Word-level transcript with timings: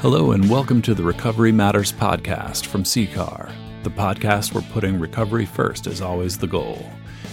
Hello, 0.00 0.32
and 0.32 0.48
welcome 0.48 0.80
to 0.82 0.94
the 0.94 1.02
Recovery 1.02 1.50
Matters 1.52 1.92
podcast 1.92 2.66
from 2.66 2.84
CCAR, 2.84 3.52
the 3.82 3.90
podcast 3.90 4.52
where 4.54 4.62
putting 4.72 4.98
recovery 5.00 5.44
first 5.46 5.86
is 5.86 6.00
always 6.00 6.38
the 6.38 6.46
goal. 6.46 6.84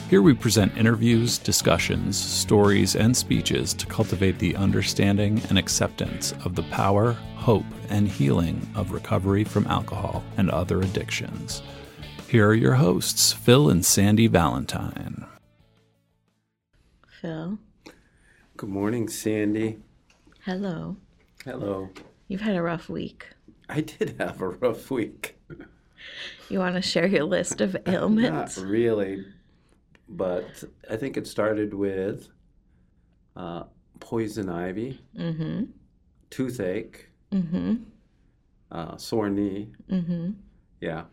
Here 0.09 0.21
we 0.21 0.33
present 0.33 0.75
interviews, 0.77 1.37
discussions, 1.37 2.17
stories, 2.17 2.95
and 2.95 3.15
speeches 3.15 3.73
to 3.75 3.85
cultivate 3.85 4.39
the 4.39 4.55
understanding 4.55 5.41
and 5.49 5.57
acceptance 5.57 6.31
of 6.43 6.55
the 6.55 6.63
power, 6.63 7.13
hope, 7.35 7.65
and 7.89 8.07
healing 8.07 8.67
of 8.75 8.91
recovery 8.91 9.43
from 9.43 9.67
alcohol 9.67 10.23
and 10.37 10.49
other 10.49 10.81
addictions. 10.81 11.61
Here 12.27 12.47
are 12.47 12.55
your 12.55 12.75
hosts, 12.75 13.31
Phil 13.33 13.69
and 13.69 13.85
Sandy 13.85 14.27
Valentine. 14.27 15.25
Phil, 17.21 17.59
Good 18.57 18.69
morning, 18.69 19.07
Sandy. 19.09 19.77
hello. 20.43 20.97
Hello. 21.43 21.89
You've 22.27 22.41
had 22.41 22.55
a 22.55 22.61
rough 22.61 22.89
week. 22.89 23.27
I 23.69 23.81
did 23.81 24.15
have 24.19 24.41
a 24.41 24.49
rough 24.49 24.89
week. 24.91 25.37
You 26.49 26.59
want 26.59 26.75
to 26.75 26.81
share 26.81 27.07
your 27.07 27.23
list 27.23 27.61
of 27.61 27.75
ailments? 27.87 28.57
Not 28.57 28.67
really, 28.67 29.25
but 30.07 30.63
I 30.89 30.95
think 30.97 31.17
it 31.17 31.27
started 31.27 31.73
with 31.73 32.27
uh, 33.35 33.63
poison 33.99 34.49
ivy, 34.49 35.01
Mm-hmm. 35.17 35.63
toothache, 36.29 37.09
Mm-hmm. 37.31 37.75
uh, 38.71 38.97
sore 38.97 39.29
knee. 39.29 39.71
Mm-hmm. 39.89 40.31
Yeah. 40.81 41.03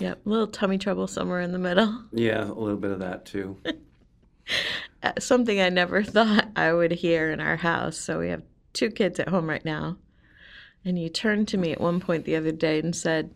Yep. 0.00 0.20
Little 0.24 0.46
tummy 0.48 0.78
trouble 0.78 1.06
somewhere 1.06 1.40
in 1.40 1.52
the 1.52 1.58
middle. 1.58 2.02
Yeah, 2.12 2.44
a 2.44 2.52
little 2.52 2.76
bit 2.78 2.90
of 2.90 3.00
that 3.00 3.24
too. 3.26 3.56
Uh, 5.02 5.10
Something 5.18 5.60
I 5.60 5.68
never 5.70 6.02
thought 6.04 6.46
I 6.54 6.72
would 6.72 6.92
hear 6.92 7.30
in 7.32 7.40
our 7.40 7.56
house. 7.56 7.96
So 7.98 8.20
we 8.20 8.28
have 8.28 8.42
two 8.76 8.90
kids 8.90 9.18
at 9.18 9.28
home 9.30 9.48
right 9.48 9.64
now. 9.64 9.96
And 10.84 10.98
you 10.98 11.08
turned 11.08 11.48
to 11.48 11.56
me 11.58 11.72
at 11.72 11.80
one 11.80 11.98
point 11.98 12.24
the 12.24 12.36
other 12.36 12.52
day 12.52 12.78
and 12.78 12.94
said, 12.94 13.34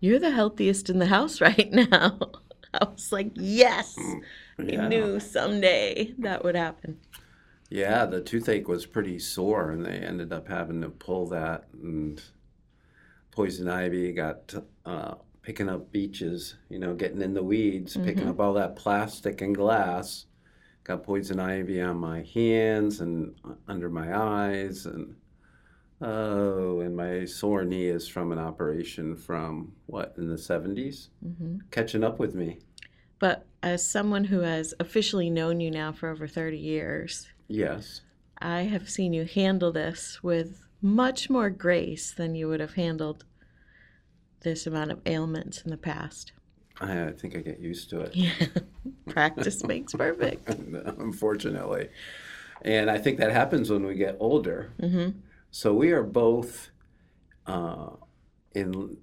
You're 0.00 0.18
the 0.18 0.30
healthiest 0.30 0.88
in 0.88 0.98
the 0.98 1.06
house 1.06 1.40
right 1.42 1.70
now. 1.70 2.18
I 2.74 2.86
was 2.90 3.12
like, 3.12 3.32
Yes. 3.34 3.94
I 4.58 4.62
Yeah. 4.62 4.88
knew 4.88 5.20
someday 5.20 6.14
that 6.18 6.42
would 6.44 6.56
happen. 6.56 6.98
Yeah, 7.70 8.06
the 8.06 8.20
toothache 8.20 8.68
was 8.68 8.86
pretty 8.86 9.18
sore, 9.18 9.70
and 9.72 9.84
they 9.84 9.96
ended 9.98 10.32
up 10.32 10.48
having 10.48 10.80
to 10.82 10.88
pull 10.90 11.26
that. 11.28 11.64
And 11.82 12.22
poison 13.32 13.68
ivy 13.68 14.12
got 14.12 14.54
uh, 14.86 15.14
picking 15.42 15.68
up 15.68 15.90
beaches, 15.90 16.54
you 16.68 16.78
know, 16.78 16.94
getting 16.94 17.20
in 17.20 17.34
the 17.34 17.42
weeds, 17.42 17.96
picking 17.96 18.28
up 18.28 18.38
all 18.38 18.52
that 18.54 18.76
plastic 18.76 19.40
and 19.40 19.54
glass. 19.56 20.26
Got 20.84 21.02
poison 21.02 21.40
ivy 21.40 21.80
on 21.80 21.96
my 21.96 22.22
hands 22.34 23.00
and 23.00 23.34
uh, 23.44 23.54
under 23.68 23.88
my 23.88 24.14
eyes, 24.16 24.84
and 24.84 25.16
oh, 26.02 26.80
and 26.80 26.94
my 26.94 27.24
sore 27.24 27.64
knee 27.64 27.86
is 27.86 28.06
from 28.06 28.32
an 28.32 28.38
operation 28.38 29.16
from 29.16 29.72
what 29.86 30.14
in 30.18 30.28
the 30.28 30.36
70s, 30.36 31.08
Mm-hmm. 31.26 31.56
catching 31.70 32.04
up 32.04 32.18
with 32.18 32.34
me. 32.34 32.58
But 33.18 33.46
as 33.62 33.86
someone 33.86 34.24
who 34.24 34.40
has 34.40 34.74
officially 34.78 35.30
known 35.30 35.60
you 35.60 35.70
now 35.70 35.92
for 35.92 36.10
over 36.10 36.26
30 36.28 36.58
years, 36.58 37.28
Yes. 37.48 38.02
I 38.38 38.62
have 38.62 38.90
seen 38.90 39.12
you 39.14 39.24
handle 39.24 39.72
this 39.72 40.22
with 40.22 40.66
much 40.82 41.30
more 41.30 41.48
grace 41.48 42.10
than 42.12 42.34
you 42.34 42.48
would 42.48 42.60
have 42.60 42.74
handled 42.74 43.24
this 44.40 44.66
amount 44.66 44.90
of 44.90 45.00
ailments 45.06 45.62
in 45.62 45.70
the 45.70 45.78
past. 45.78 46.32
I, 46.80 47.06
I 47.08 47.12
think 47.12 47.36
I 47.36 47.40
get 47.40 47.60
used 47.60 47.90
to 47.90 48.00
it. 48.00 48.16
Yeah. 48.16 48.32
Practice 49.08 49.64
makes 49.64 49.92
perfect. 49.92 50.48
unfortunately. 50.48 51.88
And 52.62 52.90
I 52.90 52.98
think 52.98 53.18
that 53.18 53.32
happens 53.32 53.70
when 53.70 53.84
we 53.84 53.94
get 53.94 54.16
older. 54.20 54.72
Mm-hmm. 54.80 55.18
So 55.50 55.74
we 55.74 55.92
are 55.92 56.02
both 56.02 56.70
uh, 57.46 57.90
in 58.54 58.96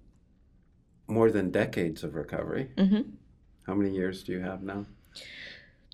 more 1.08 1.30
than 1.32 1.52
decades 1.52 2.04
of 2.04 2.16
recovery. 2.16 2.72
Mm-hmm. 2.76 3.02
How 3.68 3.76
many 3.76 3.92
years 3.92 4.24
do 4.24 4.32
you 4.32 4.40
have 4.40 4.64
now? 4.64 4.86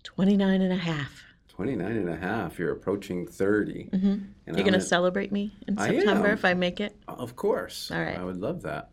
29 0.04 0.62
and 0.62 0.72
a 0.72 0.76
half. 0.76 1.24
29 1.48 1.86
and 1.86 2.08
a 2.08 2.16
half. 2.16 2.58
You're 2.58 2.72
approaching 2.72 3.26
30. 3.26 3.90
Mm-hmm. 3.92 4.24
You're 4.46 4.56
going 4.56 4.72
to 4.72 4.80
celebrate 4.80 5.32
me 5.32 5.52
in 5.66 5.76
September 5.76 6.28
am. 6.28 6.34
if 6.34 6.44
I 6.44 6.54
make 6.54 6.80
it? 6.80 6.96
Of 7.06 7.36
course. 7.36 7.90
All 7.90 8.00
right. 8.00 8.16
I 8.16 8.24
would 8.24 8.38
love 8.38 8.62
that. 8.62 8.90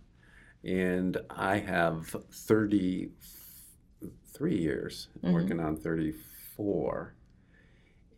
And 0.66 1.18
I 1.30 1.58
have 1.60 2.08
33 2.32 4.58
years, 4.58 5.10
Mhm. 5.24 5.34
working 5.34 5.60
on 5.60 5.78
34. 5.78 7.14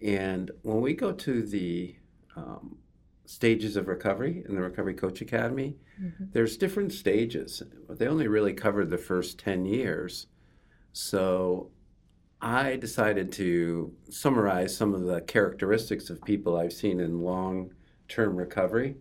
And 0.02 0.52
when 0.62 0.80
we 0.81 0.94
go 0.94 1.12
to 1.12 1.41
the 1.44 1.96
um, 2.36 2.78
stages 3.25 3.75
of 3.75 3.88
recovery 3.88 4.44
in 4.47 4.53
the 4.56 4.62
Recovery 4.62 4.94
Coach 4.94 5.22
Academy, 5.22 5.75
Mhm. 6.00 6.31
there's 6.31 6.56
different 6.56 6.94
stages, 6.94 7.63
but 7.88 7.97
they 7.97 8.07
only 8.07 8.28
really 8.28 8.53
covered 8.53 8.91
the 8.91 8.97
first 9.00 9.40
10 9.40 9.66
years. 9.66 10.28
So 10.94 11.72
I 12.40 12.75
decided 12.78 13.31
to 13.34 13.91
summarize 14.07 14.78
some 14.78 14.94
of 14.94 15.02
the 15.02 15.22
characteristics 15.22 16.12
of 16.12 16.22
people 16.24 16.56
I've 16.56 16.74
seen 16.74 17.00
in 17.00 17.22
long 17.22 17.74
term 18.07 18.36
recovery 18.38 18.97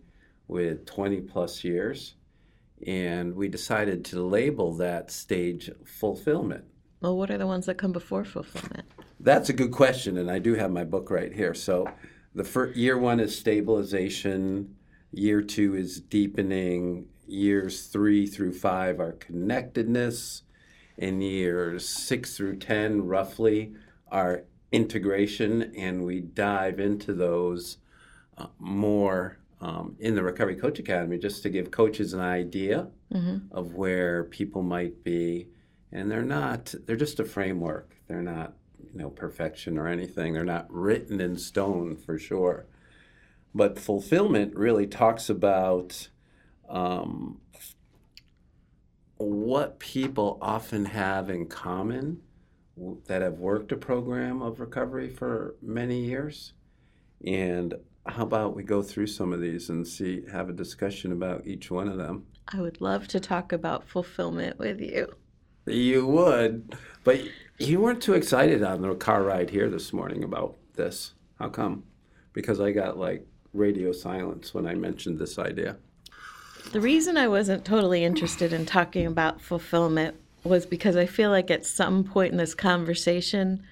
with 0.47 0.85
20 0.87 1.21
plus 1.21 1.63
years. 1.63 2.15
And 2.85 3.35
we 3.35 3.47
decided 3.47 4.05
to 4.05 4.21
label 4.21 4.73
that 4.75 5.11
stage 5.11 5.69
fulfillment. 5.85 6.65
Well, 7.01 7.17
what 7.17 7.31
are 7.31 7.37
the 7.37 7.47
ones 7.47 7.65
that 7.65 7.77
come 7.77 7.91
before 7.91 8.23
fulfillment? 8.23 8.85
That's 9.19 9.49
a 9.49 9.53
good 9.53 9.71
question, 9.71 10.17
and 10.17 10.29
I 10.29 10.39
do 10.39 10.53
have 10.55 10.71
my 10.71 10.83
book 10.83 11.09
right 11.09 11.33
here. 11.33 11.53
So, 11.53 11.89
the 12.35 12.43
first 12.43 12.75
year 12.75 12.97
one 12.97 13.19
is 13.19 13.37
stabilization, 13.37 14.75
year 15.11 15.41
two 15.41 15.75
is 15.75 15.99
deepening, 15.99 17.07
years 17.27 17.87
three 17.87 18.27
through 18.27 18.53
five 18.53 18.99
are 18.99 19.13
connectedness, 19.13 20.43
and 20.97 21.23
years 21.23 21.87
six 21.87 22.37
through 22.37 22.57
10, 22.57 23.07
roughly, 23.07 23.73
are 24.11 24.43
integration, 24.71 25.73
and 25.75 26.03
we 26.03 26.19
dive 26.19 26.79
into 26.79 27.13
those 27.13 27.77
uh, 28.37 28.47
more 28.59 29.39
um, 29.61 29.95
in 29.99 30.13
the 30.15 30.23
Recovery 30.23 30.55
Coach 30.55 30.79
Academy 30.79 31.17
just 31.17 31.43
to 31.43 31.49
give 31.49 31.71
coaches 31.71 32.13
an 32.13 32.19
idea 32.21 32.87
Mm-hmm. 33.13 33.55
of 33.57 33.73
where 33.73 34.25
people 34.25 34.61
might 34.61 35.01
be. 35.01 35.47
And 35.93 36.11
they're 36.11 36.21
not 36.21 36.75
they're 36.85 36.97
just 36.97 37.21
a 37.21 37.23
framework. 37.25 37.95
They're 38.07 38.21
not 38.21 38.55
you 38.93 38.99
know 38.99 39.09
perfection 39.09 39.77
or 39.77 39.87
anything. 39.87 40.33
They're 40.33 40.43
not 40.43 40.67
written 40.69 41.21
in 41.21 41.37
stone 41.37 41.95
for 41.95 42.19
sure. 42.19 42.65
But 43.55 43.79
fulfillment 43.79 44.55
really 44.57 44.87
talks 44.87 45.29
about 45.29 46.09
um, 46.67 47.39
what 49.17 49.79
people 49.79 50.37
often 50.41 50.85
have 50.85 51.29
in 51.29 51.47
common 51.47 52.21
that 53.05 53.21
have 53.21 53.39
worked 53.39 53.71
a 53.71 53.77
program 53.77 54.41
of 54.41 54.59
recovery 54.59 55.09
for 55.09 55.55
many 55.61 56.01
years 56.03 56.53
and 57.25 57.73
how 58.05 58.23
about 58.23 58.55
we 58.55 58.63
go 58.63 58.81
through 58.81 59.07
some 59.07 59.33
of 59.33 59.41
these 59.41 59.69
and 59.69 59.85
see 59.85 60.23
have 60.31 60.49
a 60.49 60.53
discussion 60.53 61.11
about 61.11 61.45
each 61.45 61.69
one 61.69 61.87
of 61.87 61.97
them 61.97 62.25
I 62.49 62.61
would 62.61 62.79
love 62.79 63.07
to 63.09 63.19
talk 63.19 63.51
about 63.51 63.87
fulfillment 63.87 64.57
with 64.57 64.79
you. 64.79 65.13
You 65.65 66.07
would, 66.07 66.77
but 67.03 67.21
you 67.57 67.81
weren't 67.81 68.01
too 68.01 68.13
excited 68.13 68.63
on 68.63 68.81
the 68.81 68.95
car 68.95 69.23
ride 69.23 69.49
here 69.49 69.69
this 69.69 69.91
morning 69.91 70.23
about 70.23 70.55
this. 70.75 71.13
How 71.39 71.49
come? 71.49 71.83
Because 72.31 72.61
I 72.61 72.71
got 72.71 72.97
like 72.97 73.27
radio 73.53 73.91
silence 73.91 74.53
when 74.53 74.65
I 74.65 74.75
mentioned 74.75 75.19
this 75.19 75.37
idea. 75.37 75.75
The 76.71 76.79
reason 76.79 77.17
I 77.17 77.27
wasn't 77.27 77.65
totally 77.65 78.05
interested 78.05 78.53
in 78.53 78.65
talking 78.65 79.05
about 79.05 79.41
fulfillment 79.41 80.15
was 80.43 80.65
because 80.65 80.95
I 80.95 81.05
feel 81.05 81.31
like 81.31 81.51
at 81.51 81.65
some 81.65 82.05
point 82.05 82.31
in 82.31 82.37
this 82.37 82.55
conversation, 82.55 83.63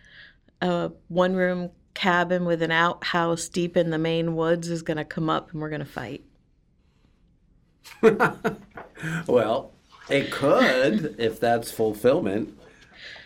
a 0.62 0.92
one 1.08 1.36
room 1.36 1.72
cabin 1.96 2.46
with 2.46 2.62
an 2.62 2.72
outhouse 2.72 3.50
deep 3.50 3.76
in 3.76 3.90
the 3.90 3.98
Maine 3.98 4.36
woods 4.36 4.70
is 4.70 4.84
going 4.84 4.98
to 4.98 5.06
come 5.06 5.30
up 5.30 5.52
and 5.52 5.62
we're 5.62 5.70
going 5.70 5.80
to 5.80 5.86
fight. 5.86 6.24
Well, 9.28 9.74
it 10.10 10.32
could 10.32 11.16
if 11.18 11.40
that's 11.40 11.72
fulfillment. 11.72 12.58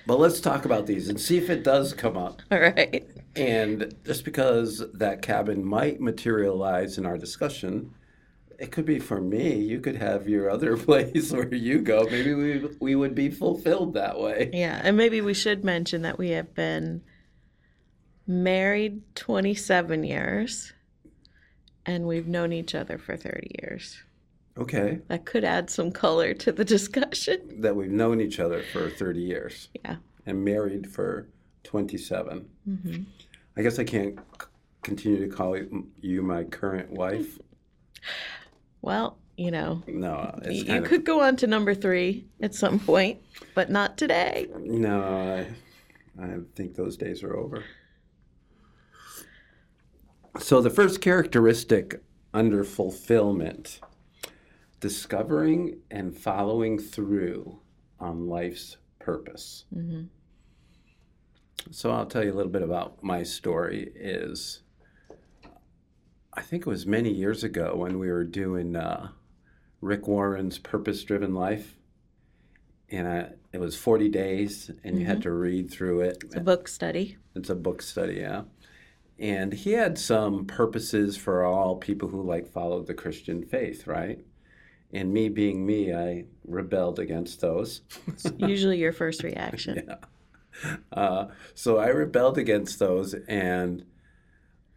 But 0.07 0.19
let's 0.19 0.39
talk 0.39 0.65
about 0.65 0.87
these 0.87 1.07
and 1.07 1.19
see 1.19 1.37
if 1.37 1.49
it 1.49 1.63
does 1.63 1.93
come 1.93 2.17
up. 2.17 2.41
All 2.51 2.59
right. 2.59 3.07
And 3.35 3.93
just 4.05 4.25
because 4.25 4.83
that 4.93 5.21
cabin 5.21 5.63
might 5.63 6.01
materialize 6.01 6.97
in 6.97 7.05
our 7.05 7.17
discussion, 7.17 7.93
it 8.57 8.71
could 8.71 8.85
be 8.85 8.99
for 8.99 9.21
me. 9.21 9.55
You 9.55 9.79
could 9.79 9.97
have 9.97 10.27
your 10.27 10.49
other 10.49 10.75
place 10.85 11.31
where 11.31 11.53
you 11.53 11.81
go. 11.81 12.07
Maybe 12.09 12.33
we 12.33 12.69
we 12.79 12.95
would 12.95 13.13
be 13.13 13.29
fulfilled 13.29 13.93
that 13.93 14.19
way. 14.19 14.49
Yeah. 14.51 14.81
And 14.83 14.97
maybe 14.97 15.21
we 15.21 15.33
should 15.33 15.63
mention 15.63 16.01
that 16.01 16.17
we 16.17 16.29
have 16.29 16.55
been 16.55 17.01
married 18.49 19.01
27 19.15 20.03
years 20.03 20.71
and 21.87 22.05
we've 22.05 22.27
known 22.27 22.53
each 22.53 22.75
other 22.75 22.99
for 22.99 23.17
30 23.17 23.55
years. 23.63 23.97
Okay. 24.57 24.99
That 25.07 25.25
could 25.25 25.43
add 25.43 25.69
some 25.71 25.91
color 25.91 26.33
to 26.35 26.51
the 26.51 26.63
discussion. 26.77 27.61
That 27.61 27.75
we've 27.75 27.89
known 27.89 28.21
each 28.21 28.39
other 28.39 28.61
for 28.71 28.89
30 28.91 29.19
years 29.19 29.69
Yeah. 29.83 29.95
and 30.27 30.45
married 30.45 30.91
for 30.91 31.27
27. 31.63 32.47
hmm 32.65 32.95
I 33.57 33.61
guess 33.61 33.79
I 33.79 33.83
can't 33.83 34.17
continue 34.83 35.27
to 35.27 35.35
call 35.35 35.57
you 35.99 36.21
my 36.21 36.43
current 36.45 36.91
wife. 36.91 37.39
Well, 38.81 39.17
you 39.35 39.51
know, 39.51 39.83
No, 39.87 40.39
it's 40.43 40.63
you 40.63 40.81
could 40.83 41.03
go 41.03 41.19
on 41.21 41.35
to 41.37 41.47
number 41.47 41.75
three 41.75 42.25
at 42.41 42.55
some 42.55 42.79
point, 42.79 43.19
but 43.53 43.69
not 43.69 43.97
today. 43.97 44.47
no. 44.57 45.45
I, 46.17 46.23
I 46.23 46.37
think 46.55 46.75
those 46.75 46.95
days 46.95 47.21
are 47.21 47.35
over. 47.35 47.65
So 50.37 50.61
the 50.61 50.69
first 50.69 51.01
characteristic 51.01 52.01
under 52.33 52.63
fulfillment, 52.63 53.79
discovering 54.79 55.79
and 55.89 56.15
following 56.15 56.77
through 56.77 57.59
on 57.99 58.27
life's 58.27 58.77
purpose. 58.99 59.65
hmm 59.73 60.03
So 61.71 61.91
I'll 61.91 62.05
tell 62.05 62.23
you 62.23 62.31
a 62.31 62.35
little 62.35 62.51
bit 62.51 62.61
about 62.61 63.03
my 63.03 63.23
story. 63.23 63.91
Is 63.95 64.61
I 66.33 66.41
think 66.41 66.65
it 66.65 66.69
was 66.69 66.85
many 66.85 67.11
years 67.11 67.43
ago 67.43 67.75
when 67.75 67.99
we 67.99 68.09
were 68.09 68.23
doing 68.23 68.75
uh, 68.75 69.09
Rick 69.81 70.07
Warren's 70.07 70.59
Purpose 70.59 71.03
Driven 71.03 71.33
Life, 71.33 71.75
and 72.89 73.07
I, 73.07 73.29
it 73.51 73.59
was 73.59 73.75
forty 73.75 74.07
days, 74.09 74.71
and 74.83 74.99
you 74.99 75.05
had 75.05 75.21
to 75.23 75.31
read 75.31 75.71
through 75.71 76.01
it. 76.01 76.19
It's 76.23 76.35
a 76.35 76.39
book 76.39 76.67
study. 76.67 77.17
It's 77.35 77.49
a 77.49 77.55
book 77.55 77.81
study, 77.81 78.15
yeah. 78.15 78.43
And 79.19 79.51
he 79.51 79.73
had 79.73 79.97
some 79.97 80.45
purposes 80.45 81.17
for 81.17 81.43
all 81.43 81.75
people 81.75 82.07
who 82.07 82.21
like 82.21 82.47
followed 82.47 82.87
the 82.87 82.93
Christian 82.93 83.43
faith, 83.43 83.85
right? 83.85 84.19
And 84.93 85.13
me 85.13 85.29
being 85.29 85.65
me, 85.65 85.93
I 85.93 86.25
rebelled 86.45 86.99
against 86.99 87.41
those. 87.41 87.81
It's 88.07 88.25
usually 88.37 88.79
your 88.79 88.93
first 88.93 89.23
reaction. 89.23 89.83
Yeah. 90.63 90.75
Uh, 90.91 91.27
so 91.53 91.77
I 91.77 91.87
rebelled 91.87 92.37
against 92.37 92.79
those 92.79 93.13
and 93.13 93.85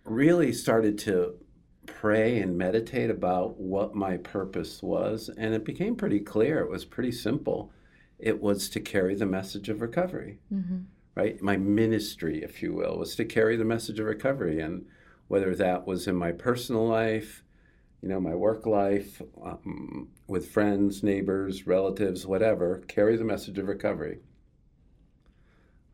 really 0.05 0.53
started 0.53 0.97
to 0.99 1.35
pray 1.87 2.39
and 2.39 2.57
meditate 2.57 3.11
about 3.11 3.59
what 3.59 3.95
my 3.95 4.19
purpose 4.19 4.83
was. 4.83 5.29
And 5.37 5.55
it 5.55 5.65
became 5.65 5.97
pretty 5.97 6.21
clear. 6.21 6.61
It 6.61 6.71
was 6.71 6.85
pretty 6.85 7.11
simple. 7.11 7.73
It 8.19 8.41
was 8.41 8.69
to 8.69 8.81
carry 8.81 9.15
the 9.17 9.27
message 9.27 9.69
of 9.69 9.81
recovery, 9.81 10.39
hmm 10.51 10.81
right? 11.15 11.41
My 11.43 11.57
ministry, 11.57 12.43
if 12.43 12.63
you 12.63 12.73
will, 12.73 12.99
was 12.99 13.15
to 13.17 13.25
carry 13.25 13.57
the 13.57 13.65
message 13.65 14.01
of 14.01 14.07
recovery. 14.07 14.61
And 14.61 14.87
whether 15.29 15.55
that 15.55 15.87
was 15.87 16.07
in 16.07 16.17
my 16.17 16.33
personal 16.33 16.87
life, 16.87 17.43
you 18.01 18.09
know, 18.09 18.21
my 18.21 18.35
work 18.35 18.67
life, 18.67 19.23
um, 19.43 20.09
with 20.27 20.51
friends, 20.51 21.03
neighbors, 21.03 21.67
relatives, 21.67 22.27
whatever, 22.27 22.83
carry 22.89 23.17
the 23.17 23.25
message 23.25 23.59
of 23.59 23.69
recovery. 23.69 24.19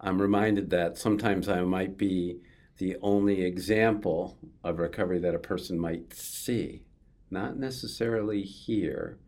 I'm 0.00 0.22
reminded 0.22 0.70
that 0.70 0.96
sometimes 0.96 1.48
I 1.48 1.60
might 1.62 1.98
be 1.98 2.38
the 2.78 2.96
only 3.02 3.42
example 3.42 4.38
of 4.62 4.78
recovery 4.78 5.18
that 5.18 5.34
a 5.34 5.40
person 5.40 5.78
might 5.78 6.14
see, 6.14 6.84
not 7.30 7.58
necessarily 7.58 8.42
hear, 8.42 9.18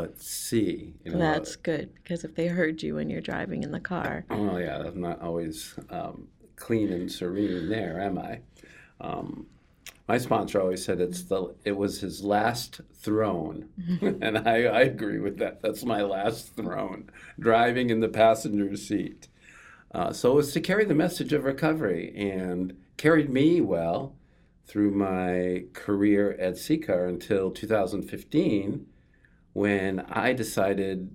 but 0.00 0.20
see. 0.20 0.94
You 1.04 1.12
know, 1.12 1.18
That's 1.18 1.56
good 1.56 1.92
because 1.94 2.24
if 2.24 2.34
they 2.34 2.46
heard 2.46 2.82
you 2.82 2.94
when 2.94 3.10
you're 3.10 3.20
driving 3.20 3.62
in 3.62 3.70
the 3.70 3.80
car, 3.80 4.24
Oh 4.30 4.56
yeah, 4.56 4.78
I'm 4.78 5.00
not 5.00 5.20
always 5.20 5.74
um, 5.90 6.28
clean 6.56 6.90
and 6.90 7.10
serene 7.10 7.68
there, 7.68 8.00
am 8.00 8.18
I? 8.18 8.40
Um, 9.00 9.46
my 10.08 10.18
sponsor 10.18 10.60
always 10.60 10.84
said 10.84 11.00
it's 11.00 11.22
the 11.24 11.54
it 11.64 11.76
was 11.76 12.00
his 12.00 12.24
last 12.24 12.80
throne, 12.94 13.68
and 14.00 14.38
I, 14.38 14.64
I 14.64 14.80
agree 14.80 15.18
with 15.18 15.38
that. 15.38 15.60
That's 15.62 15.84
my 15.84 16.02
last 16.02 16.56
throne, 16.56 17.10
driving 17.38 17.90
in 17.90 18.00
the 18.00 18.08
passenger 18.08 18.76
seat. 18.76 19.28
Uh, 19.92 20.12
so 20.12 20.32
it 20.32 20.36
was 20.36 20.52
to 20.52 20.60
carry 20.60 20.84
the 20.84 20.94
message 20.94 21.32
of 21.32 21.44
recovery 21.44 22.14
and 22.16 22.76
carried 22.96 23.28
me 23.28 23.60
well 23.60 24.14
through 24.66 24.92
my 24.92 25.64
career 25.72 26.36
at 26.38 26.54
CCAR 26.54 27.08
until 27.08 27.50
2015 27.50 28.86
when 29.52 30.00
I 30.00 30.32
decided 30.32 31.10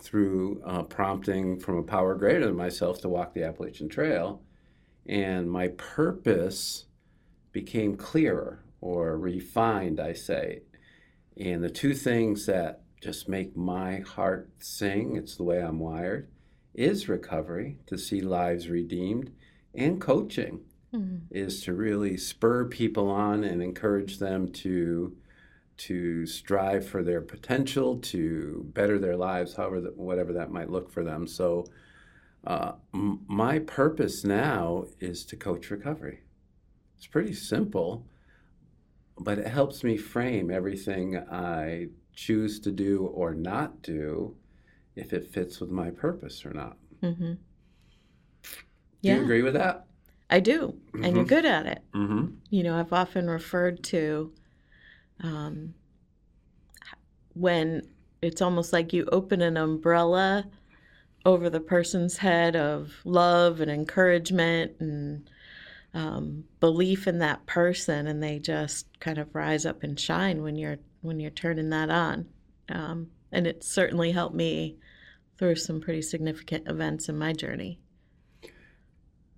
through 0.00 0.62
uh, 0.64 0.82
prompting 0.84 1.58
from 1.58 1.76
a 1.76 1.82
power 1.82 2.14
greater 2.14 2.46
than 2.46 2.56
myself 2.56 3.00
to 3.00 3.08
walk 3.08 3.34
the 3.34 3.44
Appalachian 3.44 3.88
Trail. 3.88 4.42
And 5.06 5.50
my 5.50 5.68
purpose 5.68 6.86
became 7.50 7.96
clearer 7.96 8.62
or 8.80 9.18
refined, 9.18 9.98
I 10.00 10.12
say. 10.12 10.62
And 11.36 11.62
the 11.62 11.70
two 11.70 11.94
things 11.94 12.46
that 12.46 12.82
just 13.00 13.28
make 13.28 13.56
my 13.56 14.00
heart 14.00 14.50
sing, 14.60 15.16
it's 15.16 15.36
the 15.36 15.42
way 15.42 15.60
I'm 15.60 15.80
wired, 15.80 16.28
is 16.74 17.08
recovery, 17.08 17.78
to 17.86 17.98
see 17.98 18.20
lives 18.20 18.68
redeemed, 18.68 19.32
and 19.74 20.00
coaching 20.00 20.60
Mhm. 20.94 21.22
is 21.30 21.62
to 21.64 21.74
really 21.74 22.16
spur 22.16 22.66
people 22.66 23.08
on 23.08 23.42
and 23.44 23.62
encourage 23.62 24.18
them 24.18 24.48
to 24.52 25.16
to 25.88 26.26
strive 26.26 26.86
for 26.86 27.02
their 27.02 27.20
potential, 27.20 27.98
to 27.98 28.64
better 28.74 28.98
their 28.98 29.16
lives, 29.16 29.54
however, 29.54 29.80
that, 29.80 29.96
whatever 29.96 30.32
that 30.34 30.50
might 30.50 30.70
look 30.70 30.90
for 30.90 31.04
them. 31.04 31.26
So, 31.26 31.66
uh, 32.46 32.72
m- 32.94 33.24
my 33.28 33.58
purpose 33.60 34.24
now 34.24 34.86
is 35.00 35.24
to 35.26 35.36
coach 35.36 35.70
recovery. 35.70 36.20
It's 36.96 37.06
pretty 37.06 37.34
simple, 37.34 38.06
but 39.18 39.38
it 39.38 39.46
helps 39.46 39.84
me 39.84 39.96
frame 39.96 40.50
everything 40.50 41.16
I 41.18 41.88
choose 42.14 42.60
to 42.60 42.70
do 42.72 43.06
or 43.06 43.34
not 43.34 43.82
do 43.82 44.36
if 44.96 45.12
it 45.12 45.26
fits 45.28 45.60
with 45.60 45.70
my 45.70 45.90
purpose 45.90 46.44
or 46.44 46.52
not. 46.52 46.76
hmm 47.00 47.32
Do 49.02 49.12
you 49.12 49.22
agree 49.22 49.42
with 49.42 49.54
that? 49.54 49.86
I 50.30 50.40
do, 50.40 50.78
and 50.94 51.16
you're 51.16 51.24
Mhm. 51.24 51.28
good 51.28 51.44
at 51.44 51.66
it. 51.66 51.82
Mm-hmm. 51.94 52.26
You 52.50 52.62
know, 52.62 52.78
I've 52.78 52.92
often 52.92 53.28
referred 53.28 53.82
to 53.84 54.32
um, 55.22 55.74
when 57.34 57.82
it's 58.20 58.42
almost 58.42 58.72
like 58.72 58.92
you 58.92 59.06
open 59.10 59.42
an 59.42 59.56
umbrella 59.56 60.44
over 61.24 61.48
the 61.48 61.60
person's 61.60 62.16
head 62.16 62.56
of 62.56 62.92
love 63.04 63.60
and 63.60 63.70
encouragement 63.70 64.72
and 64.80 65.30
um, 65.94 66.44
belief 66.60 67.06
in 67.06 67.18
that 67.18 67.44
person, 67.46 68.06
and 68.06 68.22
they 68.22 68.38
just 68.38 68.86
kind 69.00 69.18
of 69.18 69.34
rise 69.34 69.66
up 69.66 69.82
and 69.82 69.98
shine 69.98 70.42
when 70.42 70.56
you're 70.56 70.78
when 71.02 71.20
you're 71.20 71.30
turning 71.30 71.70
that 71.70 71.90
on. 71.90 72.26
Um, 72.68 73.08
and 73.30 73.46
it 73.46 73.64
certainly 73.64 74.12
helped 74.12 74.34
me 74.34 74.76
through 75.38 75.56
some 75.56 75.80
pretty 75.80 76.02
significant 76.02 76.68
events 76.68 77.08
in 77.08 77.18
my 77.18 77.32
journey. 77.32 77.78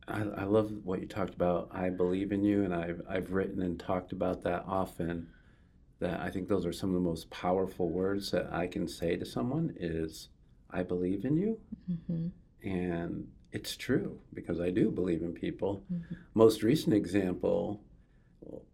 I, 0.06 0.20
I 0.20 0.44
love 0.44 0.70
what 0.84 1.00
you 1.00 1.06
talked 1.06 1.34
about. 1.34 1.70
I 1.72 1.88
believe 1.88 2.30
in 2.30 2.44
you, 2.44 2.64
and 2.64 2.74
I've 2.74 3.00
I've 3.08 3.32
written 3.32 3.62
and 3.62 3.78
talked 3.78 4.12
about 4.12 4.42
that 4.44 4.64
often. 4.66 5.28
That 6.00 6.20
I 6.20 6.30
think 6.30 6.48
those 6.48 6.66
are 6.66 6.72
some 6.72 6.90
of 6.90 6.94
the 6.94 7.00
most 7.08 7.30
powerful 7.30 7.88
words 7.88 8.30
that 8.32 8.52
I 8.52 8.66
can 8.66 8.88
say 8.88 9.16
to 9.16 9.24
someone 9.24 9.74
is, 9.78 10.28
"I 10.70 10.82
believe 10.82 11.24
in 11.24 11.36
you," 11.36 11.58
hmm 12.08 12.28
and 12.62 13.30
it's 13.52 13.76
true 13.76 14.18
because 14.32 14.58
I 14.58 14.70
do 14.70 14.90
believe 14.90 15.22
in 15.22 15.32
people. 15.34 15.84
Mhm. 15.92 16.16
Most 16.34 16.62
recent 16.62 16.94
example 16.94 17.82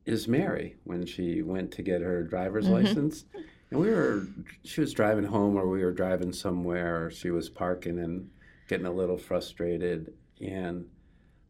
is 0.06 0.26
Mary 0.28 0.76
when 0.84 1.04
she 1.06 1.42
went 1.42 1.72
to 1.72 1.82
get 1.82 2.00
her 2.00 2.22
driver's 2.22 2.66
Mhm. 2.66 2.72
license, 2.72 3.24
and 3.70 3.80
we 3.80 3.88
were 3.90 4.26
she 4.62 4.80
was 4.80 4.92
driving 4.92 5.24
home 5.24 5.56
or 5.56 5.68
we 5.68 5.84
were 5.84 5.92
driving 5.92 6.32
somewhere. 6.32 7.06
Or 7.06 7.10
she 7.10 7.30
was 7.30 7.48
parking 7.50 7.98
and 7.98 8.30
getting 8.68 8.86
a 8.86 8.92
little 8.92 9.18
frustrated, 9.18 10.14
and 10.40 10.88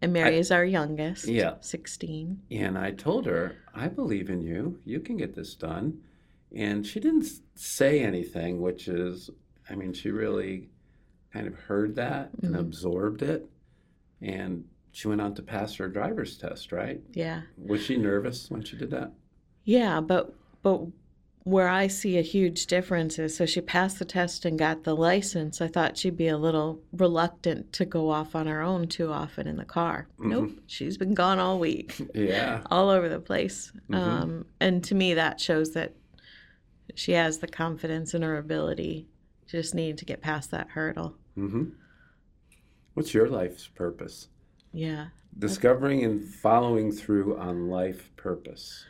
And 0.02 0.12
Mary 0.12 0.38
is 0.38 0.50
our 0.50 0.64
youngest, 0.64 1.26
Yeah. 1.28 1.56
16. 1.60 2.40
And 2.50 2.78
I 2.78 2.90
told 2.92 3.26
her, 3.26 3.56
I 3.74 3.88
believe 3.88 4.30
in 4.30 4.40
you. 4.40 4.78
You 4.84 5.00
can 5.00 5.16
get 5.16 5.34
this 5.34 5.54
done. 5.54 6.00
And 6.54 6.86
she 6.86 7.00
didn't 7.00 7.26
say 7.54 8.00
anything, 8.02 8.60
which 8.60 8.88
is, 8.88 9.30
I 9.68 9.74
mean, 9.74 9.92
she 9.92 10.10
really 10.10 10.70
kind 11.32 11.46
of 11.46 11.54
heard 11.54 11.94
that 11.96 12.30
and 12.42 12.54
Mhm. 12.54 12.60
absorbed 12.60 13.22
it. 13.22 13.48
And 14.22 14.64
she 14.90 15.06
went 15.06 15.20
on 15.20 15.34
to 15.34 15.42
pass 15.42 15.74
her 15.76 15.88
driver's 15.88 16.36
test, 16.38 16.72
right? 16.72 17.00
Yeah. 17.12 17.42
Was 17.58 17.82
she 17.82 17.96
nervous 17.96 18.50
when 18.50 18.62
she 18.62 18.76
did 18.76 18.90
that? 18.90 19.12
Yeah, 19.64 20.00
but 20.00 20.34
but 20.62 20.86
where 21.44 21.68
I 21.68 21.86
see 21.86 22.18
a 22.18 22.22
huge 22.22 22.66
difference 22.66 23.18
is 23.18 23.34
so 23.36 23.46
she 23.46 23.60
passed 23.62 23.98
the 23.98 24.04
test 24.04 24.44
and 24.44 24.58
got 24.58 24.84
the 24.84 24.94
license. 24.94 25.60
I 25.60 25.68
thought 25.68 25.96
she'd 25.96 26.16
be 26.16 26.28
a 26.28 26.36
little 26.36 26.80
reluctant 26.92 27.72
to 27.74 27.84
go 27.86 28.10
off 28.10 28.34
on 28.34 28.46
her 28.46 28.60
own 28.60 28.88
too 28.88 29.10
often 29.10 29.46
in 29.46 29.56
the 29.56 29.64
car. 29.64 30.06
Nope, 30.18 30.52
she's 30.66 30.98
been 30.98 31.14
gone 31.14 31.38
all 31.38 31.58
week, 31.58 31.98
Yeah. 32.14 32.62
all 32.70 32.90
over 32.90 33.08
the 33.08 33.20
place. 33.20 33.72
Mhm. 33.88 33.94
Um, 33.96 34.46
and 34.60 34.84
to 34.84 34.94
me, 34.94 35.14
that 35.14 35.40
shows 35.40 35.72
that 35.72 35.94
she 36.94 37.12
has 37.12 37.38
the 37.38 37.48
confidence 37.48 38.12
in 38.14 38.22
her 38.22 38.36
ability. 38.36 39.06
She 39.46 39.56
just 39.56 39.74
needed 39.74 39.96
to 39.98 40.04
get 40.04 40.20
past 40.20 40.50
that 40.50 40.68
hurdle. 40.70 41.16
hmm 41.34 41.70
What's 42.94 43.14
your 43.14 43.28
life's 43.28 43.66
purpose? 43.68 44.28
Yeah. 44.72 45.06
Discovering 45.38 46.04
and 46.04 46.22
following 46.28 46.92
through 46.92 47.38
on 47.38 47.68
life 47.68 48.10
purpose. 48.16 48.84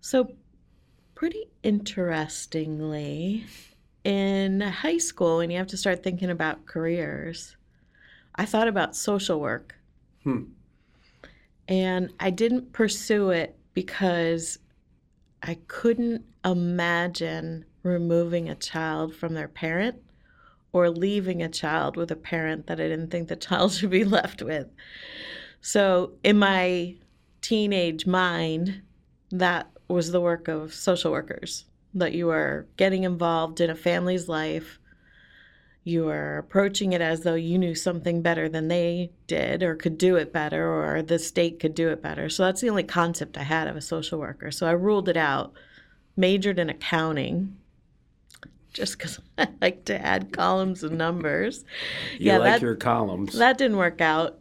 So, 0.00 0.32
pretty 1.22 1.46
interestingly, 1.62 3.44
in 4.02 4.60
high 4.60 4.98
school, 4.98 5.36
when 5.36 5.52
you 5.52 5.56
have 5.56 5.68
to 5.68 5.76
start 5.76 6.02
thinking 6.02 6.30
about 6.30 6.66
careers, 6.66 7.54
I 8.34 8.44
thought 8.44 8.66
about 8.66 8.96
social 8.96 9.38
work. 9.38 9.76
Hmm. 10.24 10.46
And 11.68 12.12
I 12.18 12.30
didn't 12.30 12.72
pursue 12.72 13.30
it 13.30 13.56
because 13.72 14.58
I 15.44 15.58
couldn't 15.68 16.24
imagine 16.44 17.66
removing 17.84 18.48
a 18.48 18.56
child 18.56 19.14
from 19.14 19.34
their 19.34 19.46
parent 19.46 20.02
or 20.72 20.90
leaving 20.90 21.40
a 21.40 21.48
child 21.48 21.96
with 21.96 22.10
a 22.10 22.16
parent 22.16 22.66
that 22.66 22.80
I 22.80 22.88
didn't 22.88 23.12
think 23.12 23.28
the 23.28 23.36
child 23.36 23.70
should 23.74 23.90
be 23.90 24.02
left 24.18 24.42
with. 24.42 24.66
So, 25.60 26.14
in 26.24 26.40
my 26.40 26.96
teenage 27.42 28.08
mind, 28.08 28.82
that 29.30 29.71
was 29.88 30.10
the 30.10 30.20
work 30.20 30.48
of 30.48 30.74
social 30.74 31.12
workers 31.12 31.64
that 31.94 32.12
you 32.12 32.30
are 32.30 32.66
getting 32.76 33.04
involved 33.04 33.60
in 33.60 33.70
a 33.70 33.74
family's 33.74 34.28
life. 34.28 34.78
You 35.84 36.08
are 36.08 36.38
approaching 36.38 36.92
it 36.92 37.00
as 37.00 37.20
though 37.20 37.34
you 37.34 37.58
knew 37.58 37.74
something 37.74 38.22
better 38.22 38.48
than 38.48 38.68
they 38.68 39.10
did, 39.26 39.62
or 39.62 39.74
could 39.74 39.98
do 39.98 40.16
it 40.16 40.32
better, 40.32 40.64
or 40.64 41.02
the 41.02 41.18
state 41.18 41.58
could 41.58 41.74
do 41.74 41.88
it 41.88 42.00
better. 42.00 42.28
So 42.28 42.44
that's 42.44 42.60
the 42.60 42.70
only 42.70 42.84
concept 42.84 43.36
I 43.36 43.42
had 43.42 43.66
of 43.66 43.76
a 43.76 43.80
social 43.80 44.20
worker. 44.20 44.50
So 44.52 44.66
I 44.66 44.72
ruled 44.72 45.08
it 45.08 45.16
out, 45.16 45.52
majored 46.16 46.60
in 46.60 46.70
accounting, 46.70 47.56
just 48.72 48.96
because 48.96 49.18
I 49.38 49.48
like 49.60 49.84
to 49.86 50.00
add 50.00 50.32
columns 50.32 50.84
and 50.84 50.96
numbers. 50.96 51.64
You 52.18 52.26
yeah, 52.26 52.38
like 52.38 52.52
that, 52.52 52.62
your 52.62 52.76
columns. 52.76 53.32
That 53.34 53.58
didn't 53.58 53.76
work 53.76 54.00
out. 54.00 54.38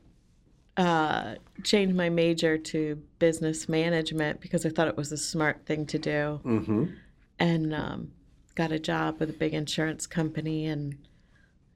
Uh, 0.81 1.35
changed 1.63 1.95
my 1.95 2.09
major 2.09 2.57
to 2.57 2.95
business 3.19 3.69
management 3.69 4.41
because 4.41 4.65
I 4.65 4.69
thought 4.69 4.87
it 4.87 4.97
was 4.97 5.11
a 5.11 5.17
smart 5.17 5.63
thing 5.67 5.85
to 5.85 5.99
do. 5.99 6.41
Mm-hmm. 6.43 6.85
And 7.37 7.75
um, 7.75 8.11
got 8.55 8.71
a 8.71 8.79
job 8.79 9.19
with 9.19 9.29
a 9.29 9.33
big 9.33 9.53
insurance 9.53 10.07
company 10.07 10.65
and, 10.65 10.97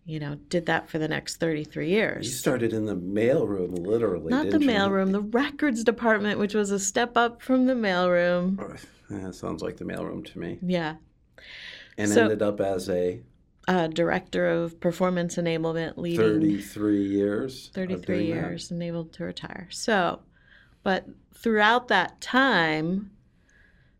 you 0.05 0.19
know, 0.19 0.39
did 0.49 0.65
that 0.65 0.89
for 0.89 0.97
the 0.97 1.07
next 1.07 1.35
33 1.35 1.87
years. 1.87 2.25
You 2.25 2.31
started 2.33 2.73
in 2.73 2.85
the 2.85 2.95
mailroom, 2.95 3.85
literally. 3.85 4.31
Not 4.31 4.49
the 4.49 4.57
mailroom, 4.57 5.11
the 5.11 5.21
records 5.21 5.83
department, 5.83 6.39
which 6.39 6.55
was 6.55 6.71
a 6.71 6.79
step 6.79 7.15
up 7.15 7.43
from 7.43 7.67
the 7.67 7.75
mailroom. 7.75 8.79
Yeah, 9.11 9.29
sounds 9.29 9.61
like 9.61 9.77
the 9.77 9.85
mailroom 9.85 10.25
to 10.31 10.39
me. 10.39 10.57
Yeah. 10.63 10.95
And 11.95 12.09
so, 12.09 12.23
ended 12.23 12.41
up 12.41 12.59
as 12.59 12.89
a 12.89 13.21
uh, 13.67 13.87
director 13.87 14.47
of 14.47 14.79
performance 14.79 15.35
enablement, 15.35 15.97
leading 15.97 16.39
33 16.39 17.03
years. 17.03 17.71
33 17.73 18.25
years, 18.25 18.69
that. 18.69 18.75
enabled 18.75 19.13
to 19.13 19.23
retire. 19.23 19.67
So, 19.71 20.21
but 20.83 21.05
throughout 21.33 21.87
that 21.87 22.21
time, 22.21 23.11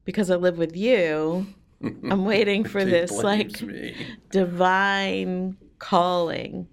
because 0.03 0.29
I 0.29 0.35
live 0.35 0.57
with 0.57 0.75
you, 0.75 1.47
I'm 1.83 2.25
waiting 2.25 2.63
for 2.63 2.85
this 2.85 3.11
like 3.11 3.61
me. 3.61 3.95
divine 4.31 5.57
calling. 5.79 6.67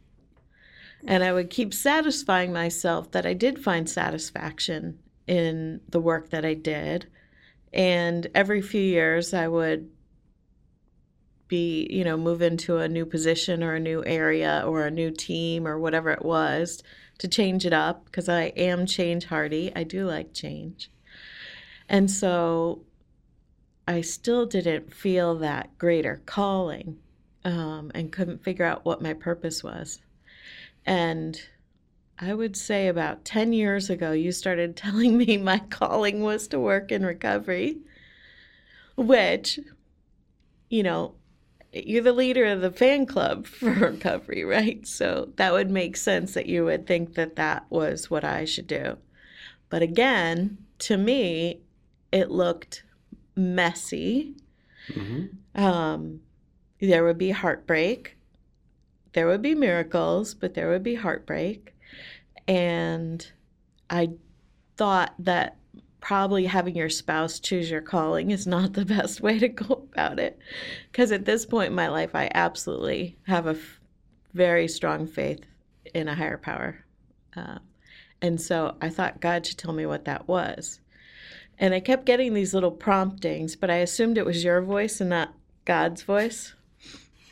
And 1.04 1.24
I 1.24 1.32
would 1.32 1.50
keep 1.50 1.74
satisfying 1.74 2.52
myself 2.52 3.10
that 3.10 3.26
I 3.26 3.32
did 3.32 3.62
find 3.62 3.88
satisfaction 3.88 4.98
in 5.26 5.80
the 5.88 6.00
work 6.00 6.30
that 6.30 6.44
I 6.44 6.54
did. 6.54 7.06
And 7.72 8.28
every 8.34 8.62
few 8.62 8.82
years, 8.82 9.34
I 9.34 9.48
would 9.48 9.90
be, 11.52 11.86
you 11.90 12.02
know, 12.02 12.16
move 12.16 12.40
into 12.40 12.78
a 12.78 12.88
new 12.88 13.04
position 13.04 13.62
or 13.62 13.74
a 13.74 13.78
new 13.80 14.02
area 14.06 14.64
or 14.66 14.86
a 14.86 14.90
new 14.90 15.10
team 15.10 15.68
or 15.68 15.78
whatever 15.78 16.10
it 16.10 16.24
was 16.24 16.82
to 17.18 17.28
change 17.28 17.66
it 17.66 17.74
up 17.74 18.06
because 18.06 18.26
I 18.26 18.44
am 18.56 18.86
change 18.86 19.26
hardy. 19.26 19.70
I 19.76 19.82
do 19.82 20.06
like 20.06 20.32
change. 20.32 20.90
And 21.90 22.10
so 22.10 22.84
I 23.86 24.00
still 24.00 24.46
didn't 24.46 24.94
feel 24.94 25.34
that 25.40 25.76
greater 25.76 26.22
calling 26.24 26.96
um, 27.44 27.90
and 27.94 28.10
couldn't 28.10 28.42
figure 28.42 28.64
out 28.64 28.86
what 28.86 29.02
my 29.02 29.12
purpose 29.12 29.62
was. 29.62 30.00
And 30.86 31.38
I 32.18 32.32
would 32.32 32.56
say 32.56 32.88
about 32.88 33.26
10 33.26 33.52
years 33.52 33.90
ago, 33.90 34.12
you 34.12 34.32
started 34.32 34.74
telling 34.78 35.18
me 35.18 35.36
my 35.36 35.58
calling 35.58 36.22
was 36.22 36.48
to 36.48 36.58
work 36.58 36.90
in 36.90 37.04
recovery, 37.04 37.76
which, 38.96 39.60
you 40.70 40.82
know, 40.82 41.16
you're 41.72 42.02
the 42.02 42.12
leader 42.12 42.44
of 42.44 42.60
the 42.60 42.70
fan 42.70 43.06
club 43.06 43.46
for 43.46 43.70
recovery, 43.70 44.44
right? 44.44 44.86
So 44.86 45.30
that 45.36 45.52
would 45.52 45.70
make 45.70 45.96
sense 45.96 46.34
that 46.34 46.46
you 46.46 46.64
would 46.64 46.86
think 46.86 47.14
that 47.14 47.36
that 47.36 47.66
was 47.70 48.10
what 48.10 48.24
I 48.24 48.44
should 48.44 48.66
do. 48.66 48.98
But 49.68 49.82
again, 49.82 50.58
to 50.80 50.96
me, 50.96 51.60
it 52.10 52.30
looked 52.30 52.84
messy. 53.34 54.36
Mm-hmm. 54.88 55.62
Um, 55.62 56.20
there 56.80 57.04
would 57.04 57.18
be 57.18 57.30
heartbreak. 57.30 58.16
There 59.14 59.26
would 59.26 59.42
be 59.42 59.54
miracles, 59.54 60.34
but 60.34 60.54
there 60.54 60.68
would 60.68 60.82
be 60.82 60.96
heartbreak. 60.96 61.74
And 62.46 63.26
I 63.88 64.10
thought 64.76 65.14
that 65.18 65.56
probably 66.02 66.44
having 66.44 66.76
your 66.76 66.90
spouse 66.90 67.38
choose 67.40 67.70
your 67.70 67.80
calling 67.80 68.32
is 68.32 68.46
not 68.46 68.74
the 68.74 68.84
best 68.96 69.22
way 69.22 69.38
to 69.38 69.48
go 69.48 69.88
about 69.92 70.18
it. 70.18 70.38
Because 70.90 71.12
at 71.12 71.24
this 71.24 71.46
point 71.46 71.68
in 71.68 71.74
my 71.74 71.88
life, 71.88 72.14
I 72.14 72.30
absolutely 72.34 73.16
have 73.26 73.46
a 73.46 73.50
f- 73.50 73.80
very 74.34 74.68
strong 74.68 75.06
faith 75.06 75.40
in 75.94 76.08
a 76.08 76.14
higher 76.14 76.36
power. 76.36 76.84
Uh, 77.34 77.58
and 78.20 78.38
so 78.40 78.76
I 78.82 78.90
thought 78.90 79.20
God 79.20 79.46
should 79.46 79.56
tell 79.56 79.72
me 79.72 79.86
what 79.86 80.04
that 80.04 80.28
was. 80.28 80.80
And 81.58 81.72
I 81.72 81.80
kept 81.80 82.04
getting 82.04 82.34
these 82.34 82.52
little 82.52 82.70
promptings, 82.72 83.56
but 83.56 83.70
I 83.70 83.76
assumed 83.76 84.18
it 84.18 84.26
was 84.26 84.44
your 84.44 84.60
voice 84.60 85.00
and 85.00 85.10
not 85.10 85.34
God's 85.64 86.02
voice. 86.02 86.54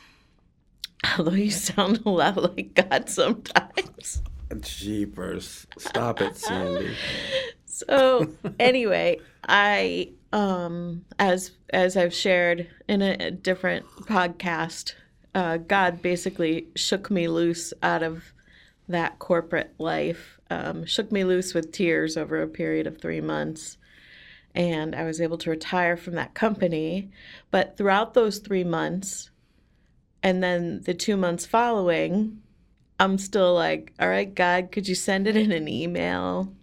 Although 1.17 1.31
you 1.31 1.51
sound 1.51 2.01
a 2.05 2.09
lot 2.09 2.55
like 2.55 2.73
God 2.73 3.09
sometimes. 3.09 4.21
Jeepers. 4.61 5.67
Stop 5.77 6.21
it, 6.21 6.37
Sandy. 6.37 6.95
So 7.87 8.29
anyway, 8.59 9.19
I 9.47 10.11
um 10.33 11.05
as 11.19 11.51
as 11.71 11.97
I've 11.97 12.13
shared 12.13 12.67
in 12.87 13.01
a, 13.01 13.15
a 13.19 13.31
different 13.31 13.85
podcast, 14.01 14.93
uh, 15.33 15.57
God 15.57 16.01
basically 16.01 16.67
shook 16.75 17.09
me 17.09 17.27
loose 17.27 17.73
out 17.81 18.03
of 18.03 18.23
that 18.87 19.19
corporate 19.19 19.73
life, 19.77 20.39
um, 20.49 20.85
shook 20.85 21.11
me 21.11 21.23
loose 21.23 21.53
with 21.53 21.71
tears 21.71 22.17
over 22.17 22.41
a 22.41 22.47
period 22.47 22.87
of 22.87 22.99
three 22.99 23.21
months. 23.21 23.77
And 24.53 24.95
I 24.95 25.05
was 25.05 25.21
able 25.21 25.37
to 25.39 25.49
retire 25.49 25.95
from 25.95 26.15
that 26.15 26.33
company. 26.33 27.09
But 27.51 27.77
throughout 27.77 28.13
those 28.13 28.39
three 28.39 28.65
months, 28.65 29.29
and 30.21 30.43
then 30.43 30.81
the 30.81 30.93
two 30.93 31.15
months 31.15 31.45
following, 31.45 32.41
I'm 32.99 33.17
still 33.17 33.53
like, 33.53 33.93
all 33.99 34.09
right, 34.09 34.33
God, 34.33 34.71
could 34.71 34.87
you 34.87 34.95
send 34.95 35.25
it 35.25 35.37
in 35.37 35.51
an 35.51 35.67
email? 35.67 36.53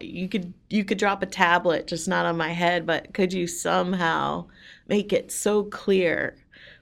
You 0.00 0.28
could 0.28 0.52
you 0.68 0.84
could 0.84 0.98
drop 0.98 1.22
a 1.22 1.26
tablet 1.26 1.86
just 1.86 2.08
not 2.08 2.26
on 2.26 2.36
my 2.36 2.52
head 2.52 2.86
but 2.86 3.12
could 3.14 3.32
you 3.32 3.46
somehow 3.46 4.44
make 4.88 5.12
it 5.12 5.32
so 5.32 5.64
clear? 5.64 6.36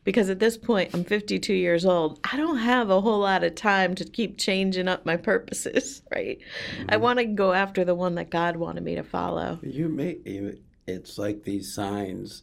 Because 0.04 0.28
at 0.28 0.38
this 0.38 0.58
point 0.58 0.94
I'm 0.94 1.04
52 1.04 1.54
years 1.54 1.86
old. 1.86 2.20
I 2.30 2.36
don't 2.36 2.58
have 2.58 2.90
a 2.90 3.00
whole 3.00 3.20
lot 3.20 3.42
of 3.42 3.54
time 3.54 3.94
to 3.94 4.04
keep 4.04 4.36
changing 4.36 4.86
up 4.86 5.06
my 5.06 5.16
purposes 5.16 6.02
right? 6.12 6.38
Mm-hmm. 6.78 6.86
I 6.90 6.96
want 6.96 7.18
to 7.18 7.24
go 7.24 7.52
after 7.52 7.84
the 7.84 7.94
one 7.94 8.14
that 8.16 8.30
God 8.30 8.56
wanted 8.56 8.84
me 8.84 8.94
to 8.96 9.02
follow. 9.02 9.58
You 9.62 9.88
may 9.88 10.18
it's 10.86 11.18
like 11.18 11.44
these 11.44 11.74
signs 11.74 12.42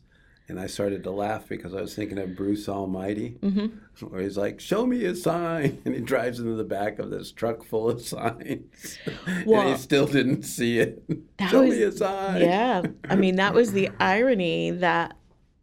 and 0.52 0.60
I 0.60 0.68
started 0.68 1.06
to 1.06 1.12
laugh 1.12 1.48
because 1.48 1.74
I 1.74 1.80
was 1.80 1.96
thinking 1.96 2.18
of 2.18 2.36
Bruce 2.36 2.68
Almighty, 2.68 3.38
mm-hmm. 3.42 3.68
where 4.06 4.22
he's 4.22 4.38
like, 4.38 4.60
"Show 4.60 4.86
me 4.86 5.06
a 5.06 5.16
sign," 5.16 5.82
and 5.86 5.96
he 5.96 6.02
drives 6.02 6.40
into 6.40 6.56
the 6.56 6.66
back 6.66 7.00
of 7.00 7.10
this 7.10 7.32
truck 7.32 7.64
full 7.64 7.90
of 7.90 8.02
signs, 8.02 8.98
well, 9.46 9.62
and 9.68 9.70
he 9.70 9.78
still 9.78 10.06
didn't 10.06 10.44
see 10.44 10.80
it. 10.80 11.04
Show 11.50 11.62
was, 11.62 11.70
me 11.70 11.84
a 11.84 11.92
sign. 11.94 12.42
Yeah, 12.42 12.84
I 13.10 13.16
mean 13.16 13.38
that 13.38 13.54
was 13.54 13.72
the 13.72 13.90
irony 14.02 14.72
that 14.72 15.16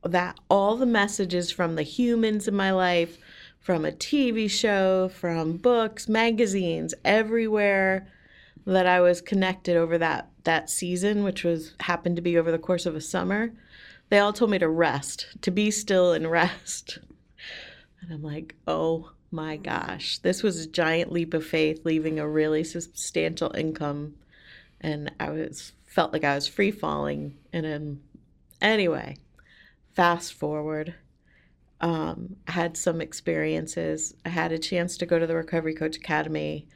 that 0.05 0.41
all 0.49 0.77
the 0.77 0.87
messages 0.87 1.51
from 1.51 1.75
the 1.75 1.83
humans 1.83 2.49
in 2.49 2.55
my 2.55 2.71
life, 2.71 3.19
from 3.61 3.85
a 3.85 3.93
TV 3.93 4.51
show, 4.51 5.11
from 5.11 5.59
books, 5.59 6.09
magazines, 6.09 6.95
everywhere 7.05 8.09
that 8.65 8.87
I 8.87 9.03
was 9.03 9.21
connected 9.21 9.77
over 9.77 9.99
that 9.99 10.31
that 10.45 10.71
season, 10.71 11.25
which 11.25 11.45
was 11.45 11.75
happened 11.81 12.17
to 12.17 12.23
be 12.23 12.39
over 12.39 12.51
the 12.51 12.59
course 12.59 12.87
of 12.87 12.97
a 12.97 13.03
summer 13.03 13.53
they 14.09 14.19
all 14.19 14.33
told 14.33 14.51
me 14.51 14.59
to 14.59 14.69
rest, 14.69 15.27
to 15.43 15.51
be 15.51 15.71
still 15.71 16.13
and 16.13 16.31
rest. 16.31 16.99
And 18.01 18.13
I'm 18.13 18.23
like, 18.23 18.55
oh 18.69 19.11
my 19.31 19.57
gosh, 19.57 20.19
this 20.19 20.43
was 20.43 20.61
a 20.61 20.69
giant 20.69 21.13
leap 21.13 21.35
of 21.35 21.45
faith, 21.45 21.85
leaving 21.85 22.19
a 22.19 22.29
really 22.29 22.63
substantial 22.65 23.53
income. 23.55 24.15
And 24.81 25.11
I 25.19 25.31
was 25.31 25.73
felt 25.85 26.13
like 26.13 26.25
I 26.25 26.35
was 26.35 26.47
free 26.47 26.71
falling. 26.71 27.37
And 27.53 27.65
then, 27.65 28.01
anyway, 28.63 29.17
fast 29.95 30.33
forward, 30.33 30.95
um, 31.81 32.37
I 32.47 32.53
had 32.53 32.77
some 32.77 33.01
experiences. 33.01 34.15
I 34.25 34.31
had 34.31 34.53
a 34.53 34.59
chance 34.59 34.97
to 34.99 35.07
go 35.07 35.19
to 35.19 35.27
the 35.27 35.37
Recovery 35.37 35.75
Coach 35.75 35.97
Academy. 35.97 36.67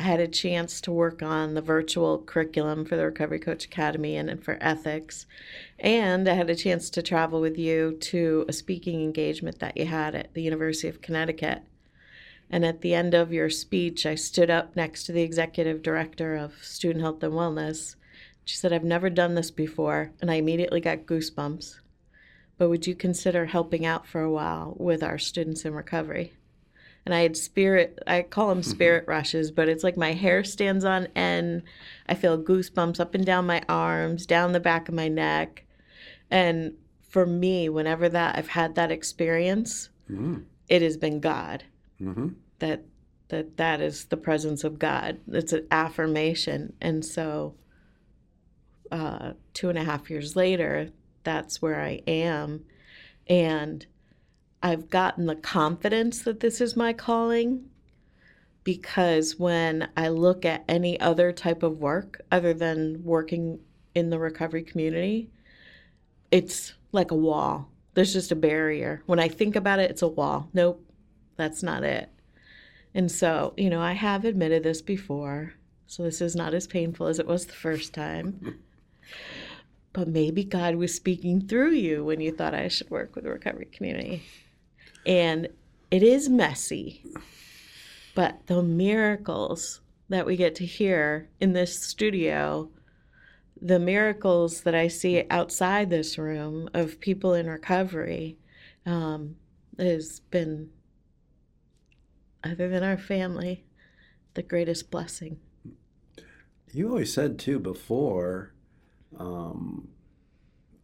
I 0.00 0.04
had 0.04 0.20
a 0.20 0.28
chance 0.28 0.80
to 0.80 0.92
work 0.92 1.22
on 1.22 1.52
the 1.52 1.60
virtual 1.60 2.22
curriculum 2.22 2.86
for 2.86 2.96
the 2.96 3.04
Recovery 3.04 3.38
Coach 3.38 3.66
Academy 3.66 4.16
and, 4.16 4.30
and 4.30 4.42
for 4.42 4.56
ethics. 4.58 5.26
And 5.78 6.26
I 6.26 6.32
had 6.32 6.48
a 6.48 6.56
chance 6.56 6.88
to 6.88 7.02
travel 7.02 7.38
with 7.38 7.58
you 7.58 7.98
to 8.00 8.46
a 8.48 8.52
speaking 8.54 9.02
engagement 9.02 9.58
that 9.58 9.76
you 9.76 9.84
had 9.84 10.14
at 10.14 10.32
the 10.32 10.40
University 10.40 10.88
of 10.88 11.02
Connecticut. 11.02 11.64
And 12.48 12.64
at 12.64 12.80
the 12.80 12.94
end 12.94 13.12
of 13.12 13.30
your 13.30 13.50
speech, 13.50 14.06
I 14.06 14.14
stood 14.14 14.48
up 14.48 14.74
next 14.74 15.04
to 15.04 15.12
the 15.12 15.20
executive 15.20 15.82
director 15.82 16.34
of 16.34 16.64
Student 16.64 17.02
Health 17.02 17.22
and 17.22 17.34
Wellness, 17.34 17.96
She 18.46 18.56
said, 18.56 18.72
I've 18.72 18.82
never 18.82 19.10
done 19.10 19.34
this 19.34 19.50
before. 19.50 20.12
And 20.22 20.30
I 20.30 20.36
immediately 20.36 20.80
got 20.80 21.04
goosebumps. 21.04 21.78
But 22.56 22.70
would 22.70 22.86
you 22.86 22.94
consider 22.94 23.44
helping 23.44 23.84
out 23.84 24.06
for 24.06 24.22
a 24.22 24.32
while 24.32 24.74
with 24.78 25.02
our 25.02 25.18
students 25.18 25.66
in 25.66 25.74
recovery? 25.74 26.32
And 27.06 27.14
I 27.14 27.20
had 27.20 27.36
spirit, 27.36 27.98
I 28.06 28.22
call 28.22 28.48
them 28.50 28.62
spirit 28.62 29.04
rushes, 29.08 29.50
but 29.50 29.68
it's 29.68 29.82
like 29.82 29.96
my 29.96 30.12
hair 30.12 30.44
stands 30.44 30.84
on 30.84 31.08
end. 31.16 31.62
I 32.08 32.14
feel 32.14 32.42
goosebumps 32.42 33.00
up 33.00 33.14
and 33.14 33.24
down 33.24 33.46
my 33.46 33.62
arms, 33.68 34.26
down 34.26 34.52
the 34.52 34.60
back 34.60 34.88
of 34.88 34.94
my 34.94 35.08
neck. 35.08 35.64
And 36.30 36.74
for 37.08 37.26
me, 37.26 37.68
whenever 37.68 38.08
that 38.08 38.36
I've 38.36 38.48
had 38.48 38.74
that 38.74 38.90
experience, 38.90 39.88
Mm-hmm. 40.10 40.38
it 40.68 40.82
has 40.82 40.96
been 40.96 41.20
God. 41.20 41.64
Mm-hmm. 42.00 42.28
That 42.58 42.84
that 43.28 43.56
that 43.58 43.80
is 43.80 44.06
the 44.06 44.16
presence 44.16 44.64
of 44.64 44.78
God. 44.78 45.20
It's 45.28 45.52
an 45.52 45.66
affirmation, 45.70 46.72
and 46.80 47.04
so 47.04 47.54
uh, 48.90 49.34
two 49.54 49.68
and 49.68 49.78
a 49.78 49.84
half 49.84 50.10
years 50.10 50.34
later, 50.34 50.90
that's 51.22 51.62
where 51.62 51.80
I 51.80 52.02
am, 52.08 52.64
and 53.28 53.86
I've 54.62 54.90
gotten 54.90 55.26
the 55.26 55.36
confidence 55.36 56.22
that 56.22 56.40
this 56.40 56.60
is 56.60 56.76
my 56.76 56.92
calling. 56.92 57.66
Because 58.62 59.38
when 59.38 59.88
I 59.96 60.08
look 60.08 60.44
at 60.44 60.64
any 60.68 61.00
other 61.00 61.32
type 61.32 61.62
of 61.62 61.78
work 61.78 62.20
other 62.30 62.52
than 62.52 63.02
working 63.02 63.60
in 63.94 64.10
the 64.10 64.18
recovery 64.18 64.62
community, 64.62 65.30
it's 66.30 66.74
like 66.92 67.10
a 67.10 67.16
wall. 67.16 67.70
There's 67.94 68.12
just 68.12 68.32
a 68.32 68.36
barrier. 68.36 69.02
When 69.06 69.18
I 69.18 69.28
think 69.28 69.56
about 69.56 69.78
it, 69.78 69.90
it's 69.90 70.02
a 70.02 70.08
wall. 70.08 70.50
Nope, 70.52 70.84
that's 71.36 71.62
not 71.62 71.82
it. 71.82 72.10
And 72.94 73.10
so, 73.10 73.54
you 73.56 73.70
know, 73.70 73.80
I 73.80 73.92
have 73.92 74.24
admitted 74.24 74.62
this 74.62 74.82
before, 74.82 75.54
so 75.86 76.02
this 76.02 76.20
is 76.20 76.36
not 76.36 76.54
as 76.54 76.66
painful 76.66 77.06
as 77.06 77.18
it 77.18 77.26
was 77.26 77.46
the 77.46 77.52
first 77.52 77.94
time. 77.94 78.60
but 79.92 80.08
maybe 80.08 80.44
God 80.44 80.76
was 80.76 80.94
speaking 80.94 81.46
through 81.46 81.72
you 81.72 82.04
when 82.04 82.20
you 82.20 82.30
thought 82.30 82.54
I 82.54 82.68
should 82.68 82.90
work 82.90 83.14
with 83.14 83.24
the 83.24 83.30
recovery 83.30 83.68
community. 83.72 84.22
And 85.06 85.48
it 85.90 86.02
is 86.02 86.28
messy, 86.28 87.04
but 88.14 88.46
the 88.46 88.62
miracles 88.62 89.80
that 90.08 90.26
we 90.26 90.36
get 90.36 90.54
to 90.56 90.66
hear 90.66 91.28
in 91.40 91.52
this 91.52 91.78
studio 91.78 92.70
the 93.60 93.78
miracles 93.78 94.62
that 94.62 94.74
I 94.74 94.88
see 94.88 95.24
outside 95.28 95.90
this 95.90 96.16
room 96.16 96.70
of 96.72 97.00
people 97.00 97.34
in 97.34 97.46
recovery 97.46 98.38
um, 98.86 99.36
has 99.78 100.20
been, 100.30 100.70
other 102.42 102.68
than 102.68 102.82
our 102.82 102.96
family, 102.96 103.64
the 104.34 104.42
greatest 104.42 104.90
blessing. 104.90 105.38
You 106.72 106.88
always 106.88 107.12
said 107.12 107.38
too 107.38 107.58
before, 107.58 108.52
um, 109.18 109.88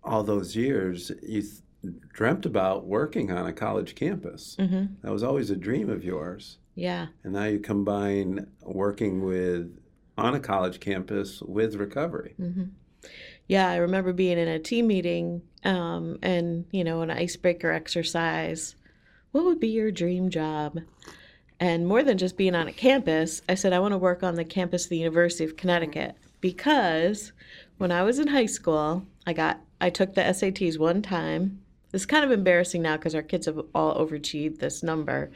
all 0.05 0.23
those 0.23 0.55
years, 0.55 1.11
you 1.23 1.43
th- 1.43 1.63
dreamt 2.13 2.47
about 2.47 2.87
working 2.87 3.31
on 3.31 3.47
a 3.47 3.53
college 3.53 3.95
campus. 3.95 4.57
Mm-hmm. 4.59 4.95
That 5.03 5.13
was 5.13 5.23
always 5.23 5.51
a 5.51 5.57
dream 5.57 5.91
of 5.91 6.05
yours. 6.05 6.59
Yeah. 6.75 7.07
And 7.25 7.33
now 7.33 7.45
you 7.45 7.59
combine 7.59 8.47
working 8.63 9.25
with 9.25 9.79
on 10.19 10.35
a 10.35 10.41
college 10.41 10.81
campus 10.81 11.43
with 11.43 11.75
recovery. 11.77 12.35
Mm-hmm. 12.41 12.65
Yeah, 13.49 13.71
I 13.71 13.77
remember 13.77 14.13
being 14.13 14.39
in 14.39 14.49
a 14.49 14.59
team 14.59 14.89
meeting 14.89 15.43
um, 15.65 16.19
and, 16.23 16.67
you 16.73 16.83
know, 16.83 17.03
an 17.03 17.11
icebreaker 17.11 17.71
exercise. 17.71 18.75
What 19.33 19.45
would 19.45 19.61
be 19.61 19.69
your 19.69 19.93
dream 19.93 20.31
job? 20.31 20.81
And 21.61 21.87
more 21.87 22.03
than 22.03 22.19
just 22.19 22.37
being 22.37 22.55
on 22.55 22.69
a 22.69 22.73
campus, 22.73 23.43
I 23.49 23.55
said, 23.55 23.73
I 23.73 23.79
want 23.79 23.93
to 23.93 23.99
work 23.99 24.23
on 24.23 24.35
the 24.35 24.45
campus 24.45 24.85
of 24.85 24.91
the 24.91 24.99
University 24.99 25.45
of 25.45 25.57
Connecticut 25.57 26.17
because 26.41 27.33
when 27.79 27.93
I 27.93 28.03
was 28.03 28.19
in 28.19 28.29
high 28.29 28.47
school, 28.47 29.07
I 29.27 29.33
got, 29.33 29.61
I 29.81 29.91
took 29.91 30.15
the 30.15 30.23
SATs 30.23 30.79
one 30.79 31.03
time. 31.03 31.61
It's 31.93 32.07
kind 32.07 32.25
of 32.25 32.31
embarrassing 32.31 32.83
now 32.83 32.97
because 32.97 33.15
our 33.15 33.23
kids 33.23 33.47
have 33.47 33.61
all 33.75 33.95
overachieved 33.95 34.59
this 34.59 34.83
number, 34.83 35.31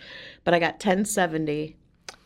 but 0.45 0.53
I 0.53 0.59
got 0.59 0.75
1070 0.75 1.77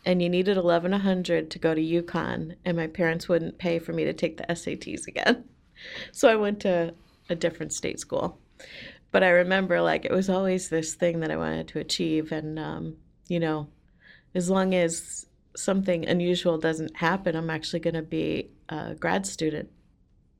and 0.07 0.21
you 0.21 0.29
needed 0.29 0.57
1100 0.57 1.51
to 1.51 1.59
go 1.59 1.75
to 1.75 1.81
UConn, 1.81 2.57
and 2.65 2.77
my 2.77 2.87
parents 2.87 3.29
wouldn't 3.29 3.59
pay 3.59 3.79
for 3.79 3.93
me 3.93 4.05
to 4.05 4.13
take 4.13 4.37
the 4.37 4.45
SATs 4.45 5.07
again. 5.07 5.45
So 6.13 6.29
I 6.29 6.37
went 6.37 6.61
to 6.61 6.95
a 7.29 7.35
different 7.35 7.73
state 7.73 7.99
school. 7.99 8.39
But 9.11 9.23
I 9.23 9.31
remember 9.31 9.83
like 9.83 10.05
it 10.05 10.13
was 10.13 10.31
always 10.31 10.69
this 10.69 10.95
thing 10.95 11.21
that 11.21 11.31
I 11.31 11.37
wanted 11.37 11.69
to 11.69 11.81
achieve, 11.81 12.33
and 12.33 12.59
um, 12.59 12.97
you 13.29 13.39
know, 13.39 13.69
as 14.35 14.49
long 14.49 14.75
as 14.75 15.27
something 15.57 16.07
unusual 16.07 16.59
doesn't 16.59 16.97
happen, 16.97 17.37
I'm 17.37 17.51
actually 17.51 17.81
going 17.81 17.95
to 17.95 18.03
be 18.03 18.51
a 18.69 18.95
grad 18.95 19.27
student 19.27 19.71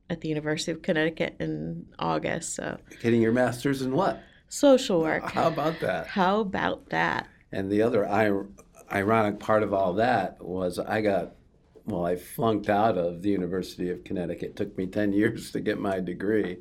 at 0.09 0.21
the 0.21 0.29
University 0.29 0.71
of 0.71 0.81
Connecticut 0.81 1.35
in 1.39 1.85
August. 1.99 2.55
So 2.55 2.77
Getting 3.01 3.21
your 3.21 3.31
master's 3.31 3.81
in 3.81 3.91
what? 3.93 4.21
social 4.47 5.01
work. 5.01 5.31
How 5.31 5.47
about 5.47 5.79
that? 5.81 6.07
How 6.07 6.39
about 6.39 6.89
that? 6.89 7.27
And 7.51 7.69
the 7.71 7.81
other 7.81 8.05
ir- 8.05 8.47
ironic 8.91 9.39
part 9.39 9.63
of 9.63 9.73
all 9.73 9.93
that 9.93 10.41
was 10.41 10.77
I 10.79 11.01
got, 11.01 11.33
well, 11.85 12.05
I 12.05 12.15
flunked 12.15 12.69
out 12.69 12.97
of 12.97 13.21
the 13.21 13.29
University 13.29 13.89
of 13.89 14.03
Connecticut. 14.03 14.51
It 14.51 14.55
took 14.55 14.77
me 14.77 14.85
10 14.85 15.13
years 15.13 15.51
to 15.51 15.59
get 15.59 15.79
my 15.79 15.99
degree. 15.99 16.57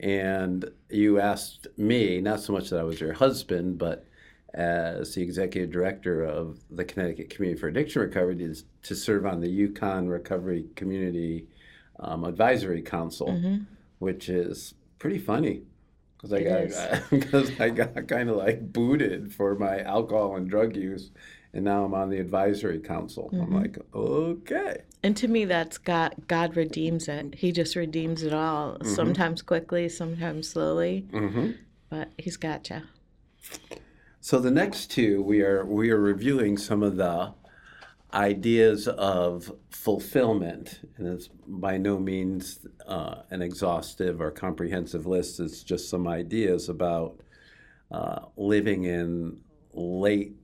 And 0.00 0.64
you 0.88 1.18
asked 1.18 1.66
me, 1.76 2.20
not 2.20 2.40
so 2.40 2.52
much 2.52 2.70
that 2.70 2.78
I 2.78 2.84
was 2.84 3.00
your 3.00 3.12
husband, 3.14 3.78
but 3.78 4.06
as 4.54 5.14
the 5.14 5.22
executive 5.22 5.70
director 5.70 6.22
of 6.22 6.60
the 6.70 6.84
Connecticut 6.84 7.30
Community 7.30 7.60
for 7.60 7.68
Addiction 7.68 8.00
Recovery 8.00 8.36
to, 8.36 8.54
to 8.84 8.94
serve 8.94 9.26
on 9.26 9.40
the 9.40 9.68
UConn 9.68 10.08
Recovery 10.08 10.66
Community 10.76 11.48
um, 12.00 12.24
Advisory 12.24 12.82
Council, 12.82 13.40
which 13.98 14.28
is 14.28 14.74
pretty 14.98 15.18
funny 15.18 15.62
because 16.16 16.32
I 16.32 16.38
It 16.38 16.70
got 16.72 17.10
because 17.10 17.52
I 17.60 17.70
got 17.70 18.08
kind 18.08 18.28
of 18.28 18.36
like 18.36 18.72
booted 18.72 19.32
for 19.32 19.54
my 19.54 19.80
alcohol 19.80 20.36
and 20.36 20.48
drug 20.48 20.76
use, 20.76 21.10
and 21.52 21.64
now 21.64 21.84
I'm 21.84 21.94
on 21.94 22.10
the 22.10 22.18
advisory 22.18 22.80
council. 22.80 23.30
I'm 23.32 23.54
like, 23.54 23.78
okay, 23.94 24.82
And 25.02 25.16
to 25.16 25.28
me, 25.28 25.44
that's 25.44 25.78
God. 25.78 26.14
God 26.26 26.56
redeems 26.56 27.08
it. 27.08 27.36
He 27.36 27.52
just 27.52 27.76
redeems 27.76 28.22
it 28.22 28.32
all. 28.32 28.78
Sometimes 28.84 29.42
quickly, 29.42 29.88
sometimes 29.88 30.48
slowly, 30.48 31.06
hmm 31.10 31.52
but 31.90 32.10
He's 32.18 32.36
got 32.36 32.68
you. 32.68 32.82
So 34.20 34.38
the 34.40 34.50
next 34.50 34.90
two, 34.90 35.22
we 35.22 35.42
are 35.42 35.64
we 35.64 35.90
are 35.90 36.00
reviewing 36.00 36.58
some 36.58 36.82
of 36.82 36.96
the 36.96 37.32
ideas 38.12 38.88
of 38.88 39.52
fulfillment, 39.70 40.80
and 40.96 41.06
it's 41.06 41.28
by 41.46 41.76
no 41.76 41.98
means 41.98 42.66
uh, 42.86 43.22
an 43.30 43.42
exhaustive 43.42 44.20
or 44.20 44.30
comprehensive 44.30 45.06
list. 45.06 45.40
It's 45.40 45.62
just 45.62 45.90
some 45.90 46.08
ideas 46.08 46.68
about 46.68 47.20
uh, 47.90 48.20
living 48.36 48.84
in 48.84 49.40
late 49.72 50.34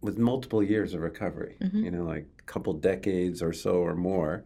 with 0.00 0.18
multiple 0.18 0.62
years 0.62 0.94
of 0.94 1.00
recovery. 1.00 1.56
You 1.84 1.90
know, 1.90 2.04
like 2.04 2.26
a 2.38 2.42
couple 2.42 2.72
decades 2.74 3.42
or 3.42 3.52
so 3.52 3.76
or 3.76 3.94
more. 3.94 4.44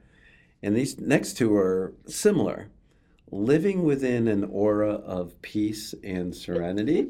And 0.62 0.77
these 0.77 0.99
next 0.99 1.37
two 1.37 1.55
are 1.57 1.95
similar. 2.07 2.69
Living 3.31 3.83
within 3.83 4.29
an 4.29 4.45
aura 4.45 4.93
of 4.93 5.41
peace 5.43 5.95
and 6.03 6.35
serenity 6.35 7.09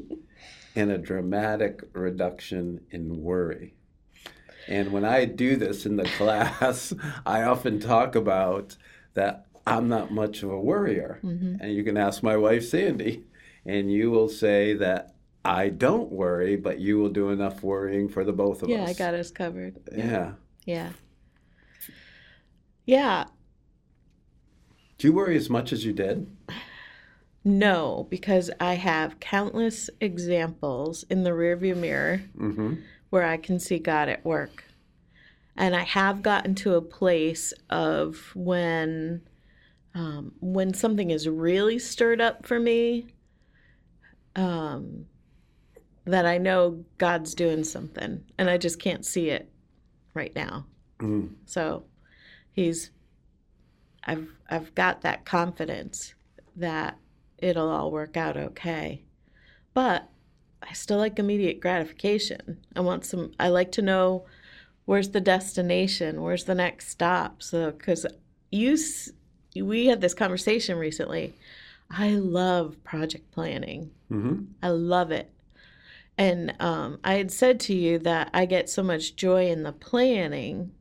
and 0.75 0.91
a 0.91 0.97
dramatic 0.97 1.81
reduction 1.93 2.81
in 2.91 3.21
worry. 3.21 3.73
And 4.69 4.93
when 4.93 5.03
I 5.03 5.25
do 5.25 5.57
this 5.57 5.85
in 5.85 5.97
the 5.97 6.03
class, 6.17 6.93
I 7.25 7.41
often 7.43 7.79
talk 7.79 8.15
about 8.15 8.77
that 9.15 9.47
I'm 9.67 9.89
not 9.89 10.11
much 10.11 10.43
of 10.43 10.51
a 10.51 10.59
worrier. 10.59 11.19
And 11.23 11.73
you 11.73 11.83
can 11.83 11.97
ask 11.97 12.23
my 12.23 12.37
wife, 12.37 12.65
Sandy, 12.65 13.25
and 13.65 13.91
you 13.91 14.11
will 14.11 14.29
say 14.29 14.75
that 14.75 15.15
I 15.43 15.69
don't 15.69 16.11
worry, 16.11 16.55
but 16.55 16.79
you 16.79 16.99
will 16.99 17.09
do 17.09 17.29
enough 17.29 17.63
worrying 17.63 18.09
for 18.09 18.23
the 18.23 18.31
both 18.31 18.61
of 18.61 18.69
Yeah, 18.69 18.83
us. 18.83 18.99
Yeah, 18.99 19.05
I 19.05 19.11
got 19.11 19.19
us 19.19 19.31
covered. 19.31 19.77
Yeah. 19.95 20.33
Yeah. 20.65 20.91
Yeah. 22.85 23.25
Do 24.97 25.07
you 25.07 25.13
worry 25.13 25.35
as 25.37 25.49
much 25.49 25.71
as 25.73 25.85
you 25.85 25.93
did? 25.93 26.27
No, 27.43 28.05
because 28.09 28.51
I 28.59 28.75
have 28.75 29.19
countless 29.19 29.89
examples 30.01 31.03
in 31.09 31.23
the 31.23 31.31
rearview 31.31 31.75
mirror 31.75 32.21
Mm-hmm. 32.37 32.73
Where 33.09 33.25
I 33.25 33.37
can 33.37 33.59
see 33.59 33.79
God 33.79 34.09
at 34.09 34.25
work. 34.25 34.63
And 35.55 35.75
I 35.75 35.83
have 35.83 36.21
gotten 36.21 36.55
to 36.55 36.75
a 36.75 36.81
place 36.81 37.53
of 37.69 38.31
when 38.35 39.21
um, 39.95 40.33
when 40.39 40.73
something 40.73 41.09
is 41.09 41.27
really 41.27 41.79
stirred 41.79 42.21
up 42.21 42.45
for 42.45 42.59
me, 42.59 43.07
um, 44.35 45.05
that 46.05 46.25
I 46.25 46.37
know 46.37 46.85
God's 46.97 47.33
doing 47.33 47.63
something, 47.63 48.23
and 48.37 48.49
I 48.49 48.57
just 48.57 48.79
can't 48.79 49.05
see 49.05 49.29
it 49.29 49.51
right 50.13 50.33
now. 50.35 50.65
Mm. 50.99 51.31
So 51.45 51.83
he's 52.51 52.91
I've 54.05 54.27
I've 54.49 54.73
got 54.75 55.01
that 55.01 55.25
confidence 55.25 56.13
that 56.55 56.97
it'll 57.37 57.69
all 57.69 57.91
work 57.91 58.17
out 58.17 58.37
okay. 58.37 59.03
But 59.73 60.09
I 60.69 60.73
still 60.73 60.97
like 60.97 61.17
immediate 61.17 61.59
gratification. 61.59 62.59
I 62.75 62.81
want 62.81 63.05
some 63.05 63.31
I 63.39 63.49
like 63.49 63.71
to 63.73 63.81
know 63.81 64.25
where's 64.85 65.09
the 65.09 65.21
destination, 65.21 66.21
where's 66.21 66.43
the 66.45 66.55
next 66.55 66.89
stop. 66.89 67.41
So 67.41 67.71
cuz 67.71 68.05
you 68.51 68.77
we 69.55 69.87
had 69.87 70.01
this 70.01 70.13
conversation 70.13 70.77
recently. 70.77 71.33
I 71.89 72.11
love 72.11 72.83
project 72.83 73.31
planning. 73.31 73.91
Mm-hmm. 74.11 74.43
I 74.61 74.69
love 74.69 75.11
it. 75.11 75.31
And 76.17 76.53
um, 76.59 76.99
I 77.03 77.13
had 77.13 77.31
said 77.31 77.59
to 77.61 77.73
you 77.73 77.97
that 77.99 78.29
I 78.33 78.45
get 78.45 78.69
so 78.69 78.83
much 78.83 79.15
joy 79.15 79.49
in 79.49 79.63
the 79.63 79.71
planning. 79.71 80.71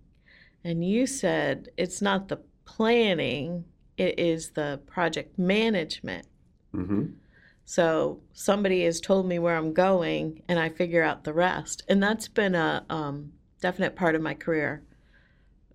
And 0.64 0.85
you 0.85 1.07
said 1.07 1.68
it's 1.77 2.03
not 2.03 2.29
the 2.29 2.40
planning, 2.64 3.64
it 3.96 4.18
is 4.18 4.51
the 4.51 4.81
project 4.87 5.38
management. 5.38 6.27
Mm-hmm. 6.74 7.07
So 7.68 8.22
somebody 8.33 8.85
has 8.85 8.98
told 8.98 9.26
me 9.26 9.38
where 9.38 9.54
I'm 9.54 9.74
going, 9.74 10.42
and 10.48 10.59
I 10.59 10.70
figure 10.70 11.02
out 11.02 11.24
the 11.24 11.35
rest. 11.35 11.83
And 11.87 12.02
that's 12.02 12.26
been 12.26 12.54
a 12.54 12.83
um, 12.88 13.35
definite 13.61 13.94
part 13.94 14.14
of 14.14 14.22
my 14.22 14.33
career. 14.33 14.83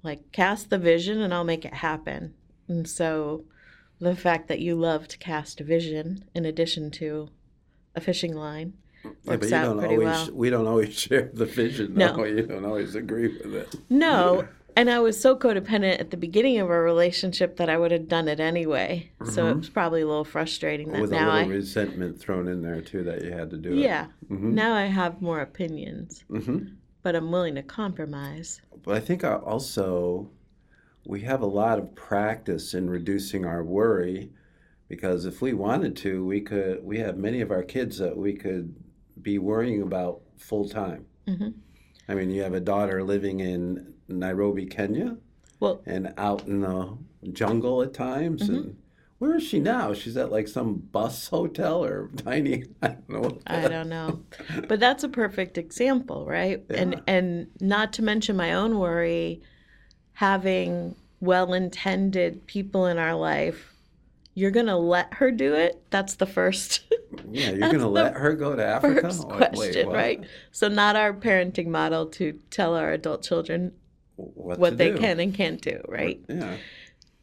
Like, 0.01 0.32
cast 0.32 0.71
the 0.71 0.79
vision, 0.79 1.21
and 1.21 1.32
I'll 1.32 1.43
make 1.43 1.65
it 1.65 1.73
happen. 1.75 2.34
And 2.67 2.89
so, 2.89 3.43
the 3.99 4.15
fact 4.15 4.47
that 4.47 4.60
you 4.60 4.73
love 4.73 5.08
to 5.10 5.19
cast 5.19 5.62
a 5.62 5.63
vision 5.63 6.25
in 6.34 6.45
addition 6.45 6.89
to 6.93 7.29
a 7.95 8.01
fishing 8.01 8.34
line 8.34 8.73
Yeah, 9.03 9.36
but 9.38 9.47
you 9.47 9.56
out 9.56 9.63
don't 9.65 9.77
pretty 9.77 9.93
always. 9.93 10.08
well. 10.08 10.32
We 10.32 10.49
don't 10.49 10.67
always 10.67 10.93
share 10.99 11.29
the 11.32 11.45
vision. 11.45 11.93
No. 11.93 12.15
No, 12.15 12.23
you 12.23 12.41
don't 12.41 12.65
always 12.65 12.95
agree 12.95 13.27
with 13.27 13.53
it. 13.53 13.75
No. 13.91 14.47
And 14.75 14.89
I 14.89 14.99
was 14.99 15.19
so 15.19 15.36
codependent 15.36 15.99
at 15.99 16.09
the 16.09 16.17
beginning 16.17 16.59
of 16.59 16.69
our 16.69 16.81
relationship 16.81 17.57
that 17.57 17.69
I 17.69 17.77
would 17.77 17.91
have 17.91 18.07
done 18.07 18.27
it 18.27 18.39
anyway. 18.39 19.12
So 19.25 19.47
it 19.47 19.57
was 19.57 19.69
probably 19.69 20.01
a 20.01 20.07
little 20.07 20.23
frustrating 20.23 20.88
that 20.89 20.93
Mm-hmm. 20.95 21.01
With 21.01 21.12
a 21.13 21.15
now 21.15 21.33
little 21.36 21.51
I. 21.51 21.55
resentment 21.55 22.19
thrown 22.19 22.47
in 22.47 22.62
there 22.62 22.81
too 22.81 23.03
that 23.03 23.23
you 23.23 23.31
had 23.31 23.49
to 23.51 23.57
do 23.57 23.71
it. 23.73 23.77
Yeah. 23.77 24.07
Mhm. 24.31 24.53
Now 24.53 24.73
I 24.73 24.86
have 24.86 25.21
more 25.21 25.41
opinions, 25.41 26.23
hmm 26.29 26.59
but 27.03 27.15
I'm 27.17 27.31
willing 27.31 27.55
to 27.55 27.62
compromise. 27.63 28.62
But 28.83 28.95
I 28.95 28.99
think 29.01 29.23
I 29.25 29.33
also 29.36 30.29
we 31.05 31.19
have 31.21 31.41
a 31.41 31.45
lot 31.45 31.77
of 31.77 31.93
practice 31.95 32.73
in 32.73 32.89
reducing 32.89 33.43
our 33.45 33.62
worry 33.63 34.31
because 34.88 35.25
if 35.25 35.41
we 35.41 35.53
wanted 35.53 35.97
to, 35.97 36.25
we 36.25 36.39
could. 36.39 36.81
We 36.83 36.99
have 36.99 37.17
many 37.17 37.41
of 37.41 37.51
our 37.51 37.63
kids 37.63 37.97
that 37.97 38.15
we 38.15 38.33
could 38.33 38.73
be 39.21 39.38
worrying 39.38 39.81
about 39.81 40.21
full 40.38 40.67
time. 40.69 41.05
I 42.07 42.15
mean, 42.15 42.31
you 42.31 42.43
have 42.43 42.53
a 42.53 42.59
daughter 42.59 43.03
living 43.03 43.39
in 43.39 43.93
Nairobi, 44.07 44.65
Kenya, 44.65 45.17
Well, 45.59 45.81
and 45.85 46.13
out 46.17 46.47
in 46.47 46.61
the 46.61 46.97
jungle 47.31 47.81
at 47.81 47.93
times. 47.93 48.43
Mm-hmm. 48.43 48.55
And 48.55 48.77
where 49.19 49.35
is 49.35 49.43
she 49.43 49.59
now? 49.59 49.93
She's 49.93 50.17
at 50.17 50.31
like 50.31 50.47
some 50.47 50.75
bus 50.75 51.27
hotel 51.29 51.83
or 51.83 52.09
tiny. 52.17 52.65
I 52.81 52.89
don't 52.89 53.09
know. 53.09 53.39
I 53.47 53.67
don't 53.67 53.89
know. 53.89 54.21
But 54.67 54.79
that's 54.79 55.03
a 55.03 55.09
perfect 55.09 55.57
example, 55.57 56.25
right? 56.25 56.63
Yeah. 56.69 56.77
And 56.77 57.01
and 57.07 57.47
not 57.61 57.93
to 57.93 58.03
mention 58.03 58.35
my 58.35 58.53
own 58.53 58.79
worry 58.79 59.41
having 60.13 60.95
well-intended 61.21 62.45
people 62.47 62.85
in 62.85 62.97
our 62.97 63.15
life. 63.15 63.72
You're 64.35 64.51
going 64.51 64.65
to 64.67 64.75
let 64.77 65.15
her 65.15 65.31
do 65.31 65.53
it? 65.53 65.81
That's 65.89 66.15
the 66.15 66.25
first 66.25 66.81
Yeah, 67.31 67.51
you're 67.51 67.71
gonna 67.71 67.87
let 67.87 68.15
her 68.15 68.33
go 68.35 68.55
to 68.55 68.65
Africa? 68.65 69.01
first 69.01 69.27
Wait, 69.27 69.37
wait, 69.39 69.53
question, 69.53 69.87
what? 69.87 69.95
right? 69.95 70.23
So 70.51 70.67
not 70.67 70.95
our 70.95 71.13
parenting 71.13 71.67
model 71.67 72.07
to 72.07 72.39
tell 72.49 72.75
our 72.75 72.91
adult 72.91 73.21
children 73.23 73.73
What, 74.15 74.57
what 74.59 74.77
they 74.77 74.91
do. 74.91 74.97
can 74.97 75.19
and 75.19 75.33
can't 75.33 75.61
do, 75.61 75.81
right? 75.87 76.19
Yeah. 76.27 76.57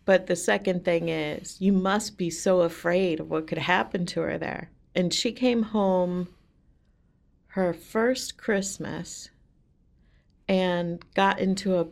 But 0.04 0.26
the 0.26 0.36
second 0.36 0.84
thing 0.84 1.08
is, 1.08 1.60
you 1.60 1.72
must 1.72 2.16
be 2.16 2.30
so 2.30 2.60
afraid 2.60 3.20
of 3.20 3.28
what 3.30 3.46
could 3.46 3.58
happen 3.58 4.06
to 4.06 4.20
her 4.22 4.38
there. 4.38 4.70
And 4.94 5.12
she 5.12 5.32
came 5.32 5.62
home 5.64 6.28
her 7.48 7.72
first 7.72 8.36
Christmas 8.36 9.30
and 10.48 11.04
got 11.14 11.38
into 11.38 11.76
a 11.78 11.86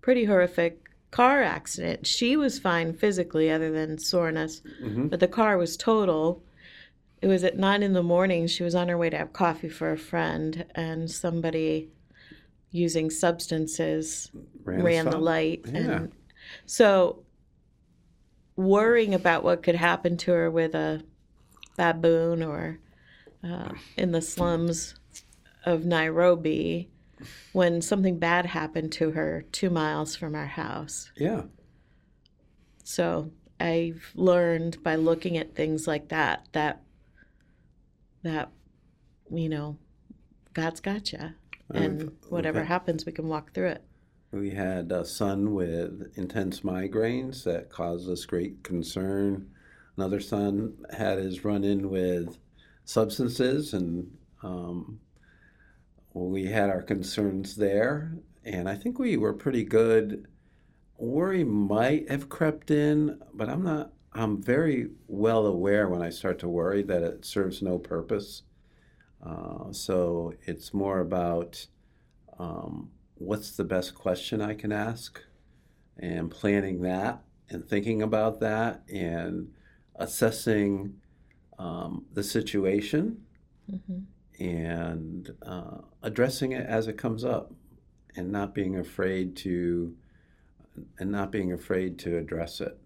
pretty 0.00 0.24
horrific 0.24 0.87
car 1.10 1.42
accident. 1.42 2.06
She 2.06 2.36
was 2.36 2.58
fine 2.58 2.92
physically, 2.92 3.50
other 3.50 3.70
than 3.70 3.98
soreness, 3.98 4.62
hmm 4.80 5.08
but 5.08 5.20
the 5.20 5.28
car 5.28 5.56
was 5.56 5.76
total. 5.76 6.42
It 7.20 7.26
was 7.26 7.42
at 7.44 7.56
nine 7.56 7.82
in 7.82 7.94
the 7.94 8.02
morning. 8.02 8.46
She 8.46 8.62
was 8.62 8.74
on 8.74 8.88
her 8.88 8.98
way 8.98 9.10
to 9.10 9.16
have 9.16 9.32
coffee 9.32 9.68
for 9.68 9.90
a 9.90 9.98
friend, 9.98 10.64
and 10.74 11.10
somebody 11.10 11.88
using 12.70 13.10
substances 13.10 14.30
Ran, 14.64 14.84
ran 14.84 15.04
the 15.06 15.18
light 15.18 15.62
Yeah. 15.64 15.78
and 15.78 16.12
so 16.66 17.24
worrying 18.56 19.14
about 19.14 19.44
what 19.44 19.62
could 19.62 19.76
happen 19.76 20.16
to 20.18 20.32
her 20.32 20.50
with 20.50 20.74
a 20.74 21.02
baboon 21.76 22.42
or 22.42 22.78
uh, 23.42 23.70
in 23.96 24.12
the 24.12 24.20
slums 24.20 24.96
of 25.64 25.84
Nairobi 25.84 26.90
when 27.52 27.82
something 27.82 28.18
bad 28.18 28.46
happened 28.46 28.92
to 28.92 29.10
her 29.12 29.44
two 29.52 29.70
miles 29.70 30.16
from 30.16 30.34
our 30.34 30.46
house. 30.46 31.10
Yeah. 31.16 31.42
So 32.84 33.30
I've 33.60 34.12
learned 34.14 34.82
by 34.82 34.96
looking 34.96 35.36
at 35.36 35.54
things 35.54 35.86
like 35.86 36.08
that 36.08 36.48
that 36.52 36.82
that 38.22 38.50
you 39.30 39.48
know 39.48 39.78
God's 40.54 40.80
got 40.80 41.12
you, 41.12 41.30
and 41.72 42.12
whatever 42.28 42.60
we've 42.60 42.68
happens, 42.68 43.06
we 43.06 43.12
can 43.12 43.28
walk 43.28 43.52
through 43.52 43.68
it. 43.68 43.84
We 44.32 44.50
had 44.50 44.92
a 44.92 45.04
son 45.04 45.54
with 45.54 46.12
intense 46.16 46.60
migraines 46.60 47.44
that 47.44 47.70
caused 47.70 48.10
us 48.10 48.24
great 48.26 48.62
concern. 48.62 49.50
Another 49.96 50.20
son 50.20 50.74
had 50.96 51.18
his 51.18 51.44
run 51.44 51.64
in 51.64 51.90
with 51.90 52.38
substances, 52.84 53.74
and 53.74 54.10
um, 54.42 55.00
we 56.26 56.46
had 56.46 56.70
our 56.70 56.82
concerns 56.82 57.56
there. 57.56 58.14
And 58.44 58.68
I 58.68 58.74
think 58.74 58.98
we 58.98 59.16
were 59.16 59.34
pretty 59.34 59.64
good. 59.64 60.26
Worry 60.96 61.44
might 61.44 62.10
have 62.10 62.28
crept 62.28 62.70
in, 62.70 63.20
but 63.34 63.48
I'm 63.48 63.62
not. 63.62 63.92
I'm 64.12 64.42
very 64.42 64.88
well 65.06 65.46
aware 65.46 65.88
when 65.88 66.02
I 66.02 66.10
start 66.10 66.38
to 66.40 66.48
worry 66.48 66.82
that 66.82 67.02
it 67.02 67.24
serves 67.24 67.62
no 67.62 67.78
purpose. 67.78 68.42
Uh, 69.24 69.72
so 69.72 70.32
it's 70.42 70.72
more 70.72 71.00
about 71.00 71.66
um, 72.38 72.90
what's 73.16 73.52
the 73.52 73.64
best 73.64 73.94
question 73.94 74.40
I 74.40 74.54
can 74.54 74.72
ask 74.72 75.20
and 75.98 76.30
planning 76.30 76.80
that 76.82 77.22
and 77.50 77.68
thinking 77.68 78.02
about 78.02 78.40
that 78.40 78.82
and 78.92 79.52
assessing 79.96 80.94
um, 81.58 82.06
the 82.12 82.22
situation 82.22 83.24
hmm 83.68 83.98
and 84.38 85.34
uh, 85.42 85.78
addressing 86.02 86.52
it 86.52 86.66
as 86.66 86.86
it 86.86 86.96
comes 86.96 87.24
up 87.24 87.52
and 88.16 88.30
not 88.30 88.54
being 88.54 88.76
afraid 88.76 89.36
to 89.36 89.96
and 90.98 91.10
not 91.10 91.32
being 91.32 91.52
afraid 91.52 91.98
to 91.98 92.16
address 92.16 92.60
it. 92.60 92.78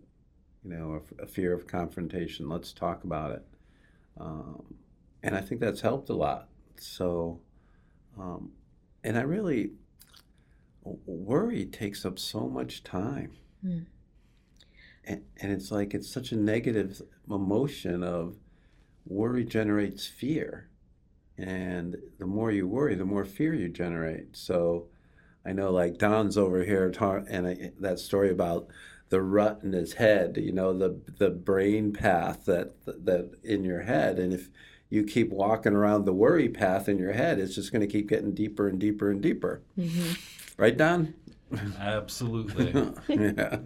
You 0.64 0.70
know 0.70 1.02
a, 1.18 1.24
a 1.24 1.26
fear 1.26 1.52
of 1.52 1.66
confrontation 1.66 2.48
let's 2.48 2.72
talk 2.72 3.04
about 3.04 3.32
it. 3.32 3.46
Um, 4.18 4.74
and 5.22 5.34
i 5.34 5.40
think 5.40 5.60
that's 5.60 5.80
helped 5.80 6.08
a 6.08 6.14
lot. 6.14 6.48
So 6.78 7.40
um, 8.18 8.52
and 9.04 9.18
i 9.18 9.22
really 9.22 9.72
worry 10.84 11.64
takes 11.64 12.04
up 12.04 12.18
so 12.18 12.48
much 12.48 12.82
time. 12.82 13.32
Mm. 13.64 13.86
and, 15.04 15.22
and 15.40 15.52
it's 15.52 15.70
like 15.70 15.94
it's 15.94 16.12
such 16.12 16.32
a 16.32 16.36
negative 16.36 17.00
emotion 17.30 18.02
of 18.02 18.34
worry 19.06 19.44
generates 19.44 20.04
fear 20.04 20.68
and 21.38 21.96
the 22.18 22.26
more 22.26 22.50
you 22.50 22.66
worry 22.66 22.94
the 22.94 23.04
more 23.04 23.24
fear 23.24 23.54
you 23.54 23.68
generate. 23.68 24.36
So 24.36 24.86
i 25.44 25.52
know 25.52 25.72
like 25.72 25.98
don's 25.98 26.38
over 26.38 26.62
here 26.62 26.88
ta- 26.92 27.24
and 27.28 27.48
I, 27.48 27.72
that 27.80 27.98
story 27.98 28.30
about 28.30 28.68
the 29.08 29.20
rut 29.20 29.58
in 29.64 29.72
his 29.72 29.94
head 29.94 30.36
you 30.36 30.52
know 30.52 30.72
the 30.72 31.00
the 31.18 31.30
brain 31.30 31.92
path 31.92 32.44
that 32.44 32.72
that 32.84 33.32
in 33.42 33.64
your 33.64 33.82
head. 33.82 34.18
And 34.18 34.32
if 34.32 34.48
you 34.88 35.04
keep 35.04 35.30
walking 35.30 35.72
around 35.72 36.04
the 36.04 36.12
worry 36.12 36.48
path 36.48 36.88
in 36.88 36.98
your 36.98 37.12
head 37.12 37.38
it's 37.38 37.54
just 37.54 37.72
going 37.72 37.80
to 37.80 37.92
keep 37.92 38.08
getting 38.08 38.34
deeper 38.34 38.68
and 38.68 38.78
deeper 38.78 39.10
and 39.10 39.20
deeper. 39.20 39.62
Hmm 39.74 40.12
right 40.56 40.76
don? 40.76 41.14
Absolutely. 41.78 42.72
yeah. 43.08 43.58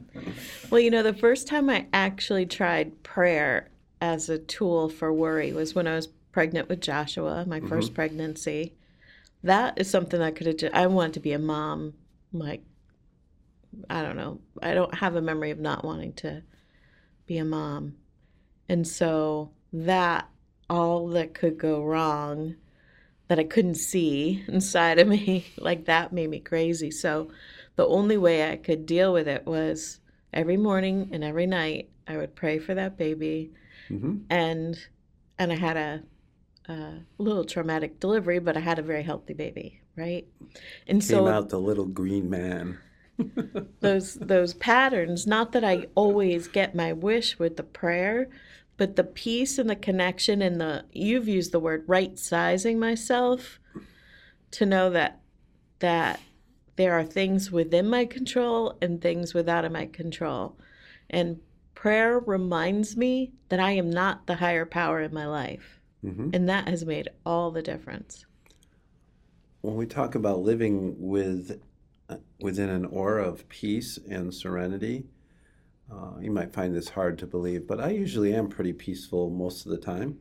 Well, 0.71 0.81
you 0.81 0.91
know, 0.91 1.03
the 1.03 1.15
first 1.15 1.47
time 1.47 1.71
I 1.71 1.87
actually 1.93 2.47
tried 2.47 3.03
prayer 3.03 3.69
as 4.01 4.29
a 4.29 4.39
tool 4.39 4.89
for 4.89 5.13
worry 5.13 5.53
was 5.53 5.75
when 5.75 5.87
I 5.87 5.95
was 5.95 6.09
pregnant 6.37 6.69
with 6.69 6.83
Joshua, 6.83 7.47
my 7.47 7.61
first 7.61 7.95
pregnancy. 7.95 8.75
That 9.43 9.79
is 9.79 9.89
something 9.89 10.21
I 10.21 10.31
could 10.31 10.47
have. 10.47 10.59
Just, 10.59 10.75
I 10.75 10.87
wanted 10.87 11.15
to 11.15 11.21
be 11.21 11.33
a 11.33 11.39
mom. 11.39 11.95
Like, 12.31 12.63
I 13.89 14.03
don't 14.03 14.17
know. 14.17 14.41
I 14.61 14.75
don't 14.75 14.97
have 14.97 15.17
a 15.17 15.23
memory 15.23 15.51
of 15.51 15.59
not 15.59 15.83
wanting 15.83 16.13
to 16.17 16.43
be 17.25 17.39
a 17.39 17.45
mom, 17.47 17.95
and 18.69 18.87
so 18.87 19.53
that 19.73 20.29
all 20.69 21.09
that 21.09 21.33
could 21.33 21.57
go 21.57 21.83
wrong, 21.83 22.57
that 23.29 23.39
I 23.39 23.45
couldn't 23.45 23.77
see 23.77 24.45
inside 24.47 24.99
of 24.99 25.09
me, 25.17 25.47
like 25.57 25.87
that 25.87 26.13
made 26.13 26.29
me 26.29 26.41
crazy. 26.41 26.91
So, 26.91 27.31
the 27.77 27.87
only 27.87 28.19
way 28.19 28.53
I 28.53 28.57
could 28.57 28.85
deal 28.85 29.11
with 29.11 29.27
it 29.27 29.47
was 29.47 30.01
every 30.35 30.59
morning 30.59 31.09
and 31.13 31.25
every 31.25 31.47
night 31.47 31.89
I 32.07 32.19
would 32.19 32.35
pray 32.35 32.59
for 32.59 32.75
that 32.75 32.99
baby, 32.99 33.53
hmm 33.89 34.19
and 34.29 34.79
and 35.39 35.51
I 35.51 35.57
had 35.57 35.79
a, 35.79 36.03
a 36.69 37.01
little 37.19 37.45
traumatic 37.45 38.01
delivery, 38.01 38.39
but 38.39 38.57
I 38.57 38.61
had 38.61 38.79
a 38.79 38.83
very 38.83 39.03
healthy 39.03 39.35
baby, 39.35 39.81
right? 39.97 40.27
And 40.87 41.01
came 41.01 41.09
so 41.09 41.29
out 41.29 41.49
the 41.49 41.61
little 41.61 41.87
green 41.87 42.29
man 42.29 42.79
those 43.81 44.15
those 44.15 44.55
patterns. 44.55 45.27
Not 45.27 45.53
that 45.53 45.65
I 45.65 45.87
always 45.95 46.49
get 46.49 46.75
my 46.75 46.93
wish 46.93 47.39
with 47.39 47.57
the 47.57 47.63
prayer, 47.63 48.29
but 48.77 48.97
the 48.97 49.05
peace 49.05 49.59
and 49.59 49.71
the 49.71 49.77
connection 49.77 50.43
and 50.43 50.61
the 50.61 50.85
you've 50.93 51.29
used 51.29 51.53
the 51.53 51.61
word 51.61 51.85
right 51.87 52.19
sizing 52.19 52.79
myself 52.79 53.59
to 54.53 54.67
know 54.67 54.91
that 54.91 55.21
that 55.79 56.21
there 56.77 56.93
are 56.93 57.05
things 57.05 57.51
within 57.51 57.89
my 57.89 58.05
control 58.05 58.77
and 58.83 59.01
things 59.01 59.33
without 59.33 59.65
of 59.65 59.73
my 59.73 59.87
control. 59.87 60.57
And 61.09 61.41
prayer 61.75 62.19
reminds 62.19 62.97
me 62.97 63.33
that 63.49 63.61
I 63.61 63.73
am 63.73 63.91
not 63.91 64.27
the 64.27 64.37
higher 64.37 64.67
power 64.67 65.01
in 65.01 65.15
my 65.15 65.27
life. 65.27 65.76
Mm-hmm. 66.07 66.31
And 66.33 66.49
that 66.49 66.69
has 66.69 66.85
made 66.85 67.09
all 67.25 67.51
the 67.51 67.63
difference. 67.63 68.25
When 69.63 69.75
we 69.75 69.87
talk 69.87 70.15
about 70.15 70.41
living 70.41 70.95
with 70.99 71.61
uh, 72.09 72.17
within 72.41 72.69
an 72.69 72.85
aura 72.85 73.27
of 73.27 73.49
peace 73.49 73.99
and 74.09 74.33
serenity, 74.33 75.07
uh, 75.91 76.19
you 76.21 76.31
might 76.31 76.53
find 76.53 76.75
this 76.75 76.91
hard 76.91 77.19
to 77.19 77.27
believe, 77.27 77.67
but 77.67 77.81
I 77.81 77.91
usually 77.91 78.35
am 78.35 78.49
pretty 78.49 78.73
peaceful 78.73 79.31
most 79.31 79.67
of 79.67 79.73
the 79.73 79.79
time, 79.79 80.19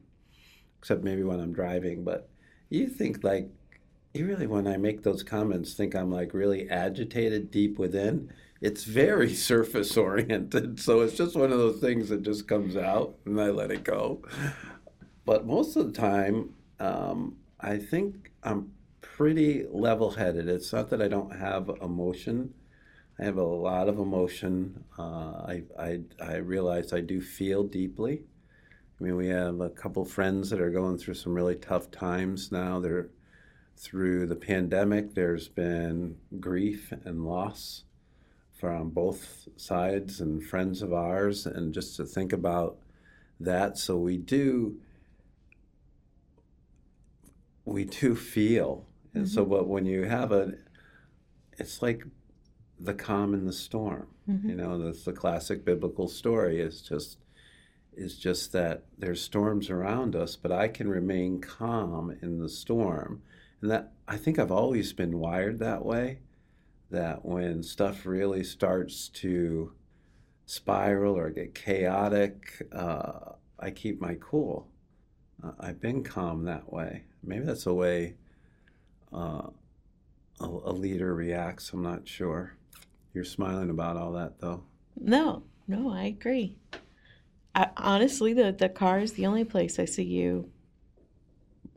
except 0.80 1.04
maybe 1.04 1.24
when 1.24 1.40
I'm 1.40 1.54
driving. 1.54 2.04
But 2.04 2.28
you 2.70 2.88
think 2.88 3.24
like 3.24 3.50
you 4.16 4.26
really, 4.26 4.48
when 4.48 4.68
I 4.68 4.78
make 4.78 5.04
those 5.04 5.24
comments, 5.24 5.74
think 5.74 5.94
I'm 5.94 6.10
like 6.10 6.34
really 6.34 6.70
agitated 6.70 7.52
deep 7.52 7.78
within. 7.78 8.32
It's 8.62 8.84
very 8.84 9.34
surface 9.36 9.96
oriented. 9.98 10.80
So 10.80 11.02
it's 11.02 11.18
just 11.18 11.36
one 11.36 11.52
of 11.52 11.60
those 11.60 11.80
things 11.80 12.10
that 12.10 12.24
just 12.24 12.48
comes 12.48 12.76
out 12.76 13.16
and 13.26 13.40
I 13.40 13.50
let 13.50 13.72
it 13.72 13.84
go. 13.84 14.24
But 15.26 15.46
most 15.46 15.76
of 15.76 15.88
the 15.88 16.00
time, 16.00 16.54
um, 16.80 17.38
I 17.60 17.78
think 17.78 18.32
I'm 18.44 18.72
pretty 19.02 19.66
level 19.70 20.12
headed. 20.12 20.48
It's 20.48 20.72
not 20.72 20.90
that 20.90 21.02
I 21.02 21.08
don't 21.08 21.36
have 21.36 21.70
emotion. 21.82 22.54
I 23.20 23.24
have 23.24 23.38
a 23.38 23.44
lot 23.44 23.88
of 23.88 23.98
emotion. 23.98 24.84
Uh, 25.00 25.02
I, 25.02 25.64
I, 25.80 26.00
I 26.22 26.36
realize 26.36 26.94
I 26.94 27.02
do 27.02 27.22
feel 27.22 27.64
deeply. 27.64 28.24
I 29.00 29.04
mean, 29.04 29.16
we 29.16 29.28
have 29.28 29.60
a 29.62 29.70
couple 29.70 30.06
friends 30.06 30.50
that 30.50 30.62
are 30.62 30.70
going 30.70 30.98
through 30.98 31.16
some 31.16 31.34
really 31.34 31.56
tough 31.56 31.92
times 31.92 32.52
now. 32.52 32.80
They're 32.80 33.10
through 33.78 34.28
the 34.28 34.36
pandemic, 34.36 35.14
there's 35.16 35.48
been 35.48 36.18
grief 36.40 36.94
and 37.04 37.26
loss 37.26 37.84
from 38.54 38.90
both 38.90 39.48
sides 39.58 40.22
and 40.22 40.44
friends 40.44 40.82
of 40.82 40.94
ours, 40.94 41.46
and 41.46 41.74
just 41.74 41.96
to 41.98 42.06
think 42.06 42.32
about 42.32 42.78
that. 43.40 43.78
So 43.78 43.98
we 43.98 44.18
do, 44.18 44.78
we 47.66 47.86
do 47.86 48.16
feel, 48.16 48.86
and 49.14 49.28
so 49.28 49.46
but 49.46 49.68
when 49.68 49.86
you 49.86 50.04
have 50.04 50.32
a, 50.32 50.54
it's 51.58 51.82
like 51.82 52.06
the 52.80 52.94
calm 52.94 53.34
in 53.34 53.46
the 53.46 53.54
storm. 53.54 54.08
You 54.50 54.56
know, 54.56 54.78
that's 54.78 55.04
the 55.04 55.14
classic 55.14 55.64
biblical 55.64 56.08
story. 56.08 56.62
Is 56.62 56.82
just 56.82 57.18
is 57.96 58.18
just 58.18 58.52
that 58.52 58.86
there's 58.98 59.22
storms 59.22 59.70
around 59.70 60.16
us, 60.16 60.36
but 60.36 60.52
I 60.52 60.68
can 60.68 60.90
remain 60.90 61.40
calm 61.40 62.18
in 62.22 62.40
the 62.40 62.50
storm 62.50 63.22
and 63.62 63.72
that 63.72 63.94
I 64.08 64.18
think 64.18 64.38
I've 64.38 64.52
always 64.52 64.94
been 64.94 65.18
wired 65.20 65.58
that 65.60 65.84
way. 65.84 66.20
That 66.92 67.26
when 67.26 67.64
stuff 67.64 68.06
really 68.06 68.44
starts 68.44 69.10
to 69.10 69.74
spiral 70.46 71.18
or 71.18 71.32
get 71.32 71.56
chaotic, 71.56 72.62
uh, 72.72 73.32
I 73.60 73.72
keep 73.72 74.00
my 74.00 74.18
cool. 74.20 74.68
Uh, 75.44 75.54
I've 75.60 75.82
been 75.82 76.04
calm 76.04 76.44
that 76.44 76.72
way. 76.72 77.06
Maybe 77.26 77.46
that's 77.46 77.66
a 77.66 77.74
way 77.74 78.16
uh, 79.14 79.48
a, 80.40 80.46
a 80.46 80.72
leader 80.72 81.14
reacts. 81.16 81.72
I'm 81.74 81.84
not 81.84 82.08
sure. 82.08 82.56
You're 83.14 83.24
smiling 83.24 83.70
about 83.70 83.98
all 83.98 84.12
that, 84.14 84.40
though. 84.40 84.64
No, 85.00 85.44
no, 85.68 85.92
I 85.92 86.04
agree. 86.04 86.58
I, 87.54 87.70
honestly, 87.78 88.34
the, 88.34 88.52
the 88.52 88.70
car 88.70 89.00
is 89.00 89.14
the 89.14 89.26
only 89.26 89.46
place 89.46 89.80
I 89.80 89.86
see 89.86 90.04
you 90.04 90.50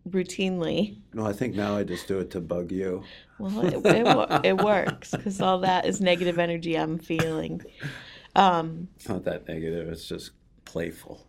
routinely. 0.08 0.98
No, 1.12 1.24
I 1.24 1.32
think 1.32 1.54
now 1.54 1.76
I 1.76 1.84
just 1.84 2.08
do 2.08 2.18
it 2.18 2.30
to 2.32 2.40
bug 2.40 2.72
you. 2.72 3.04
Well, 3.38 3.64
it, 3.64 3.86
it, 3.86 4.46
it 4.46 4.56
works 4.56 5.12
because 5.12 5.40
all 5.40 5.60
that 5.60 5.86
is 5.86 6.00
negative 6.00 6.38
energy 6.38 6.76
I'm 6.76 6.98
feeling. 6.98 7.62
Um, 8.34 8.88
It's 8.96 9.08
not 9.08 9.24
that 9.24 9.46
negative. 9.46 9.88
It's 9.88 10.08
just 10.08 10.32
playful. 10.64 11.24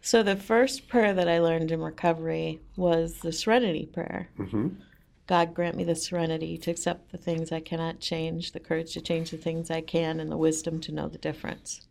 So, 0.00 0.22
the 0.22 0.36
first 0.36 0.88
prayer 0.88 1.12
that 1.14 1.28
I 1.28 1.40
learned 1.40 1.70
in 1.70 1.80
recovery 1.80 2.60
was 2.76 3.20
the 3.20 3.32
serenity 3.32 3.86
prayer. 3.86 4.28
hmm 4.36 4.68
God 5.26 5.52
grant 5.52 5.76
me 5.76 5.84
the 5.84 5.94
serenity 5.94 6.56
to 6.56 6.70
accept 6.70 7.12
the 7.12 7.18
things 7.18 7.52
I 7.52 7.60
cannot 7.60 8.00
change, 8.00 8.52
the 8.52 8.60
courage 8.60 8.94
to 8.94 9.02
change 9.02 9.30
the 9.30 9.36
things 9.36 9.70
I 9.70 9.82
can, 9.82 10.20
and 10.20 10.32
the 10.32 10.38
wisdom 10.38 10.80
to 10.80 10.92
know 10.92 11.06
the 11.06 11.18
difference. 11.18 11.86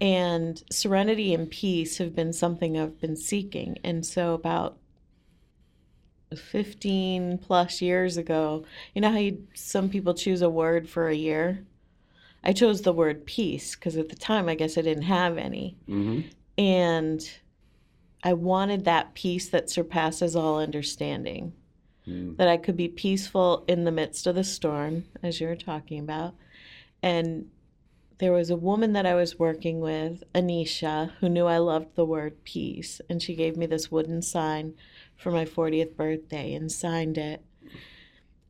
And 0.00 0.62
serenity 0.70 1.34
and 1.34 1.50
peace 1.50 1.98
have 1.98 2.14
been 2.14 2.32
something 2.32 2.78
I've 2.78 3.00
been 3.00 3.16
seeking. 3.16 3.78
And 3.82 4.06
so, 4.06 4.34
about 4.34 4.78
15 6.36 7.38
plus 7.38 7.82
years 7.82 8.16
ago, 8.16 8.64
you 8.94 9.00
know 9.00 9.10
how 9.10 9.18
you, 9.18 9.46
some 9.54 9.88
people 9.88 10.14
choose 10.14 10.42
a 10.42 10.48
word 10.50 10.88
for 10.88 11.08
a 11.08 11.14
year? 11.14 11.64
I 12.44 12.52
chose 12.52 12.82
the 12.82 12.92
word 12.92 13.26
peace 13.26 13.74
because 13.74 13.96
at 13.96 14.10
the 14.10 14.16
time 14.16 14.48
I 14.48 14.54
guess 14.54 14.78
I 14.78 14.82
didn't 14.82 15.02
have 15.04 15.38
any. 15.38 15.76
hmm 15.86 16.20
And 16.58 17.26
I 18.22 18.34
wanted 18.34 18.84
that 18.84 19.14
peace 19.14 19.48
that 19.48 19.70
surpasses 19.70 20.36
all 20.36 20.58
understanding 20.58 21.54
Mm. 22.08 22.36
that 22.36 22.48
I 22.48 22.56
could 22.56 22.76
be 22.76 22.88
peaceful 22.88 23.64
in 23.68 23.84
the 23.84 23.92
midst 23.92 24.26
of 24.26 24.34
the 24.34 24.44
storm, 24.44 25.04
as 25.22 25.40
you 25.40 25.46
were 25.46 25.56
talking 25.56 26.00
about. 26.00 26.34
And 27.02 27.50
there 28.18 28.32
was 28.32 28.50
a 28.50 28.56
woman 28.56 28.94
that 28.94 29.06
I 29.06 29.14
was 29.14 29.38
working 29.38 29.80
with, 29.80 30.24
Anisha, 30.34 31.12
who 31.20 31.28
knew 31.28 31.46
I 31.46 31.58
loved 31.58 31.94
the 31.94 32.04
word 32.04 32.42
peace. 32.44 33.00
And 33.08 33.22
she 33.22 33.34
gave 33.34 33.56
me 33.56 33.66
this 33.66 33.92
wooden 33.92 34.22
sign 34.22 34.74
for 35.16 35.30
my 35.30 35.44
40th 35.44 35.96
birthday 35.96 36.54
and 36.54 36.72
signed 36.72 37.18
it. 37.18 37.44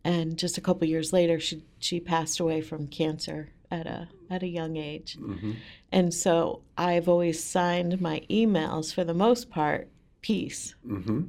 And 0.05 0.39
just 0.39 0.57
a 0.57 0.63
couple 0.63 0.87
years 0.89 1.13
later, 1.13 1.41
she, 1.41 1.65
she 1.79 2.01
passed 2.01 2.41
away 2.41 2.61
from 2.61 2.87
cancer 2.87 3.51
at 3.71 3.87
a, 3.87 4.09
at 4.31 4.43
a 4.43 4.49
young 4.49 4.77
age. 4.77 5.17
hmm 5.21 5.53
And 5.93 6.13
so 6.13 6.63
I've 6.77 7.09
always 7.09 7.43
signed 7.43 8.01
my 8.01 8.23
emails, 8.31 8.95
for 8.95 9.05
the 9.05 9.15
most 9.15 9.51
part, 9.51 9.89
peace. 10.23 10.75
Hmm 10.87 11.23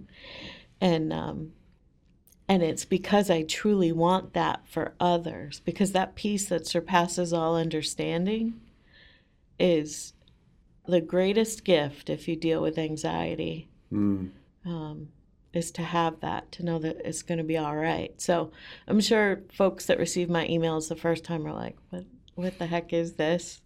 and 0.82 1.12
um, 1.12 1.54
and 2.48 2.64
it's 2.64 2.86
because 2.86 3.30
I 3.30 3.44
truly 3.44 3.92
want 3.92 4.34
that 4.34 4.62
for 4.68 4.94
others 5.00 5.60
because 5.60 5.92
that 5.92 6.16
peace 6.16 6.48
that 6.48 6.66
surpasses 6.66 7.32
all 7.34 7.56
understanding 7.56 8.60
is 9.60 10.14
the 10.88 11.02
greatest 11.02 11.64
gift 11.64 12.10
if 12.10 12.28
you 12.28 12.36
deal 12.36 12.62
with 12.62 12.78
anxiety. 12.78 13.70
Mm. 13.92 14.30
um, 14.66 15.10
is 15.52 15.72
to 15.72 15.82
have 15.82 16.20
that 16.20 16.52
to 16.52 16.64
know 16.64 16.78
that 16.78 16.98
it's 17.04 17.24
going 17.24 17.40
to 17.40 17.44
be 17.44 17.58
all 17.58 17.76
right. 17.76 18.14
So 18.22 18.52
i'm 18.88 19.00
sure 19.00 19.42
folks 19.52 19.88
that 19.88 19.98
receive 19.98 20.30
my 20.30 20.48
emails 20.48 20.90
the 20.90 20.96
first 20.96 21.24
time 21.24 21.46
are 21.48 21.54
like 21.54 21.76
what 21.90 22.06
what 22.40 22.58
the 22.60 22.66
heck 22.66 22.94
is 22.94 23.14
this 23.14 23.62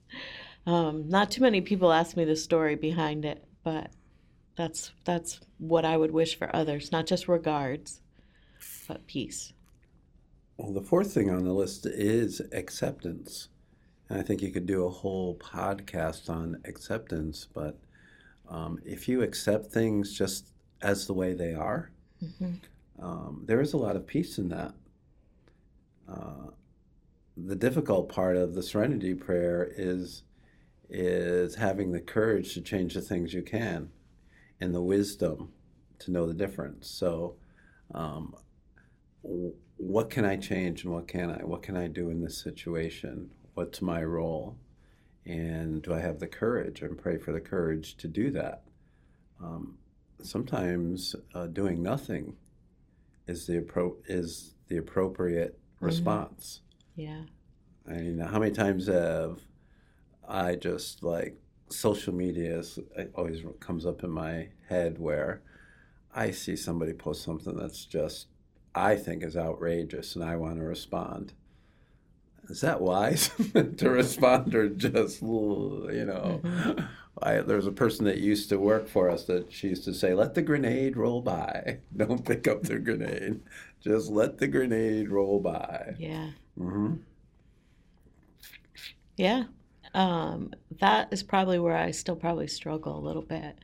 um, 0.65 1.07
not 1.09 1.29
too 1.31 1.41
many 1.41 1.61
people 1.61 1.91
ask 1.91 2.15
me 2.17 2.25
the 2.25 2.35
story 2.35 2.75
behind 2.75 3.25
it 3.25 3.43
but 3.63 3.91
that's 4.55 4.91
that's 5.05 5.39
what 5.57 5.83
i 5.85 5.95
would 5.97 6.11
wish 6.11 6.37
for 6.37 6.53
others 6.55 6.91
not 6.91 7.05
just 7.05 7.27
regards 7.27 8.01
but 8.87 9.05
peace 9.07 9.53
Well, 10.57 10.71
the 10.73 10.81
fourth 10.81 11.13
thing 11.13 11.29
on 11.29 11.43
the 11.43 11.53
list 11.53 11.85
is 11.85 12.41
acceptance. 12.51 13.49
And 14.09 14.19
I 14.19 14.21
think 14.23 14.41
you 14.41 14.51
could 14.51 14.67
do 14.67 14.85
a 14.85 14.89
whole 14.89 15.35
podcast 15.37 16.29
on 16.29 16.61
acceptance, 16.65 17.47
but 17.53 17.79
um, 18.47 18.77
if 18.85 19.07
you 19.09 19.23
accept 19.23 19.71
things 19.71 20.13
just 20.13 20.49
as 20.81 21.07
the 21.07 21.13
way 21.13 21.33
they 21.33 21.53
are, 21.55 21.89
Mhm. 22.23 22.59
um, 22.99 23.43
there 23.47 23.61
is 23.61 23.73
a 23.73 23.77
lot 23.77 23.95
of 23.95 24.05
peace 24.05 24.37
in 24.37 24.49
that. 24.49 24.73
Uh, 26.07 26.51
the 27.35 27.55
difficult 27.55 28.09
part 28.09 28.37
of 28.37 28.53
the 28.53 28.63
serenity 28.63 29.13
prayer 29.13 29.71
is 29.75 30.23
is 30.89 31.55
having 31.55 31.91
the 31.91 31.99
courage 31.99 32.53
to 32.53 32.61
change 32.61 32.93
the 32.93 33.01
things 33.01 33.33
you 33.33 33.41
can 33.41 33.89
and 34.61 34.75
the 34.75 34.81
wisdom 34.81 35.51
to 35.97 36.11
know 36.11 36.27
the 36.27 36.33
difference. 36.33 36.87
So, 36.89 37.35
um, 37.95 38.35
what 39.77 40.09
can 40.09 40.25
I 40.25 40.35
change 40.35 40.83
and 40.83 40.93
what 40.93 41.07
can 41.07 41.31
I? 41.31 41.43
What 41.43 41.63
can 41.63 41.75
I 41.75 41.87
do 41.87 42.09
in 42.09 42.21
this 42.21 42.37
situation? 42.37 43.31
What's 43.55 43.81
my 43.81 44.03
role? 44.03 44.57
And 45.25 45.81
do 45.81 45.93
I 45.93 46.01
have 46.01 46.19
the 46.19 46.27
courage? 46.27 46.81
And 46.81 46.97
pray 46.97 47.17
for 47.17 47.31
the 47.31 47.39
courage 47.39 47.95
to 47.97 48.07
do 48.07 48.29
that. 48.31 48.63
Um, 49.41 49.77
sometimes 50.21 51.15
uh, 51.33 51.47
doing 51.47 51.81
nothing 51.81 52.35
is 53.27 53.47
the 53.47 53.61
appro- 53.61 53.97
is 54.07 54.53
the 54.67 54.77
appropriate 54.77 55.59
response. 55.79 56.61
Yeah 56.95 57.21
I 57.87 57.93
mean, 57.93 58.19
how 58.19 58.39
many 58.39 58.51
times 58.51 58.87
have 58.87 59.39
I 60.27 60.55
just 60.55 61.03
like 61.03 61.37
social 61.69 62.13
media 62.13 62.59
is, 62.59 62.79
it 62.95 63.11
always 63.15 63.41
comes 63.59 63.85
up 63.85 64.03
in 64.03 64.09
my 64.09 64.49
head 64.69 64.99
where 64.99 65.41
I 66.15 66.31
see 66.31 66.55
somebody 66.55 66.93
post 66.93 67.23
something 67.23 67.57
that's 67.57 67.85
just 67.85 68.27
I 68.75 68.95
think 68.95 69.23
is 69.23 69.35
outrageous 69.35 70.15
and 70.15 70.23
I 70.23 70.35
want 70.37 70.57
to 70.57 70.63
respond. 70.63 71.33
is 72.49 72.61
that 72.61 72.81
wise 72.81 73.29
to 73.77 73.89
respond 73.89 74.55
or 74.55 74.69
just, 74.69 75.21
you 75.21 76.05
know? 76.07 76.41
Mm-hmm. 76.43 76.85
I, 77.21 77.41
there 77.41 77.57
was 77.57 77.67
a 77.67 77.71
person 77.71 78.05
that 78.05 78.17
used 78.17 78.49
to 78.49 78.57
work 78.57 78.87
for 78.87 79.09
us 79.09 79.25
that 79.25 79.51
she 79.51 79.69
used 79.69 79.83
to 79.85 79.93
say, 79.93 80.13
let 80.13 80.33
the 80.33 80.41
grenade 80.41 80.97
roll 80.97 81.21
by. 81.21 81.79
Don't 81.95 82.25
pick 82.25 82.47
up 82.47 82.63
the 82.63 82.79
grenade. 82.79 83.41
Just 83.83 84.09
let 84.09 84.37
the 84.37 84.47
grenade 84.47 85.09
roll 85.09 85.41
by. 85.41 85.93
Yeah. 85.99 86.29
Mm-hmm. 86.57 86.93
Yeah. 89.17 89.43
Um, 89.93 90.51
that 90.79 91.11
is 91.11 91.21
probably 91.21 91.59
where 91.59 91.75
I 91.75 91.91
still 91.91 92.15
probably 92.15 92.47
struggle 92.47 92.97
a 92.97 93.05
little 93.05 93.21
bit. 93.21 93.57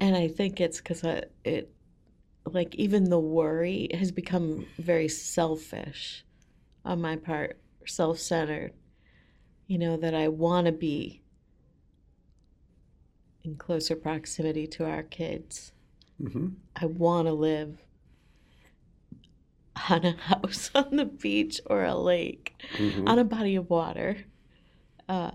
And 0.00 0.14
I 0.14 0.28
think 0.28 0.60
it's 0.60 0.78
because 0.78 1.02
it, 1.02 1.72
like, 2.44 2.74
even 2.76 3.10
the 3.10 3.18
worry 3.18 3.88
has 3.94 4.12
become 4.12 4.66
very 4.78 5.08
selfish 5.08 6.24
on 6.84 7.00
my 7.00 7.16
part, 7.16 7.58
self 7.86 8.20
centered. 8.20 8.72
You 9.66 9.78
know, 9.78 9.96
that 9.96 10.14
I 10.14 10.28
want 10.28 10.66
to 10.66 10.72
be 10.72 11.22
in 13.46 13.56
closer 13.56 13.96
proximity 13.96 14.66
to 14.66 14.84
our 14.84 15.02
kids. 15.02 15.72
hmm 16.20 16.48
I 16.74 16.86
want 16.86 17.26
to 17.28 17.32
live 17.32 17.82
on 19.90 20.04
a 20.04 20.12
house 20.12 20.70
on 20.74 20.96
the 20.96 21.04
beach 21.04 21.60
or 21.66 21.84
a 21.84 21.94
lake 21.94 22.54
hmm 22.76 23.06
on 23.08 23.18
a 23.18 23.24
body 23.24 23.56
of 23.56 23.70
water. 23.70 24.18
Uh, 25.08 25.30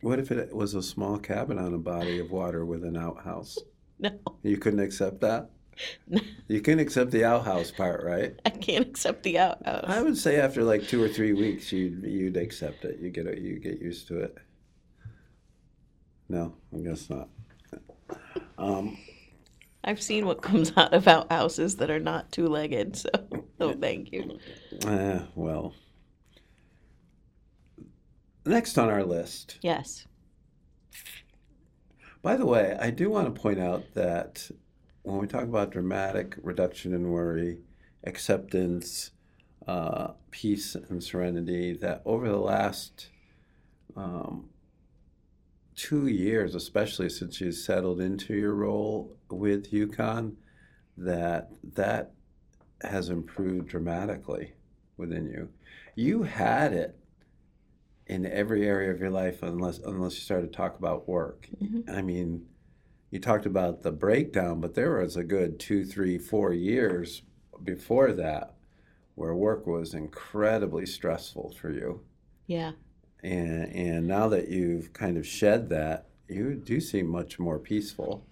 What 0.00 0.18
if 0.18 0.30
it 0.30 0.54
was 0.56 0.74
a 0.74 0.82
small 0.82 1.18
cabin 1.18 1.58
on 1.58 1.74
a 1.74 1.78
body 1.78 2.18
of 2.18 2.30
water 2.30 2.64
with 2.64 2.84
an 2.84 2.96
outhouse? 2.96 3.58
no, 3.98 4.10
You 4.42 4.56
couldn't 4.56 4.80
accept 4.80 5.20
that? 5.20 5.50
No. 6.08 6.20
You 6.48 6.60
can't 6.60 6.80
accept 6.80 7.10
the 7.12 7.24
outhouse 7.24 7.70
part, 7.70 8.02
right? 8.04 8.34
I 8.44 8.50
can't 8.50 8.84
accept 8.86 9.22
the 9.22 9.38
outhouse. 9.38 9.84
I 9.86 10.02
would 10.02 10.18
say 10.18 10.40
after 10.40 10.64
like 10.64 10.88
two 10.88 11.00
or 11.02 11.08
three 11.08 11.32
weeks, 11.32 11.70
you'd 11.70 12.02
you'd 12.04 12.36
accept 12.36 12.84
it. 12.84 12.98
You 12.98 13.10
get. 13.10 13.38
You 13.38 13.60
get 13.60 13.80
used 13.80 14.08
to 14.08 14.18
it. 14.18 14.36
No, 16.30 16.54
I 16.72 16.78
guess 16.78 17.10
not. 17.10 17.28
Um, 18.56 18.96
I've 19.82 20.00
seen 20.00 20.26
what 20.26 20.42
comes 20.42 20.72
out 20.76 20.94
of 20.94 21.08
outhouses 21.08 21.76
that 21.76 21.90
are 21.90 21.98
not 21.98 22.30
two 22.30 22.46
legged, 22.46 22.96
so 22.96 23.08
no 23.58 23.72
thank 23.72 24.12
you. 24.12 24.38
eh, 24.86 25.18
well, 25.34 25.74
next 28.46 28.78
on 28.78 28.88
our 28.88 29.02
list. 29.02 29.58
Yes. 29.60 30.06
By 32.22 32.36
the 32.36 32.46
way, 32.46 32.78
I 32.80 32.90
do 32.90 33.10
want 33.10 33.34
to 33.34 33.40
point 33.40 33.58
out 33.58 33.94
that 33.94 34.48
when 35.02 35.18
we 35.18 35.26
talk 35.26 35.42
about 35.42 35.72
dramatic 35.72 36.36
reduction 36.44 36.94
in 36.94 37.10
worry, 37.10 37.58
acceptance, 38.04 39.10
uh, 39.66 40.12
peace, 40.30 40.76
and 40.76 41.02
serenity, 41.02 41.72
that 41.78 42.02
over 42.04 42.28
the 42.28 42.36
last 42.36 43.08
um, 43.96 44.49
two 45.80 46.08
years, 46.08 46.54
especially 46.54 47.08
since 47.08 47.40
you 47.40 47.50
settled 47.50 48.02
into 48.02 48.34
your 48.34 48.54
role 48.54 49.16
with 49.30 49.72
UConn, 49.72 50.34
that 50.98 51.50
that 51.74 52.12
has 52.82 53.08
improved 53.08 53.68
dramatically 53.68 54.52
within 54.98 55.26
you. 55.26 55.48
You 55.94 56.24
had 56.24 56.74
it 56.74 56.98
in 58.06 58.26
every 58.26 58.68
area 58.68 58.90
of 58.90 59.00
your 59.00 59.08
life, 59.10 59.42
unless 59.42 59.78
unless 59.78 60.16
you 60.16 60.20
started 60.20 60.52
to 60.52 60.56
talk 60.56 60.78
about 60.78 61.08
work. 61.08 61.48
Mhm. 61.62 61.88
I 61.88 62.02
mean, 62.02 62.46
you 63.10 63.18
talked 63.18 63.46
about 63.46 63.82
the 63.82 63.92
breakdown, 63.92 64.60
but 64.60 64.74
there 64.74 64.98
was 64.98 65.16
a 65.16 65.24
good 65.24 65.58
two, 65.58 65.86
three, 65.86 66.18
four 66.18 66.52
years 66.52 67.22
before 67.64 68.12
that 68.12 68.54
where 69.14 69.34
work 69.34 69.66
was 69.66 69.94
incredibly 69.94 70.84
stressful 70.84 71.54
for 71.58 71.70
you. 71.70 72.02
Yeah. 72.46 72.72
And 73.22 73.72
and 73.74 74.06
now 74.06 74.28
that 74.28 74.48
you've 74.48 74.92
kind 74.92 75.16
of 75.16 75.26
shed 75.26 75.68
that, 75.70 76.06
you 76.28 76.54
do 76.54 76.80
seem 76.80 77.06
much 77.06 77.38
more 77.38 77.58
peaceful. 77.58 78.26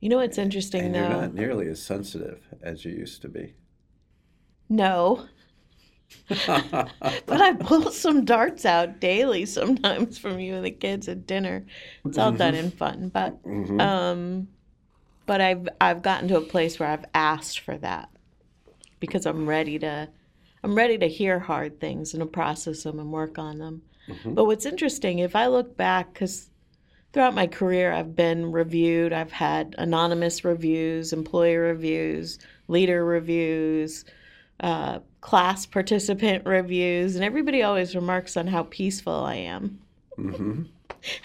You 0.00 0.08
know 0.08 0.18
what's 0.18 0.38
interesting 0.38 0.84
And 0.84 0.92
though? 0.92 1.00
you're 1.00 1.08
not 1.08 1.34
nearly 1.34 1.66
as 1.68 1.82
sensitive 1.82 2.46
as 2.62 2.84
you 2.84 2.92
used 2.92 3.22
to 3.22 3.28
be. 3.28 3.54
No, 4.68 5.26
but 6.28 7.40
I 7.40 7.52
pull 7.54 7.90
some 7.90 8.24
darts 8.24 8.64
out 8.64 9.00
daily 9.00 9.46
sometimes 9.46 10.18
from 10.18 10.38
you 10.38 10.54
and 10.54 10.64
the 10.64 10.70
kids 10.70 11.08
at 11.08 11.26
dinner. 11.26 11.64
It's 12.06 12.18
all 12.18 12.32
done 12.32 12.54
in 12.54 12.70
fun, 12.70 13.10
but 13.12 13.38
Mhm. 13.44 13.78
um, 13.78 14.48
but 15.26 15.40
I've 15.40 15.68
I've 15.80 16.02
gotten 16.02 16.28
to 16.28 16.36
a 16.38 16.42
place 16.42 16.78
where 16.78 16.88
I've 16.90 17.04
asked 17.14 17.60
for 17.60 17.76
that 17.78 18.10
because 19.00 19.26
I'm 19.26 19.48
ready 19.48 19.78
to 19.80 20.08
I'm 20.62 20.74
ready 20.74 20.98
to 20.98 21.08
hear 21.08 21.40
hard 21.40 21.80
things 21.80 22.14
and 22.14 22.20
to 22.22 22.26
process 22.26 22.82
them 22.84 22.98
and 23.00 23.12
work 23.12 23.38
on 23.38 23.58
them. 23.58 23.82
Mhm. 24.08 24.34
But 24.34 24.44
what's 24.44 24.66
interesting, 24.66 25.18
if 25.18 25.34
I 25.34 25.46
look 25.46 25.76
back, 25.76 26.12
because 26.12 26.50
throughout 27.12 27.34
my 27.34 27.46
career 27.46 27.92
I've 27.92 28.14
been 28.16 28.52
reviewed, 28.52 29.12
I've 29.12 29.32
had 29.32 29.74
anonymous 29.78 30.44
reviews, 30.44 31.12
employer 31.12 31.60
reviews, 31.60 32.38
leader 32.68 33.04
reviews, 33.04 34.04
uh, 34.60 34.98
class 35.20 35.66
participant 35.66 36.44
reviews, 36.46 37.14
and 37.14 37.24
everybody 37.24 37.62
always 37.62 37.94
remarks 37.94 38.36
on 38.36 38.46
how 38.46 38.64
peaceful 38.64 39.12
I 39.24 39.36
am. 39.36 39.78
Mhm. 40.18 40.66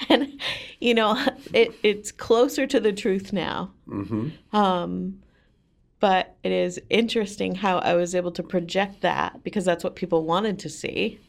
And 0.09 0.39
you 0.81 0.93
know, 0.93 1.17
it, 1.53 1.73
it's 1.83 2.11
closer 2.11 2.67
to 2.67 2.79
the 2.81 2.91
truth 2.91 3.31
now. 3.31 3.71
Mhm. 3.87 4.31
Um, 4.53 5.19
but 6.01 6.35
it 6.43 6.51
is 6.51 6.81
interesting 6.89 7.55
how 7.55 7.79
I 7.79 7.93
was 7.95 8.13
able 8.13 8.31
to 8.31 8.43
project 8.43 9.01
that 9.01 9.41
because 9.43 9.63
that's 9.65 9.83
what 9.83 9.95
people 9.95 10.25
wanted 10.25 10.59
to 10.59 10.69
see 10.69 11.19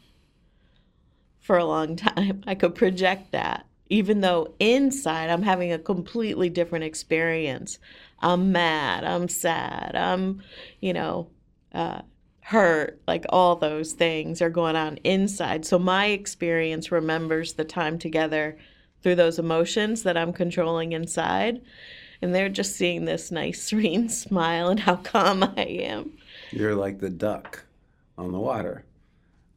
for 1.50 1.58
a 1.58 1.64
long 1.64 1.96
time. 1.96 2.44
I 2.46 2.54
could 2.54 2.76
project 2.76 3.32
that, 3.32 3.66
even 3.88 4.20
though 4.20 4.54
inside 4.60 5.30
I'm 5.30 5.42
having 5.42 5.72
a 5.72 5.80
completely 5.80 6.48
different 6.48 6.84
experience. 6.84 7.80
I'm 8.20 8.52
mad, 8.52 9.02
I'm 9.02 9.28
sad, 9.28 9.96
I'm, 9.96 10.44
you 10.78 10.92
know, 10.92 11.26
uh, 11.74 12.02
hurt, 12.42 13.02
like 13.08 13.26
all 13.30 13.56
those 13.56 13.94
things 13.94 14.40
are 14.40 14.48
going 14.48 14.76
on 14.76 14.98
inside. 14.98 15.66
So 15.66 15.76
my 15.76 16.06
experience 16.06 16.92
remembers 16.92 17.54
the 17.54 17.64
time 17.64 17.98
together 17.98 18.56
through 19.02 19.16
those 19.16 19.40
emotions 19.40 20.04
that 20.04 20.16
I'm 20.16 20.32
controlling 20.32 20.92
inside 20.92 21.62
and 22.22 22.32
they're 22.32 22.48
just 22.48 22.76
seeing 22.76 23.06
this 23.06 23.32
nice 23.32 23.60
serene 23.68 24.08
smile 24.08 24.68
and 24.68 24.78
how 24.78 24.94
calm 24.94 25.42
I 25.42 25.62
am. 25.62 26.12
You're 26.52 26.76
like 26.76 27.00
the 27.00 27.10
duck 27.10 27.64
on 28.16 28.30
the 28.30 28.38
water, 28.38 28.84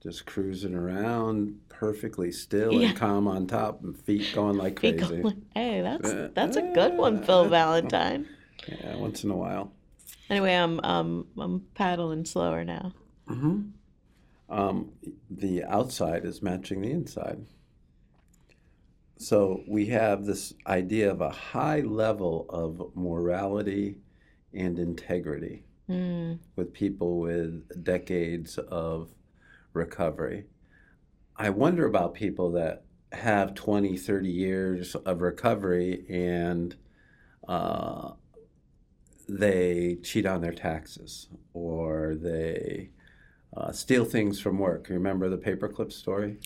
just 0.01 0.25
cruising 0.25 0.73
around 0.73 1.59
perfectly 1.83 2.31
still 2.31 2.79
Yeah. 2.79 2.87
and 2.87 2.95
calm 2.97 3.27
on 3.27 3.45
top 3.45 3.83
and 3.83 3.99
feet 4.05 4.31
going 4.33 4.57
like 4.57 4.79
Be 4.81 4.93
crazy. 4.93 5.21
going, 5.21 5.45
hey, 5.53 5.81
that's 5.81 6.09
Uh, 6.09 6.29
that's 6.33 6.55
a 6.55 6.61
good 6.61 6.97
one, 6.97 7.21
Phil 7.23 7.45
uh, 7.45 7.49
Valentine. 7.49 8.25
Yeah, 8.69 8.95
once 8.95 9.25
in 9.25 9.29
a 9.29 9.35
while. 9.35 9.73
Anyway, 10.29 10.53
I'm 10.55 10.79
um 10.85 11.27
I'm 11.37 11.59
paddling 11.73 12.23
slower 12.23 12.63
now. 12.63 12.93
hmm 13.27 13.59
Um, 14.49 14.93
the 15.29 15.65
outside 15.65 16.23
is 16.23 16.41
matching 16.41 16.79
the 16.81 16.91
inside. 16.91 17.45
So 19.17 19.63
we 19.67 19.87
have 19.87 20.25
this 20.25 20.53
idea 20.65 21.11
of 21.11 21.19
a 21.19 21.29
high 21.29 21.81
level 21.81 22.45
of 22.49 22.95
morality 22.95 23.97
and 24.53 24.79
integrity 24.79 25.65
Mm, 25.89 26.39
with 26.55 26.71
people 26.71 27.19
with 27.19 27.83
decades 27.83 28.57
of 28.57 29.09
recovery. 29.73 30.45
I 31.35 31.49
wonder 31.49 31.85
about 31.85 32.13
people 32.13 32.51
that 32.51 32.83
have 33.11 33.55
20, 33.55 33.97
30 33.97 34.29
years 34.29 34.95
of 34.95 35.21
recovery 35.21 36.05
and 36.09 36.75
uh, 37.47 38.11
they 39.27 39.97
cheat 40.03 40.25
on 40.25 40.41
their 40.41 40.53
taxes 40.53 41.27
or 41.53 42.15
they 42.15 42.89
uh, 43.55 43.71
steal 43.71 44.05
things 44.05 44.39
from 44.39 44.59
work. 44.59 44.87
Remember 44.89 45.29
the 45.29 45.37
paperclip 45.37 45.91
story? 45.91 46.37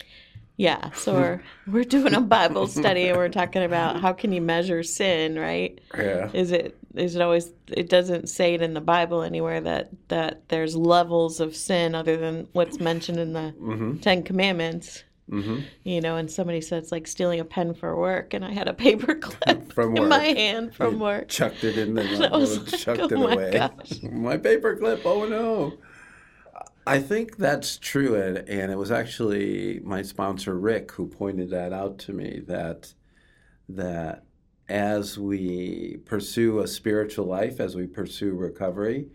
Yeah, 0.57 0.89
so 0.91 1.13
we're 1.13 1.41
we're 1.67 1.83
doing 1.83 2.13
a 2.15 2.21
Bible 2.21 2.67
study 2.67 3.07
and 3.07 3.17
we're 3.17 3.29
talking 3.29 3.63
about 3.63 3.99
how 4.01 4.11
can 4.13 4.31
you 4.33 4.41
measure 4.41 4.83
sin, 4.83 5.37
right? 5.37 5.79
Yeah. 5.95 6.29
Is 6.33 6.51
it 6.51 6.77
is 6.95 7.15
it 7.15 7.21
always 7.21 7.53
it 7.67 7.89
doesn't 7.89 8.27
say 8.27 8.55
it 8.55 8.61
in 8.61 8.73
the 8.73 8.81
Bible 8.81 9.21
anywhere 9.21 9.61
that 9.61 9.89
that 10.07 10.49
there's 10.49 10.75
levels 10.75 11.39
of 11.39 11.55
sin 11.55 11.93
other 11.95 12.17
than 12.17 12.47
what's 12.53 12.79
mentioned 12.79 13.19
in 13.19 13.33
the 13.33 13.53
Mm-hmm. 13.61 13.97
Ten 13.97 14.23
Commandments. 14.23 15.03
Mm-hmm. 15.29 15.59
you 15.83 15.99
know, 15.99 16.15
and 16.15 16.31
somebody 16.31 16.61
said 16.61 16.81
it's 16.83 16.91
like 16.93 17.05
stealing 17.05 17.41
a 17.41 17.43
pen 17.43 17.73
for 17.73 17.97
work, 17.97 18.33
and 18.33 18.45
I 18.45 18.53
had 18.53 18.69
a 18.69 18.73
paper 18.73 19.13
clip 19.21 19.73
From 19.73 19.97
in 19.97 20.07
my 20.07 20.23
hand 20.23 20.73
from 20.73 21.01
work. 21.01 21.27
Chucked 21.27 21.65
it 21.65 21.77
in 21.77 21.95
the 21.95 22.01
And 22.03 22.25
I 22.27 22.37
was 22.37 22.57
like, 22.71 22.79
chucked 22.79 23.01
oh 23.01 23.05
it 23.07 23.11
my 23.11 23.33
away. 23.33 23.51
gosh. 23.51 24.01
my 24.09 24.37
paper 24.37 24.77
clip. 24.77 25.01
Oh 25.05 25.25
no. 25.25 25.73
I 26.87 26.99
think 26.99 27.35
that's 27.35 27.77
true, 27.77 28.15
and, 28.15 28.37
and 28.49 28.71
it 28.71 28.77
was 28.77 28.91
actually 28.91 29.81
my 29.83 30.01
sponsor 30.01 30.57
Rick 30.57 30.93
who 30.93 31.05
pointed 31.05 31.49
that 31.49 31.73
out 31.73 31.99
to 31.99 32.13
me 32.13 32.41
that 32.47 32.93
that 33.67 34.23
as 34.69 35.19
we 35.19 35.97
pursue 36.05 36.59
a 36.59 36.67
spiritual 36.67 37.25
life, 37.25 37.59
as 37.59 37.75
we 37.75 37.87
pursue 37.87 38.33
recovery, 38.33 39.09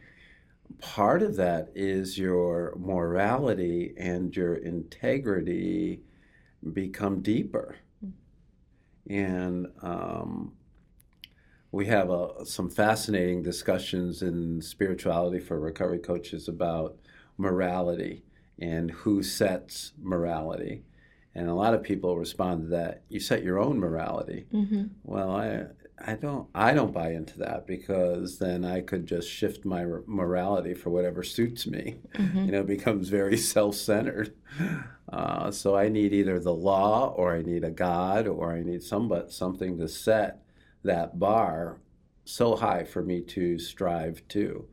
part 0.80 1.22
of 1.22 1.36
that 1.36 1.72
is 1.74 2.18
your 2.18 2.74
morality 2.78 3.94
and 3.96 4.36
your 4.36 4.56
integrity 4.56 6.02
become 6.74 7.22
deeper. 7.22 7.76
And 9.08 9.68
um, 9.80 10.52
we 11.70 11.86
have 11.86 12.10
a, 12.10 12.44
some 12.44 12.68
fascinating 12.68 13.42
discussions 13.42 14.20
in 14.20 14.60
spirituality 14.60 15.40
for 15.40 15.58
recovery 15.58 16.00
coaches 16.00 16.48
about 16.48 16.96
morality 17.36 18.24
and 18.58 18.90
who 18.90 19.22
sets 19.22 19.92
morality. 20.00 20.84
And 21.34 21.48
a 21.48 21.54
lot 21.54 21.74
of 21.74 21.82
people 21.82 22.18
respond 22.18 22.62
to 22.62 22.68
that. 22.68 23.02
You 23.08 23.18
set 23.18 23.42
your 23.42 23.58
own 23.58 23.78
morality. 23.78 24.46
Mm-hmm. 24.52 24.84
Well, 25.02 25.30
I 25.30 25.66
I 26.04 26.14
don't 26.14 26.48
I 26.54 26.74
don't 26.74 26.92
buy 26.92 27.12
into 27.12 27.38
that 27.38 27.66
because 27.66 28.38
then 28.38 28.64
I 28.64 28.80
could 28.80 29.06
just 29.06 29.30
shift 29.30 29.64
my 29.64 29.84
morality 30.06 30.74
for 30.74 30.90
whatever 30.90 31.22
suits 31.22 31.66
me. 31.66 31.96
Mm-hmm. 32.14 32.44
You 32.44 32.52
know, 32.52 32.60
it 32.60 32.66
becomes 32.66 33.08
very 33.08 33.36
self-centered. 33.54 34.34
Uh, 35.10 35.50
so 35.50 35.76
I 35.76 35.88
need 35.88 36.12
either 36.12 36.38
the 36.38 36.54
law, 36.54 37.08
or 37.16 37.34
I 37.34 37.42
need 37.42 37.64
a 37.64 37.70
God, 37.70 38.26
or 38.26 38.52
I 38.52 38.62
need 38.62 38.82
somebody 38.82 39.30
something 39.30 39.78
to 39.78 39.88
set 39.88 40.42
that 40.82 41.18
bar 41.18 41.78
so 42.24 42.56
high 42.56 42.84
for 42.84 43.02
me 43.02 43.20
to 43.20 43.58
strive 43.58 44.26
to. 44.28 44.66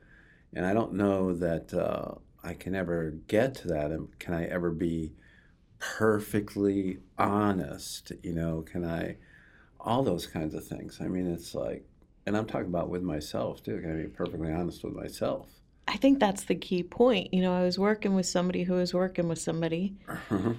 And 0.53 0.65
I 0.65 0.73
don't 0.73 0.93
know 0.93 1.33
that 1.33 1.73
uh, 1.73 2.15
I 2.43 2.53
can 2.53 2.75
ever 2.75 3.11
get 3.27 3.55
to 3.55 3.67
that. 3.69 3.91
And 3.91 4.07
can 4.19 4.33
I 4.33 4.45
ever 4.45 4.71
be 4.71 5.13
perfectly 5.79 6.99
honest? 7.17 8.11
You 8.23 8.33
know, 8.33 8.61
can 8.61 8.85
I? 8.85 9.17
All 9.81 10.03
those 10.03 10.27
kinds 10.27 10.53
of 10.53 10.65
things. 10.67 10.99
I 10.99 11.07
mean, 11.07 11.25
it's 11.25 11.55
like, 11.55 11.85
and 12.25 12.35
I'm 12.35 12.45
talking 12.45 12.67
about 12.67 12.89
with 12.89 13.01
myself 13.01 13.63
too. 13.63 13.79
Can 13.79 13.97
I 13.97 14.03
be 14.03 14.09
perfectly 14.09 14.51
honest 14.51 14.83
with 14.83 14.93
myself? 14.93 15.47
I 15.87 15.95
think 15.95 16.19
that's 16.19 16.43
the 16.43 16.55
key 16.55 16.83
point. 16.83 17.33
You 17.33 17.41
know, 17.41 17.53
I 17.53 17.63
was 17.63 17.79
working 17.79 18.13
with 18.13 18.25
somebody 18.25 18.63
who 18.63 18.73
was 18.73 18.93
working 18.93 19.27
with 19.29 19.39
somebody, 19.39 19.95
Mm-hmm. 20.07 20.51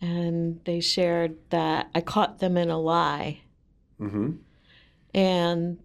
and 0.00 0.60
they 0.64 0.80
shared 0.80 1.36
that 1.50 1.90
I 1.94 2.00
caught 2.00 2.38
them 2.38 2.56
in 2.56 2.70
a 2.70 2.78
lie. 2.78 3.40
Mm-hmm. 4.00 4.36
And 5.14 5.78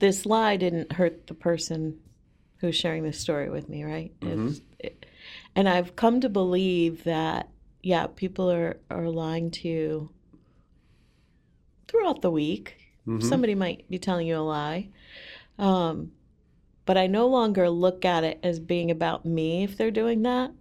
this 0.00 0.26
lie 0.26 0.56
didn't 0.56 0.92
hurt 0.92 1.28
the 1.28 1.34
person 1.34 1.98
who's 2.60 2.76
sharing 2.76 3.02
this 3.02 3.18
story 3.18 3.48
with 3.50 3.68
me, 3.68 3.84
right? 3.84 4.12
It's, 4.22 4.60
it, 4.78 5.06
and 5.56 5.68
I've 5.68 5.96
come 5.96 6.20
to 6.20 6.28
believe 6.28 7.04
that, 7.04 7.48
yeah, 7.82 8.06
people 8.06 8.50
are, 8.50 8.78
are 8.90 9.08
lying 9.08 9.50
to 9.52 9.68
you 9.68 10.10
throughout 11.88 12.22
the 12.22 12.30
week. 12.30 12.76
Mhm. 13.06 13.22
Somebody 13.22 13.54
might 13.54 13.88
be 13.90 13.98
telling 13.98 14.26
you 14.26 14.36
a 14.36 14.40
lie. 14.40 14.88
Um, 15.58 16.12
but 16.86 16.96
I 16.96 17.06
no 17.06 17.26
longer 17.28 17.68
look 17.70 18.04
at 18.04 18.24
it 18.24 18.38
as 18.42 18.58
being 18.60 18.90
about 18.90 19.24
me 19.24 19.62
if 19.64 19.76
they're 19.76 19.90
doing 19.90 20.22
that. 20.22 20.52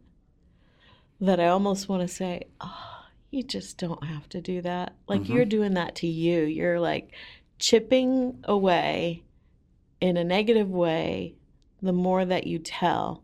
That 1.22 1.39
I 1.39 1.47
almost 1.47 1.89
want 1.89 2.02
to 2.02 2.08
say, 2.08 2.43
oh, 2.62 3.04
you 3.30 3.43
just 3.43 3.78
don't 3.78 4.04
have 4.06 4.28
to 4.30 4.41
do 4.41 4.62
that. 4.62 4.95
Like 5.08 5.24
Mhm. 5.24 5.30
you're 5.30 5.45
doing 5.45 5.74
that 5.74 5.95
to 5.95 6.08
you. 6.08 6.43
You're 6.43 6.80
like 6.80 7.12
chipping 7.60 8.39
away 8.45 9.24
in 10.02 10.16
a 10.18 10.24
negative 10.24 10.70
way 10.70 11.36
the 11.82 11.94
more 11.94 12.26
that 12.26 12.48
you 12.48 12.60
tell. 12.60 13.24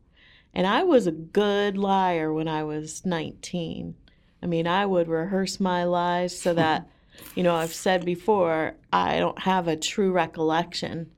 And 0.53 0.65
I 0.65 0.83
was 0.83 1.05
a 1.07 1.11
good 1.11 1.77
liar 1.77 2.33
when 2.33 2.47
I 2.47 2.63
was 2.63 3.05
19. 3.05 3.95
I 4.41 4.45
mean, 4.45 4.67
I 4.67 4.85
would 4.85 5.07
rehearse 5.07 5.59
my 5.59 5.83
lies 5.83 6.39
so 6.39 6.53
that, 6.53 6.87
you 7.35 7.43
know, 7.43 7.55
I've 7.55 7.73
said 7.73 8.05
before, 8.05 8.75
I 8.93 9.19
don't 9.19 9.39
have 9.39 9.67
a 9.67 9.75
true 9.75 10.11
recollection 10.11 11.11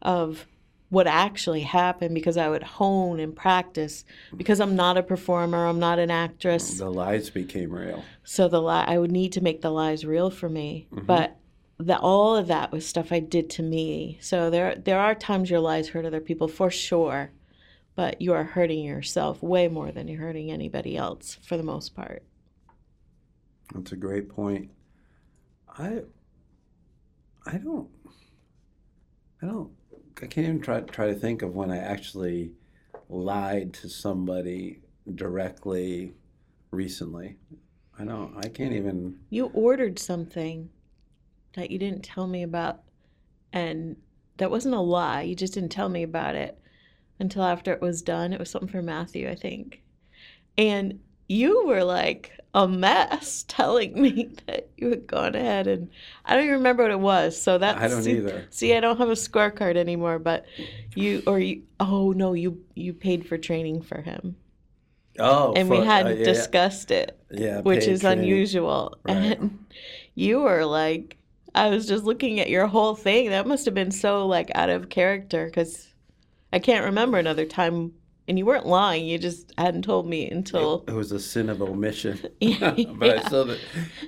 of 0.00 0.46
what 0.88 1.06
actually 1.06 1.62
happened 1.62 2.14
because 2.14 2.36
I 2.36 2.48
would 2.48 2.62
hone 2.62 3.18
and 3.18 3.34
practice 3.34 4.04
because 4.36 4.60
I'm 4.60 4.76
not 4.76 4.98
a 4.98 5.02
performer, 5.02 5.66
I'm 5.66 5.78
not 5.78 5.98
an 5.98 6.10
actress. 6.10 6.78
The 6.78 6.90
lies 6.90 7.30
became 7.30 7.72
real. 7.72 8.04
So 8.24 8.46
the 8.46 8.60
lie, 8.60 8.84
I 8.86 8.98
would 8.98 9.10
need 9.10 9.32
to 9.32 9.40
make 9.40 9.62
the 9.62 9.70
lies 9.70 10.04
real 10.04 10.28
for 10.30 10.50
me. 10.50 10.86
Mhm. 10.92 11.06
But 11.06 11.36
the, 11.86 11.98
all 11.98 12.36
of 12.36 12.46
that 12.46 12.72
was 12.72 12.86
stuff 12.86 13.12
I 13.12 13.20
did 13.20 13.50
to 13.50 13.62
me. 13.62 14.18
So 14.20 14.50
there, 14.50 14.76
there 14.76 15.00
are 15.00 15.14
times 15.14 15.50
your 15.50 15.60
lies 15.60 15.88
hurt 15.88 16.04
other 16.04 16.20
people 16.20 16.48
for 16.48 16.70
sure, 16.70 17.32
but 17.94 18.20
you 18.20 18.32
are 18.32 18.44
hurting 18.44 18.84
yourself 18.84 19.42
way 19.42 19.68
more 19.68 19.90
than 19.90 20.08
you're 20.08 20.20
hurting 20.20 20.50
anybody 20.50 20.96
else 20.96 21.38
for 21.42 21.56
the 21.56 21.62
most 21.62 21.94
part. 21.94 22.22
That's 23.74 23.92
a 23.92 23.96
great 23.96 24.28
point. 24.28 24.70
I 25.68 26.02
I 27.46 27.56
don't 27.56 27.88
I 29.40 29.46
don't 29.46 29.70
I 30.18 30.26
can't 30.26 30.46
even 30.46 30.60
try 30.60 30.80
try 30.80 31.06
to 31.06 31.14
think 31.14 31.42
of 31.42 31.54
when 31.54 31.70
I 31.70 31.78
actually 31.78 32.52
lied 33.08 33.72
to 33.74 33.88
somebody 33.88 34.80
directly 35.14 36.12
recently. 36.70 37.38
I 37.98 38.04
don't 38.04 38.36
I 38.36 38.48
can't 38.48 38.74
even 38.74 39.18
You 39.30 39.46
ordered 39.54 39.98
something 39.98 40.68
that 41.54 41.70
you 41.70 41.78
didn't 41.78 42.02
tell 42.02 42.26
me 42.26 42.42
about, 42.42 42.80
and 43.52 43.96
that 44.38 44.50
wasn't 44.50 44.74
a 44.74 44.80
lie. 44.80 45.22
You 45.22 45.34
just 45.34 45.54
didn't 45.54 45.70
tell 45.72 45.88
me 45.88 46.02
about 46.02 46.34
it 46.34 46.58
until 47.18 47.42
after 47.44 47.72
it 47.72 47.80
was 47.80 48.02
done. 48.02 48.32
It 48.32 48.38
was 48.38 48.50
something 48.50 48.68
for 48.68 48.82
Matthew, 48.82 49.28
I 49.28 49.34
think. 49.34 49.82
And 50.58 51.00
you 51.28 51.66
were 51.66 51.84
like 51.84 52.32
a 52.54 52.68
mess 52.68 53.44
telling 53.48 54.00
me 54.00 54.30
that 54.46 54.68
you 54.76 54.90
had 54.90 55.06
gone 55.06 55.34
ahead 55.34 55.66
and 55.66 55.88
I 56.24 56.34
don't 56.34 56.44
even 56.44 56.56
remember 56.56 56.82
what 56.84 56.92
it 56.92 57.00
was. 57.00 57.40
So 57.40 57.58
that's 57.58 57.80
I 57.80 57.88
don't 57.88 58.02
see, 58.02 58.16
either. 58.16 58.46
See, 58.50 58.74
I 58.74 58.80
don't 58.80 58.98
have 58.98 59.08
a 59.08 59.12
scorecard 59.12 59.76
anymore, 59.76 60.18
but 60.18 60.44
you 60.94 61.22
or 61.26 61.38
you 61.38 61.62
oh 61.80 62.12
no, 62.12 62.34
you 62.34 62.62
you 62.74 62.92
paid 62.92 63.26
for 63.26 63.38
training 63.38 63.82
for 63.82 64.02
him. 64.02 64.36
Oh 65.18 65.52
And 65.54 65.68
we 65.68 65.80
hadn't 65.82 66.18
uh, 66.18 66.20
yeah, 66.20 66.24
discussed 66.24 66.90
it 66.90 67.18
yeah, 67.30 67.60
which 67.60 67.86
is 67.86 68.02
training. 68.02 68.20
unusual. 68.20 68.98
Right. 69.04 69.38
And 69.38 69.66
you 70.14 70.40
were 70.40 70.64
like, 70.64 71.18
I 71.54 71.68
was 71.68 71.86
just 71.86 72.04
looking 72.04 72.40
at 72.40 72.48
your 72.50 72.66
whole 72.66 72.94
thing. 72.94 73.30
That 73.30 73.46
must 73.46 73.64
have 73.66 73.74
been 73.74 73.90
so 73.90 74.26
like 74.26 74.50
out 74.54 74.70
of 74.70 74.88
character 74.88 75.46
because 75.46 75.92
I 76.52 76.58
can't 76.58 76.84
remember 76.84 77.18
another 77.18 77.44
time. 77.44 77.92
And 78.28 78.38
you 78.38 78.46
weren't 78.46 78.66
lying. 78.66 79.04
You 79.06 79.18
just 79.18 79.52
hadn't 79.58 79.82
told 79.82 80.06
me 80.06 80.30
until. 80.30 80.84
It, 80.86 80.92
it 80.92 80.94
was 80.94 81.10
a 81.10 81.18
sin 81.18 81.48
of 81.48 81.60
omission. 81.60 82.20
Yeah. 82.40 82.74
but 82.94 83.18
I 83.18 83.22
still, 83.22 83.56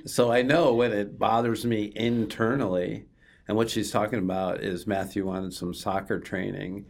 so 0.05 0.31
I 0.31 0.41
know 0.41 0.73
when 0.73 0.93
it 0.93 1.19
bothers 1.19 1.65
me 1.65 1.91
internally, 1.95 3.05
and 3.47 3.57
what 3.57 3.69
she's 3.69 3.91
talking 3.91 4.19
about 4.19 4.61
is 4.61 4.87
Matthew 4.87 5.25
wanted 5.25 5.53
some 5.53 5.73
soccer 5.73 6.19
training, 6.19 6.85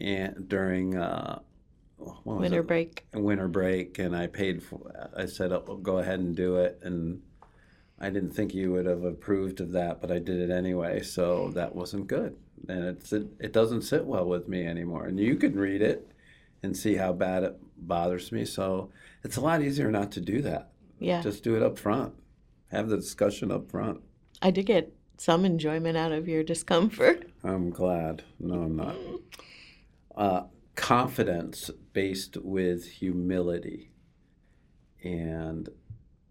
and 0.00 0.48
during 0.48 0.96
uh, 0.96 1.40
Winter 2.24 2.60
it? 2.60 2.66
break. 2.66 3.06
winter 3.12 3.48
break, 3.48 3.98
and 3.98 4.16
I 4.16 4.26
paid 4.26 4.62
for. 4.62 5.10
I 5.16 5.26
said, 5.26 5.52
oh, 5.52 5.78
"Go 5.82 5.98
ahead 5.98 6.20
and 6.20 6.34
do 6.34 6.56
it," 6.56 6.78
and 6.82 7.20
I 8.00 8.08
didn't 8.10 8.30
think 8.30 8.54
you 8.54 8.72
would 8.72 8.86
have 8.86 9.04
approved 9.04 9.60
of 9.60 9.72
that, 9.72 10.00
but 10.00 10.10
I 10.10 10.18
did 10.18 10.40
it 10.40 10.50
anyway. 10.50 11.02
So 11.02 11.50
that 11.54 11.74
wasn't 11.74 12.06
good, 12.06 12.36
and 12.68 12.84
it's 12.84 13.12
it, 13.12 13.28
it 13.38 13.52
doesn't 13.52 13.82
sit 13.82 14.06
well 14.06 14.24
with 14.24 14.48
me 14.48 14.66
anymore. 14.66 15.06
And 15.06 15.20
you 15.20 15.36
can 15.36 15.58
read 15.58 15.82
it 15.82 16.10
and 16.62 16.76
see 16.76 16.96
how 16.96 17.12
bad 17.12 17.42
it 17.42 17.58
bothers 17.76 18.32
me. 18.32 18.44
So 18.44 18.90
it's 19.24 19.36
a 19.36 19.40
lot 19.40 19.62
easier 19.62 19.90
not 19.90 20.12
to 20.12 20.20
do 20.20 20.40
that. 20.42 20.70
Yeah. 20.98 21.22
Just 21.22 21.42
do 21.42 21.56
it 21.56 21.62
up 21.62 21.78
front. 21.78 22.14
Have 22.68 22.88
the 22.88 22.96
discussion 22.96 23.50
up 23.50 23.70
front. 23.70 24.00
I 24.42 24.50
did 24.50 24.66
get 24.66 24.92
some 25.18 25.44
enjoyment 25.44 25.96
out 25.96 26.12
of 26.12 26.28
your 26.28 26.42
discomfort. 26.42 27.30
I'm 27.44 27.70
glad. 27.70 28.22
No, 28.38 28.62
I'm 28.62 28.76
not. 28.76 28.96
Uh, 30.16 30.42
confidence 30.76 31.70
based 31.92 32.36
with 32.38 32.86
humility. 32.86 33.90
And 35.02 35.68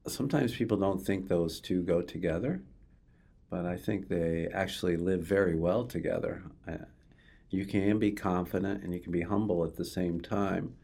sometimes 0.07 0.55
people 0.55 0.77
don't 0.77 1.01
think 1.01 1.27
those 1.27 1.59
two 1.59 1.81
go 1.83 2.01
together, 2.01 2.61
but 3.49 3.65
I 3.65 3.77
think 3.77 4.07
they 4.07 4.47
actually 4.53 4.97
live 4.97 5.21
very 5.21 5.55
well 5.55 5.85
together. 5.85 6.43
You 7.49 7.65
can 7.65 7.97
be 7.97 8.11
confident 8.11 8.83
and 8.83 8.93
you 8.93 8.99
can 8.99 9.11
be 9.11 9.21
humble 9.21 9.63
at 9.63 9.75
the 9.75 9.85
same 9.85 10.21
time. 10.21 10.75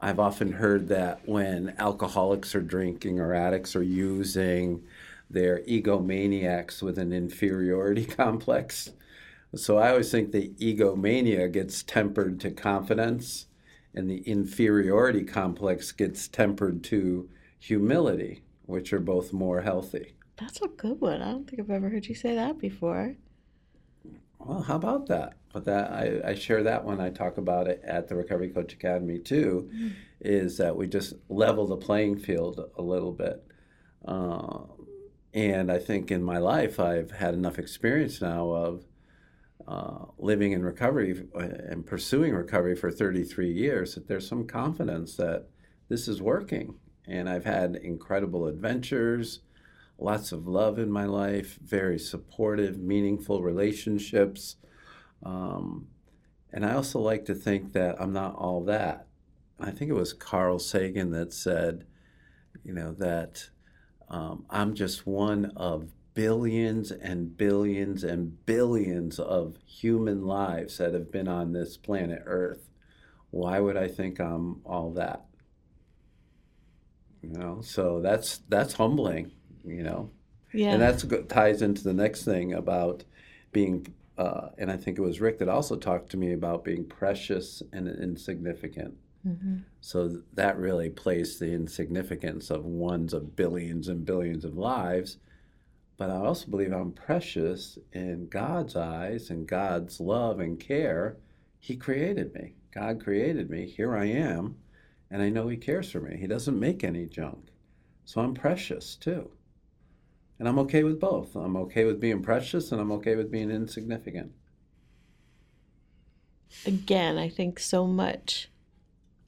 I've 0.00 0.20
often 0.20 0.52
heard 0.52 0.88
that 0.88 1.26
when 1.26 1.74
alcoholics 1.78 2.54
are 2.54 2.60
drinking 2.60 3.18
or 3.18 3.34
addicts 3.34 3.74
are 3.74 3.82
using, 3.82 4.84
they're 5.30 5.62
egomaniacs 5.62 6.82
with 6.82 6.98
an 6.98 7.12
inferiority 7.12 8.04
complex. 8.20 8.90
So 9.54 9.78
I 9.78 9.90
always 9.90 10.10
think 10.10 10.30
the 10.30 10.52
egomania 10.60 11.48
gets 11.48 11.82
tempered 11.82 12.38
to 12.40 12.50
confidence, 12.50 13.46
and 13.94 14.10
the 14.10 14.20
inferiority 14.20 15.24
complex 15.24 15.90
gets 15.90 16.28
tempered 16.28 16.84
to 16.84 17.28
humility, 17.58 18.42
which 18.66 18.92
are 18.92 19.00
both 19.00 19.32
more 19.32 19.60
healthy. 19.62 20.14
That's 20.36 20.60
a 20.62 20.68
good 20.68 21.00
one. 21.00 21.20
I 21.20 21.32
don't 21.32 21.48
think 21.48 21.60
I've 21.60 21.70
ever 21.70 21.88
heard 21.88 22.06
you 22.06 22.14
say 22.14 22.34
that 22.34 22.58
before. 22.58 23.16
Well, 24.38 24.62
how 24.62 24.76
about 24.76 25.06
that? 25.08 25.34
But 25.52 25.64
that 25.64 25.90
I, 25.90 26.20
I 26.30 26.34
share 26.34 26.62
that 26.62 26.84
when 26.84 27.00
I 27.00 27.10
talk 27.10 27.38
about 27.38 27.66
it 27.66 27.82
at 27.84 28.08
the 28.08 28.14
Recovery 28.14 28.50
Coach 28.50 28.72
Academy 28.72 29.18
too, 29.18 29.70
is 30.20 30.58
that 30.58 30.76
we 30.76 30.86
just 30.86 31.14
level 31.28 31.66
the 31.66 31.76
playing 31.76 32.18
field 32.18 32.60
a 32.76 32.82
little 32.82 33.12
bit. 33.12 33.44
Uh, 34.04 34.60
and 35.34 35.70
I 35.72 35.78
think 35.78 36.10
in 36.10 36.22
my 36.22 36.38
life, 36.38 36.78
I've 36.78 37.10
had 37.10 37.34
enough 37.34 37.58
experience 37.58 38.20
now 38.20 38.50
of 38.50 38.84
uh, 39.66 40.06
living 40.18 40.52
in 40.52 40.62
recovery 40.62 41.26
and 41.34 41.84
pursuing 41.84 42.34
recovery 42.34 42.74
for 42.74 42.90
33 42.90 43.52
years 43.52 43.94
that 43.94 44.08
there's 44.08 44.26
some 44.26 44.46
confidence 44.46 45.16
that 45.16 45.48
this 45.88 46.08
is 46.08 46.22
working. 46.22 46.74
And 47.08 47.28
I've 47.28 47.46
had 47.46 47.76
incredible 47.76 48.46
adventures, 48.46 49.40
lots 49.98 50.30
of 50.30 50.46
love 50.46 50.78
in 50.78 50.90
my 50.90 51.06
life, 51.06 51.58
very 51.62 51.98
supportive, 51.98 52.78
meaningful 52.78 53.42
relationships. 53.42 54.56
Um, 55.22 55.88
and 56.52 56.64
I 56.64 56.74
also 56.74 57.00
like 57.00 57.24
to 57.24 57.34
think 57.34 57.72
that 57.72 58.00
I'm 58.00 58.12
not 58.12 58.36
all 58.36 58.62
that. 58.64 59.06
I 59.58 59.70
think 59.70 59.90
it 59.90 59.94
was 59.94 60.12
Carl 60.12 60.58
Sagan 60.58 61.10
that 61.12 61.32
said, 61.32 61.84
you 62.62 62.72
know, 62.72 62.92
that 62.92 63.48
um, 64.08 64.44
I'm 64.50 64.74
just 64.74 65.06
one 65.06 65.52
of 65.56 65.88
billions 66.14 66.90
and 66.90 67.36
billions 67.36 68.04
and 68.04 68.44
billions 68.44 69.18
of 69.18 69.56
human 69.64 70.26
lives 70.26 70.78
that 70.78 70.94
have 70.94 71.10
been 71.10 71.28
on 71.28 71.52
this 71.52 71.76
planet 71.76 72.22
Earth. 72.26 72.68
Why 73.30 73.60
would 73.60 73.76
I 73.76 73.88
think 73.88 74.18
I'm 74.18 74.60
all 74.64 74.90
that? 74.92 75.27
You 77.22 77.30
know, 77.30 77.60
so 77.62 78.00
that's 78.00 78.38
that's 78.48 78.74
humbling. 78.74 79.32
You 79.64 79.82
know, 79.82 80.10
Yeah. 80.52 80.72
and 80.72 80.82
that's 80.82 81.04
ties 81.28 81.62
into 81.62 81.82
the 81.84 81.92
next 81.94 82.24
thing 82.24 82.52
about 82.52 83.04
being. 83.52 83.86
Uh, 84.16 84.48
and 84.58 84.68
I 84.70 84.76
think 84.76 84.98
it 84.98 85.02
was 85.02 85.20
Rick 85.20 85.38
that 85.38 85.48
also 85.48 85.76
talked 85.76 86.10
to 86.10 86.16
me 86.16 86.32
about 86.32 86.64
being 86.64 86.84
precious 86.84 87.62
and 87.72 87.86
insignificant. 87.86 88.94
Mhm. 89.24 89.62
So 89.80 90.08
th- 90.08 90.20
that 90.34 90.58
really 90.58 90.90
plays 90.90 91.38
the 91.38 91.52
insignificance 91.52 92.50
of 92.50 92.64
ones 92.64 93.12
of 93.14 93.36
billions 93.36 93.86
and 93.88 94.04
billions 94.04 94.44
of 94.44 94.56
lives. 94.58 95.18
But 95.96 96.10
I 96.10 96.16
also 96.16 96.50
believe 96.50 96.72
I'm 96.72 96.92
precious 96.92 97.78
in 97.92 98.26
God's 98.28 98.74
eyes 98.74 99.30
and 99.30 99.46
God's 99.46 100.00
love 100.00 100.40
and 100.40 100.58
care. 100.58 101.16
He 101.60 101.76
created 101.76 102.34
me. 102.34 102.54
God 102.72 103.00
created 103.02 103.50
me. 103.50 103.66
Here 103.66 103.96
I 103.96 104.06
am. 104.06 104.56
And 105.10 105.22
I 105.22 105.28
know 105.28 105.48
He 105.48 105.56
cares 105.56 105.90
for 105.90 106.00
me. 106.00 106.16
He 106.16 106.26
doesn't 106.26 106.58
make 106.58 106.84
any 106.84 107.06
junk. 107.06 107.48
So 108.04 108.20
I'm 108.20 108.34
precious 108.34 108.96
too. 108.96 109.30
And 110.38 110.48
I'm 110.48 110.58
okay 110.60 110.84
with 110.84 111.00
both. 111.00 111.34
I'm 111.34 111.56
okay 111.56 111.84
with 111.84 112.00
being 112.00 112.22
precious 112.22 112.70
and 112.72 112.80
I'm 112.80 112.92
okay 112.92 113.16
with 113.16 113.30
being 113.30 113.50
insignificant. 113.50 114.32
Again, 116.64 117.18
I 117.18 117.28
think 117.28 117.58
so 117.58 117.86
much 117.86 118.48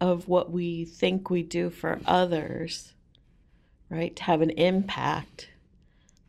of 0.01 0.28
what 0.28 0.51
we 0.51 0.85
think 0.85 1.28
we 1.28 1.43
do 1.43 1.68
for 1.68 2.01
others, 2.07 2.95
right, 3.91 4.16
to 4.16 4.22
have 4.22 4.41
an 4.41 4.51
impact, 4.51 5.51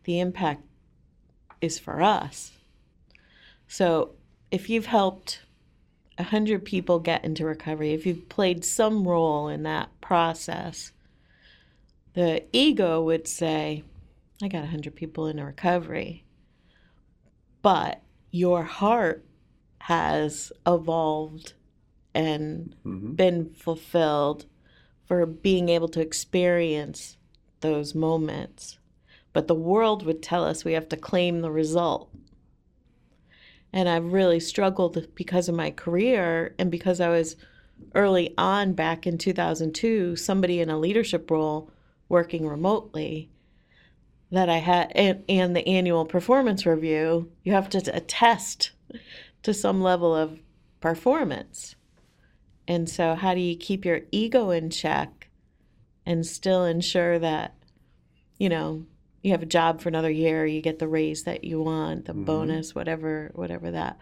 the 0.04 0.20
impact 0.20 0.64
is 1.62 1.80
for 1.80 2.02
us. 2.02 2.52
So 3.68 4.16
if 4.50 4.70
you've 4.70 4.88
helped 4.88 5.42
a 6.18 6.24
hundred 6.24 6.66
people 6.66 7.00
get 7.00 7.24
into 7.24 7.46
recovery, 7.46 7.94
if 7.94 8.06
you've 8.06 8.30
played 8.30 8.64
some 8.66 9.08
role 9.08 9.48
in 9.48 9.64
that 9.64 9.90
process, 10.02 10.92
the 12.14 12.44
ego 12.52 13.02
would 13.02 13.28
say, 13.28 13.84
I 14.42 14.48
got 14.48 14.64
a 14.64 14.68
hundred 14.68 14.96
people 14.96 15.28
into 15.28 15.46
recovery. 15.46 16.26
But 17.62 18.02
your 18.32 18.64
heart 18.64 19.26
has 19.80 20.52
evolved 20.66 21.54
and 22.14 22.76
hmm 22.84 23.14
been 23.14 23.50
fulfilled 23.50 24.46
for 25.06 25.26
being 25.26 25.70
able 25.70 25.88
to 25.90 26.02
experience 26.02 27.18
those 27.62 27.96
moments. 27.96 28.80
But 29.34 29.48
the 29.48 29.56
world 29.56 30.06
would 30.06 30.22
tell 30.22 30.44
us 30.44 30.66
we 30.66 30.74
have 30.74 30.90
to 30.90 30.98
claim 30.98 31.42
the 31.42 31.52
result. 31.52 32.10
And 33.74 33.88
I've 33.88 34.12
really 34.12 34.40
struggled 34.40 35.08
because 35.16 35.48
of 35.48 35.56
my 35.56 35.72
career 35.72 36.54
and 36.60 36.70
because 36.70 37.00
I 37.00 37.10
was 37.10 37.36
early 37.96 38.34
on 38.38 38.74
back 38.74 39.08
in 39.08 39.18
2002, 39.18 40.16
somebody 40.16 40.60
in 40.60 40.70
a 40.70 40.80
leadership 40.80 41.32
role 41.32 41.72
working 42.10 42.48
remotely 42.48 43.30
that 44.32 44.50
I 44.50 44.58
had, 44.58 44.92
and, 44.96 45.24
and 45.28 45.56
the 45.56 45.68
annual 45.68 46.06
performance 46.06 46.66
review, 46.66 47.32
you 47.44 47.52
have 47.54 47.70
to 47.70 47.96
attest 47.96 48.72
to 49.44 49.54
some 49.54 49.82
level 49.82 50.16
of 50.16 50.40
performance. 50.80 51.76
And 52.68 52.90
so, 52.90 53.16
how 53.16 53.34
do 53.34 53.42
you 53.42 53.58
keep 53.58 53.84
your 53.84 54.02
ego 54.12 54.52
in 54.52 54.70
check 54.70 55.30
and 56.06 56.26
still 56.26 56.64
ensure 56.64 57.20
that, 57.20 57.56
you 58.38 58.48
know, 58.48 58.86
you 59.22 59.32
have 59.32 59.44
a 59.44 59.48
job 59.48 59.82
for 59.82 59.90
another 59.90 60.10
year, 60.10 60.46
you 60.46 60.62
get 60.62 60.80
the 60.80 60.88
raise 60.88 61.24
that 61.24 61.44
you 61.44 61.62
want, 61.62 62.06
the 62.06 62.14
Mhm. 62.14 62.26
bonus, 62.26 62.74
whatever, 62.74 63.32
whatever 63.36 63.72
that 63.72 63.98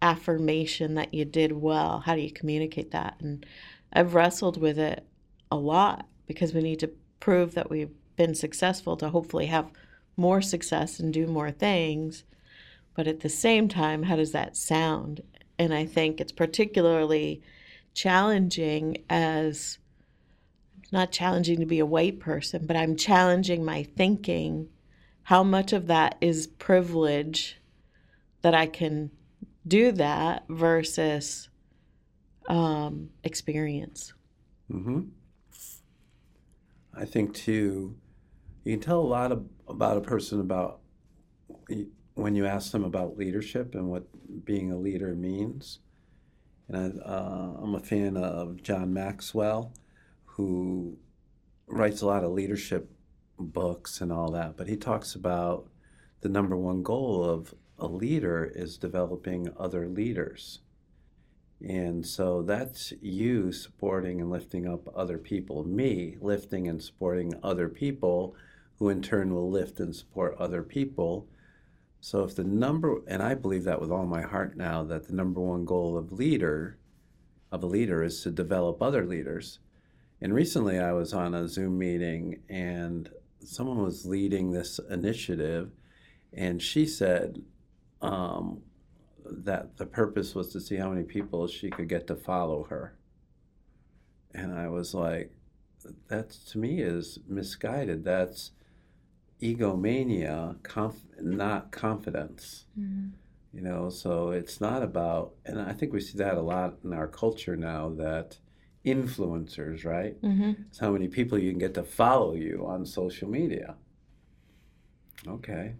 affirmation 0.00 0.94
that 0.94 1.14
you 1.14 1.24
did 1.24 1.52
well? 1.52 2.00
How 2.00 2.16
do 2.16 2.20
you 2.20 2.32
communicate 2.32 2.90
that? 2.90 3.16
And 3.20 3.46
I've 3.92 4.14
wrestled 4.14 4.60
with 4.60 4.78
it 4.78 5.06
a 5.50 5.56
lot 5.56 6.08
because 6.26 6.52
we 6.52 6.60
need 6.60 6.80
to 6.80 6.90
prove 7.20 7.54
that 7.54 7.70
we've 7.70 7.94
been 8.16 8.34
successful 8.34 8.96
to 8.96 9.10
hopefully 9.10 9.46
have 9.46 9.70
more 10.16 10.42
success 10.42 10.98
and 10.98 11.12
do 11.12 11.26
more 11.26 11.50
things. 11.50 12.24
But 12.94 13.06
at 13.06 13.20
the 13.20 13.28
same 13.28 13.68
time, 13.68 14.02
how 14.04 14.16
does 14.16 14.32
that 14.32 14.56
sound? 14.56 15.22
And 15.58 15.72
I 15.72 15.86
think 15.86 16.20
it's 16.20 16.32
particularly 16.32 17.40
challenging 17.94 19.04
as 19.08 19.78
not 20.92 21.10
challenging 21.10 21.58
to 21.60 21.66
be 21.66 21.78
a 21.78 21.86
white 21.86 22.20
person, 22.20 22.66
but 22.66 22.76
I'm 22.76 22.96
challenging 22.96 23.64
my 23.64 23.82
thinking. 23.82 24.68
How 25.24 25.42
much 25.42 25.72
of 25.72 25.86
that 25.86 26.16
is 26.20 26.46
privilege 26.46 27.60
that 28.42 28.54
I 28.54 28.66
can 28.66 29.10
do 29.66 29.92
that 29.92 30.44
versus 30.48 31.48
um, 32.48 33.10
experience? 33.24 34.12
hmm 34.70 35.00
I 36.94 37.06
think 37.06 37.34
too, 37.34 37.96
you 38.64 38.72
can 38.74 38.80
tell 38.80 39.00
a 39.00 39.00
lot 39.00 39.32
of, 39.32 39.46
about 39.66 39.96
a 39.96 40.02
person 40.02 40.40
about 40.40 40.80
when 42.14 42.36
you 42.36 42.44
ask 42.44 42.70
them 42.72 42.84
about 42.84 43.16
leadership 43.16 43.74
and 43.74 43.88
what 43.88 44.04
being 44.44 44.70
a 44.70 44.76
leader 44.76 45.14
means. 45.14 45.78
And 46.68 47.02
I, 47.02 47.08
uh, 47.08 47.56
I'm 47.62 47.74
a 47.74 47.80
fan 47.80 48.16
of 48.16 48.62
John 48.62 48.92
Maxwell, 48.92 49.72
who 50.36 50.96
writes 51.66 52.00
a 52.00 52.06
lot 52.06 52.24
of 52.24 52.32
leadership 52.32 52.90
books 53.38 54.00
and 54.00 54.12
all 54.12 54.30
that. 54.30 54.56
But 54.56 54.68
he 54.68 54.76
talks 54.76 55.14
about 55.14 55.68
the 56.20 56.28
number 56.28 56.56
one 56.56 56.82
goal 56.82 57.24
of 57.24 57.54
a 57.78 57.86
leader 57.86 58.50
is 58.54 58.78
developing 58.78 59.52
other 59.58 59.88
leaders. 59.88 60.60
And 61.60 62.06
so 62.06 62.42
that's 62.42 62.92
you 63.00 63.52
supporting 63.52 64.20
and 64.20 64.30
lifting 64.30 64.66
up 64.66 64.88
other 64.96 65.18
people, 65.18 65.64
me 65.64 66.16
lifting 66.20 66.66
and 66.66 66.82
supporting 66.82 67.34
other 67.42 67.68
people, 67.68 68.34
who 68.78 68.88
in 68.88 69.02
turn 69.02 69.32
will 69.32 69.50
lift 69.50 69.78
and 69.78 69.94
support 69.94 70.36
other 70.38 70.62
people. 70.62 71.28
So 72.00 72.24
if 72.24 72.34
the 72.34 72.42
number, 72.42 73.00
and 73.06 73.22
I 73.22 73.34
believe 73.34 73.64
that 73.64 73.80
with 73.80 73.92
all 73.92 74.06
my 74.06 74.22
heart 74.22 74.56
now, 74.56 74.82
that 74.84 75.06
the 75.06 75.14
number 75.14 75.40
one 75.40 75.64
goal 75.64 75.96
of 75.96 76.10
leader, 76.10 76.78
of 77.52 77.62
a 77.62 77.66
leader, 77.66 78.02
is 78.02 78.22
to 78.22 78.30
develop 78.30 78.82
other 78.82 79.06
leaders. 79.06 79.60
And 80.22 80.32
recently 80.32 80.78
I 80.78 80.92
was 80.92 81.12
on 81.12 81.34
a 81.34 81.48
Zoom 81.48 81.78
meeting 81.78 82.42
and 82.48 83.10
someone 83.44 83.82
was 83.82 84.06
leading 84.06 84.52
this 84.52 84.78
initiative, 84.88 85.72
and 86.32 86.62
she 86.62 86.86
said, 86.86 87.42
um, 88.00 88.62
that 89.24 89.76
the 89.78 89.86
purpose 89.86 90.34
was 90.34 90.52
to 90.52 90.60
see 90.60 90.76
how 90.76 90.90
many 90.90 91.02
people 91.02 91.48
she 91.48 91.70
could 91.70 91.88
get 91.88 92.06
to 92.06 92.14
follow 92.14 92.64
her. 92.64 92.96
And 94.32 94.56
I 94.56 94.68
was 94.68 94.94
like, 94.94 95.32
that 96.06 96.30
to 96.30 96.58
me 96.58 96.80
is 96.80 97.18
misguided. 97.26 98.04
That's 98.04 98.52
egomania, 99.40 100.56
conf- 100.62 101.06
not 101.20 101.72
confidence. 101.72 102.66
You 103.52 103.60
know, 103.60 103.90
so 103.90 104.30
it's 104.30 104.60
not 104.60 104.82
about, 104.82 105.34
and 105.44 105.60
I 105.60 105.72
think 105.72 105.92
we 105.92 106.00
see 106.00 106.16
that 106.18 106.36
a 106.36 106.40
lot 106.40 106.76
in 106.84 106.92
our 106.92 107.08
culture 107.08 107.56
now 107.56 107.90
that 107.98 108.38
influencers, 108.84 109.84
right? 109.84 110.20
Mm-hmm. 110.22 110.62
It's 110.68 110.78
how 110.78 110.90
many 110.90 111.08
people 111.08 111.38
you 111.38 111.50
can 111.50 111.58
get 111.58 111.74
to 111.74 111.82
follow 111.82 112.34
you 112.34 112.64
on 112.66 112.84
social 112.84 113.28
media. 113.28 113.76
Okay. 115.26 115.74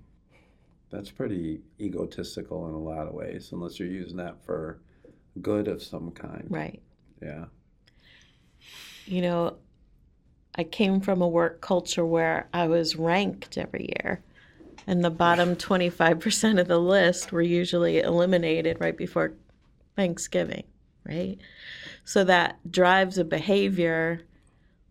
That's 0.90 1.10
pretty 1.10 1.62
egotistical 1.80 2.68
in 2.68 2.74
a 2.74 2.78
lot 2.78 3.08
of 3.08 3.14
ways, 3.14 3.50
unless 3.52 3.78
you're 3.78 3.88
using 3.88 4.18
that 4.18 4.44
for 4.44 4.78
good 5.40 5.68
of 5.68 5.82
some 5.82 6.10
kind. 6.10 6.46
Right. 6.48 6.82
Yeah. 7.20 7.46
You 9.06 9.22
know, 9.22 9.56
I 10.54 10.64
came 10.64 11.00
from 11.00 11.22
a 11.22 11.28
work 11.28 11.60
culture 11.60 12.04
where 12.04 12.48
I 12.52 12.66
was 12.66 12.96
ranked 12.96 13.56
every 13.56 13.90
year, 13.96 14.22
and 14.86 15.02
the 15.02 15.10
bottom 15.10 15.56
25% 15.56 16.60
of 16.60 16.68
the 16.68 16.78
list 16.78 17.32
were 17.32 17.42
usually 17.42 18.00
eliminated 18.00 18.76
right 18.80 18.96
before 18.96 19.32
Thanksgiving, 19.96 20.64
right? 21.04 21.38
So 22.04 22.24
that 22.24 22.58
drives 22.70 23.18
a 23.18 23.24
behavior 23.24 24.22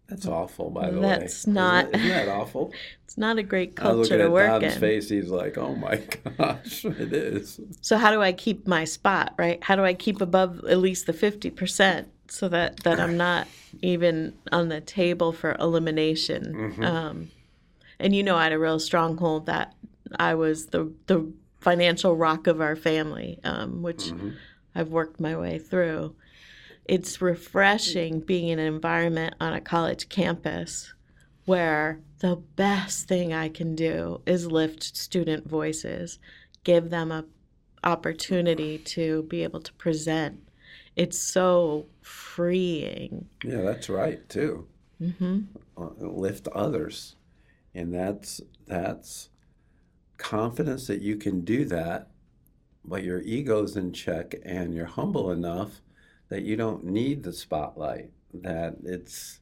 That's 0.08 0.26
awful, 0.28 0.70
by 0.70 0.90
the 0.92 1.00
That's 1.00 1.46
way. 1.48 1.54
not- 1.54 1.86
Isn't, 1.96 2.08
that- 2.10 2.28
awful? 2.30 2.74
It's 3.06 3.18
not 3.18 3.38
a 3.38 3.44
great 3.44 3.76
culture 3.76 4.18
to 4.18 4.30
work 4.30 4.48
Don's 4.62 4.76
in. 4.76 4.80
face. 4.80 5.10
He's 5.10 5.28
like, 5.30 5.58
"Oh 5.58 5.76
my 5.76 5.98
gosh, 6.38 6.86
it 6.86 7.12
is." 7.12 7.60
So 7.82 7.98
how 7.98 8.10
do 8.12 8.22
I 8.22 8.32
keep 8.32 8.66
my 8.68 8.86
spot, 8.86 9.34
right? 9.38 9.62
How 9.62 9.76
do 9.76 9.84
I 9.84 9.94
keep 9.94 10.22
above 10.22 10.64
at 10.64 10.78
least 10.78 11.08
the 11.08 11.12
50% 11.14 12.06
so 12.30 12.48
that, 12.48 12.78
that 12.84 13.02
I'm 13.02 13.18
not 13.18 13.48
even 13.82 14.34
on 14.54 14.70
the 14.70 14.80
table 14.80 15.34
for 15.34 15.58
elimination? 15.60 16.82
Um, 16.82 17.32
and 18.00 18.16
you 18.16 18.24
know, 18.24 18.38
I 18.38 18.44
had 18.44 18.54
a 18.54 18.60
real 18.60 18.80
stronghold 18.80 19.46
that 19.48 19.76
I 20.18 20.36
was 20.36 20.68
the, 20.68 20.90
the 21.08 21.30
financial 21.60 22.16
rock 22.16 22.48
of 22.48 22.62
our 22.62 22.78
family, 22.78 23.40
um, 23.44 23.82
which 23.82 24.14
I've 24.74 24.88
worked 24.90 25.20
my 25.20 25.36
way 25.36 25.60
through. 25.60 26.16
It's 26.92 27.22
refreshing 27.22 28.20
being 28.20 28.50
in 28.50 28.60
an 28.60 28.68
environment 28.68 29.36
on 29.40 29.54
a 29.54 29.62
college 29.62 30.10
campus 30.10 30.94
where 31.46 32.02
the 32.20 32.36
best 32.36 33.08
thing 33.08 33.32
I 33.32 33.48
can 33.48 33.76
do 33.76 34.20
is 34.26 34.52
lift 34.52 34.84
student 34.98 35.48
voices, 35.48 36.20
give 36.66 36.90
them 36.90 37.10
a 37.14 37.24
opportunity 37.86 38.78
to 38.78 39.24
be 39.24 39.42
able 39.42 39.62
to 39.62 39.72
present. 39.76 40.46
It's 40.98 41.18
so 41.18 41.86
freeing. 42.02 43.30
Yeah, 43.42 43.62
that's 43.62 43.88
right 43.88 44.28
too. 44.28 44.68
hmm 45.00 45.44
Uh, 45.78 45.92
lift 45.98 46.50
others, 46.50 47.16
and 47.74 47.94
that's 47.94 48.42
that's 48.68 49.30
confidence 50.18 50.88
that 50.88 51.02
you 51.02 51.16
can 51.16 51.46
do 51.46 51.64
that, 51.64 52.10
but 52.84 53.06
your 53.06 53.22
ego's 53.22 53.78
in 53.78 53.94
check 53.94 54.36
and 54.44 54.74
you're 54.74 54.86
humble 54.86 55.32
enough 55.32 55.80
that 56.32 56.44
you 56.44 56.56
don't 56.56 56.86
need 56.86 57.24
the 57.24 57.34
spotlight. 57.34 58.10
That 58.34 58.78
it's 58.86 59.42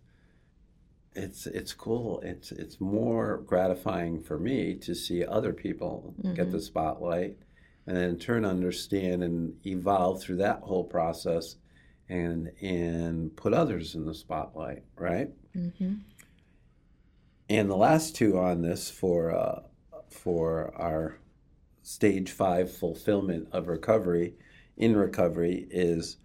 it's 1.13 1.45
it's 1.45 1.71
cool. 1.71 2.19
It's 2.21 2.51
it's 2.51 2.81
more 2.81 3.43
gratifying 3.45 4.19
for 4.21 4.39
me 4.39 4.73
to 4.77 4.95
see 4.95 5.23
other 5.23 5.53
people 5.53 6.15
get 6.33 6.51
the 6.51 6.59
spotlight, 6.59 7.37
and 7.85 7.95
then 7.95 8.09
in 8.09 8.17
turn 8.17 8.43
understand 8.43 9.23
and 9.23 9.53
evolve 9.67 10.19
through 10.19 10.37
that 10.37 10.61
whole 10.61 10.83
process, 10.83 11.57
and 12.09 12.51
and 12.59 13.35
put 13.37 13.53
others 13.53 13.93
in 13.93 14.05
the 14.05 14.15
spotlight. 14.15 14.83
Right. 14.95 15.29
hmm 15.53 15.93
And 17.49 17.69
the 17.69 17.77
last 17.77 18.15
two 18.15 18.39
on 18.39 18.63
this 18.63 18.89
for 18.89 19.31
uh, 19.31 19.61
for 20.09 20.73
our 20.75 21.19
stage 21.83 22.31
five 22.31 22.71
fulfillment 22.71 23.47
of 23.51 23.67
recovery 23.67 24.33
in 24.75 24.95
recovery 24.95 25.67
is 25.69 26.17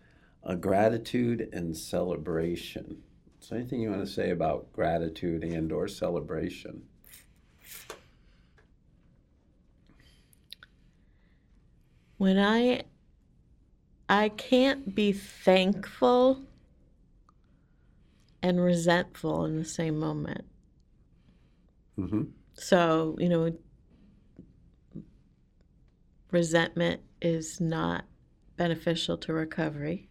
a 0.44 0.56
gratitude 0.56 1.48
and 1.52 1.76
celebration. 1.76 3.02
So, 3.40 3.56
anything 3.56 3.80
you 3.80 3.90
want 3.90 4.06
to 4.06 4.10
say 4.10 4.30
about 4.30 4.72
gratitude 4.72 5.42
and 5.42 5.72
or 5.72 5.88
celebration? 5.88 6.82
When 12.16 12.38
I 12.38 12.82
I 14.08 14.28
can't 14.28 14.94
be 14.94 15.12
thankful 15.12 16.42
and 18.42 18.60
resentful 18.60 19.46
in 19.46 19.56
the 19.56 19.64
same 19.64 19.98
moment. 19.98 20.44
Mm-hmm. 21.98 22.24
So, 22.54 23.16
you 23.18 23.28
know, 23.28 23.56
resentment 26.30 27.00
is 27.22 27.60
not 27.60 28.04
beneficial 28.56 29.16
to 29.18 29.32
recovery. 29.32 30.08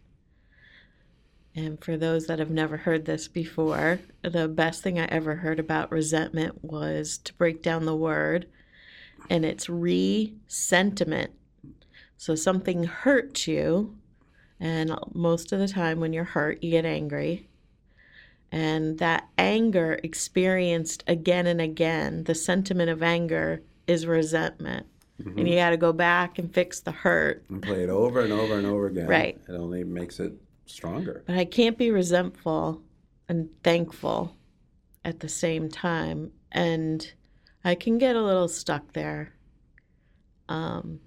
And 1.56 1.84
for 1.84 1.98
those 1.98 2.26
that 2.28 2.40
have 2.40 2.50
never 2.50 2.78
heard 2.78 3.06
this 3.06 3.28
before, 3.28 4.00
the 4.24 4.48
best 4.48 4.82
thing 4.82 5.00
I 5.00 5.06
ever 5.06 5.36
heard 5.36 5.60
about 5.60 5.92
resentment 5.92 6.64
was 6.64 7.20
to 7.20 7.34
break 7.34 7.62
down 7.62 7.86
the 7.86 7.96
word, 7.96 8.48
and 9.30 9.46
it's 9.46 9.70
re 9.70 10.34
sentiment. 10.48 11.32
So 12.18 12.34
something 12.34 12.86
hurt 12.86 13.46
you, 13.46 13.96
and 14.60 14.96
most 15.14 15.52
of 15.52 15.60
the 15.60 15.68
time 15.68 16.00
when 16.00 16.12
you're 16.12 16.24
hurt, 16.24 16.64
you 16.64 16.72
get 16.72 16.86
angry. 16.86 17.48
And 18.52 18.98
that 19.00 19.28
anger 19.38 20.00
experienced 20.04 21.04
again 21.08 21.48
and 21.48 21.60
again, 21.62 22.24
the 22.24 22.36
sentiment 22.36 22.90
of 22.90 23.04
anger 23.04 23.62
is 23.88 24.06
resentment. 24.06 24.86
And 25.20 25.36
mm-hmm. 25.36 25.48
you 25.48 25.56
got 25.56 25.72
to 25.72 25.78
go 25.78 25.94
back 25.94 26.40
and 26.40 26.54
fix 26.54 26.80
the 26.80 26.92
hurt. 26.92 27.44
And 27.50 27.62
play 27.62 27.84
it 27.84 27.90
over 27.90 28.22
and 28.22 28.34
over 28.34 28.58
and 28.58 28.66
over 28.66 28.88
again. 28.88 29.08
Right. 29.08 29.40
It 29.48 29.54
only 29.54 29.84
makes 29.84 30.20
it 30.20 30.34
stronger. 30.66 31.24
But 31.26 31.38
I 31.38 31.46
can't 31.46 31.78
be 31.78 31.92
resentful 31.92 32.82
and 33.28 33.50
thankful 33.64 34.36
at 35.06 35.20
the 35.20 35.30
same 35.30 35.70
time. 35.70 36.32
And 36.52 37.14
I 37.64 37.76
can 37.76 37.98
get 37.98 38.16
a 38.16 38.22
little 38.22 38.48
stuck 38.48 38.94
there. 38.94 39.34
Um, 40.50 41.00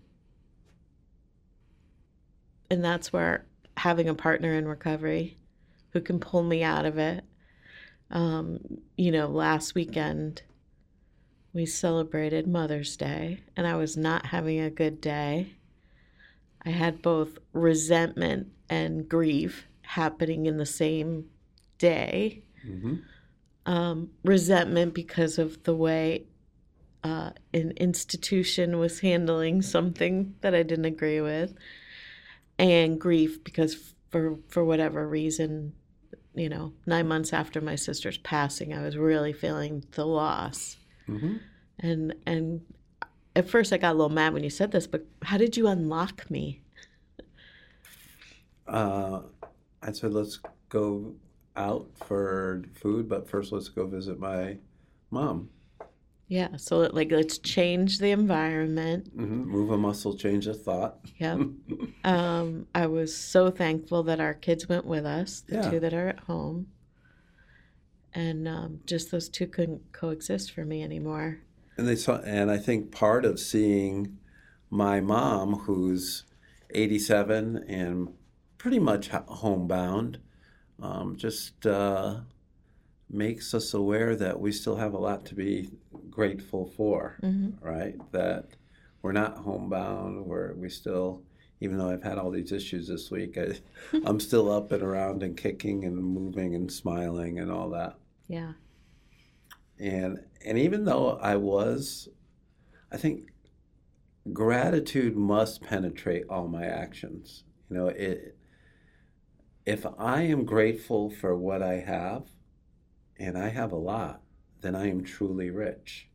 and 2.70 2.84
that's 2.84 3.12
where 3.12 3.46
having 3.76 4.08
a 4.08 4.14
partner 4.14 4.54
in 4.54 4.66
recovery 4.66 5.38
who 5.90 6.00
can 6.00 6.18
pull 6.18 6.42
me 6.42 6.62
out 6.62 6.86
of 6.86 6.98
it. 6.98 7.24
Um, 8.10 8.60
you 8.96 9.10
know, 9.10 9.28
last 9.28 9.74
weekend 9.74 10.42
we 11.52 11.66
celebrated 11.66 12.46
Mother's 12.46 12.96
Day, 12.96 13.40
and 13.56 13.66
I 13.66 13.76
was 13.76 13.96
not 13.96 14.26
having 14.26 14.60
a 14.60 14.70
good 14.70 15.00
day. 15.00 15.54
I 16.62 16.70
had 16.70 17.00
both 17.00 17.38
resentment 17.52 18.48
and 18.68 19.08
grief 19.08 19.66
happening 19.82 20.46
in 20.46 20.56
the 20.56 20.66
same 20.66 21.26
day. 21.78 22.42
Mm-hmm. 22.66 22.96
Um, 23.66 24.10
resentment 24.24 24.94
because 24.94 25.38
of 25.38 25.64
the 25.64 25.74
way 25.74 26.26
uh, 27.02 27.30
an 27.52 27.72
institution 27.76 28.78
was 28.78 29.00
handling 29.00 29.62
something 29.62 30.34
that 30.40 30.54
I 30.54 30.62
didn't 30.62 30.84
agree 30.84 31.20
with, 31.20 31.54
and 32.58 33.00
grief 33.00 33.42
because 33.42 33.92
for 34.10 34.38
for 34.48 34.64
whatever 34.64 35.06
reason, 35.08 35.72
you 36.34 36.48
know, 36.48 36.72
nine 36.86 37.08
months 37.08 37.32
after 37.32 37.60
my 37.60 37.74
sister's 37.74 38.18
passing, 38.18 38.72
I 38.72 38.82
was 38.82 38.96
really 38.96 39.32
feeling 39.32 39.84
the 39.92 40.06
loss, 40.06 40.76
Mm-hmm. 41.08 41.36
and 41.78 42.14
and 42.26 42.60
at 43.36 43.48
first 43.48 43.72
I 43.72 43.78
got 43.78 43.92
a 43.92 43.98
little 43.98 44.08
mad 44.08 44.32
when 44.32 44.42
you 44.42 44.50
said 44.50 44.72
this, 44.72 44.86
but 44.86 45.06
how 45.22 45.36
did 45.38 45.56
you 45.56 45.68
unlock 45.68 46.28
me? 46.30 46.62
Uh, 48.68 49.20
I 49.82 49.92
said, 49.92 50.12
let's 50.12 50.40
go 50.68 51.14
out 51.56 51.88
for 52.06 52.62
food, 52.74 53.08
but 53.08 53.28
first 53.28 53.52
let's 53.52 53.68
go 53.68 53.86
visit 53.86 54.18
my 54.18 54.58
mom. 55.10 55.50
Yeah, 56.28 56.56
so 56.56 56.78
like 56.92 57.12
let's 57.12 57.38
change 57.38 57.98
the 57.98 58.10
environment. 58.10 59.12
hmm 59.14 59.44
Move 59.44 59.70
a 59.70 59.78
muscle, 59.78 60.16
change 60.16 60.48
a 60.48 60.54
thought. 60.54 60.98
Yep. 61.18 61.40
um, 62.04 62.66
I 62.74 62.86
was 62.88 63.16
so 63.16 63.50
thankful 63.50 64.02
that 64.04 64.18
our 64.20 64.34
kids 64.34 64.68
went 64.68 64.84
with 64.86 65.06
us, 65.06 65.40
the 65.46 65.56
Yeah. 65.56 65.70
two 65.70 65.80
that 65.80 65.94
are 65.94 66.08
at 66.08 66.20
home, 66.20 66.66
and 68.12 68.48
um, 68.48 68.80
just 68.86 69.10
those 69.12 69.28
two 69.28 69.46
couldn't 69.46 69.92
coexist 69.92 70.50
for 70.50 70.64
me 70.64 70.82
anymore. 70.82 71.38
And 71.78 71.86
they 71.86 71.94
saw, 71.96 72.16
and 72.22 72.50
I 72.50 72.56
think 72.58 72.90
part 72.90 73.24
of 73.24 73.38
seeing 73.38 74.18
my 74.68 75.00
mom, 75.00 75.60
who's 75.60 76.24
87 76.70 77.64
and 77.68 78.08
pretty 78.66 78.78
much 78.80 79.10
homebound, 79.10 80.18
um, 80.82 81.14
just 81.16 81.64
uh, 81.66 82.16
makes 83.08 83.54
us 83.54 83.74
aware 83.74 84.16
that 84.16 84.40
we 84.40 84.50
still 84.50 84.74
have 84.74 84.92
a 84.92 84.98
lot 84.98 85.24
to 85.24 85.36
be 85.36 85.70
grateful 86.10 86.66
for, 86.76 87.16
hmm 87.20 87.50
right? 87.60 87.94
That 88.10 88.46
we're 89.02 89.12
not 89.12 89.36
homebound. 89.36 90.26
We're 90.26 90.52
we 90.54 90.68
still, 90.68 91.22
even 91.60 91.78
though 91.78 91.90
I've 91.90 92.02
had 92.02 92.18
all 92.18 92.32
these 92.32 92.50
issues 92.50 92.88
this 92.88 93.08
week, 93.08 93.38
I, 93.38 93.52
I'm 94.04 94.18
still 94.18 94.50
up 94.50 94.72
and 94.72 94.82
around 94.82 95.22
and 95.22 95.36
kicking 95.36 95.84
and 95.84 95.96
moving 95.96 96.56
and 96.56 96.68
smiling 96.72 97.38
and 97.38 97.52
all 97.52 97.70
that 97.70 97.94
Yeah. 98.26 98.54
and 99.78 100.18
and 100.44 100.58
even 100.58 100.84
though 100.86 101.18
I 101.22 101.36
was, 101.36 102.08
I 102.90 102.96
think 102.96 103.28
gratitude 104.32 105.14
must 105.16 105.62
penetrate 105.62 106.24
all 106.28 106.48
my 106.48 106.64
actions. 106.64 107.44
You 107.70 107.76
know, 107.76 107.86
it. 107.86 108.32
If 109.66 109.84
I 109.98 110.22
am 110.22 110.44
grateful 110.44 111.10
for 111.10 111.36
what 111.36 111.60
I 111.60 111.80
have, 111.80 112.30
and 113.18 113.36
I 113.36 113.48
have 113.48 113.72
a 113.72 113.76
lot, 113.76 114.22
then 114.60 114.76
I 114.76 114.88
am 114.88 115.02
truly 115.02 115.50
rich. 115.50 116.08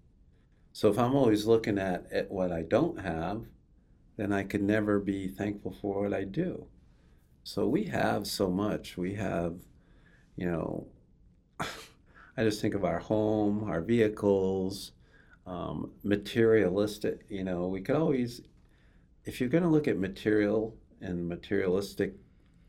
So 0.71 0.89
if 0.89 0.97
I'm 0.97 1.15
always 1.15 1.45
looking 1.45 1.77
at, 1.77 2.09
at 2.13 2.31
what 2.31 2.53
I 2.53 2.61
don't 2.61 3.01
have, 3.01 3.43
then 4.15 4.31
I 4.31 4.43
could 4.43 4.63
never 4.63 4.99
be 4.99 5.27
thankful 5.27 5.75
for 5.81 6.03
what 6.03 6.13
I 6.13 6.23
do. 6.23 6.65
So 7.43 7.67
we 7.67 7.85
have 7.85 8.25
so 8.25 8.49
much. 8.49 8.97
We 8.97 9.15
have, 9.15 9.55
you 10.37 10.45
know, 10.49 10.87
I 11.59 12.43
just 12.43 12.61
think 12.61 12.73
of 12.73 12.85
our 12.85 12.99
home, 12.99 13.69
our 13.69 13.81
vehicles, 13.81 14.93
um, 15.45 15.91
materialistic. 16.03 17.25
You 17.27 17.43
know, 17.43 17.67
we 17.67 17.81
could 17.81 17.97
always, 17.97 18.43
if 19.25 19.41
you're 19.41 19.49
going 19.49 19.63
to 19.63 19.69
look 19.69 19.89
at 19.89 19.97
material 19.97 20.77
and 21.01 21.27
materialistic 21.27 22.13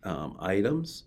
um, 0.05 0.37
items, 0.41 1.05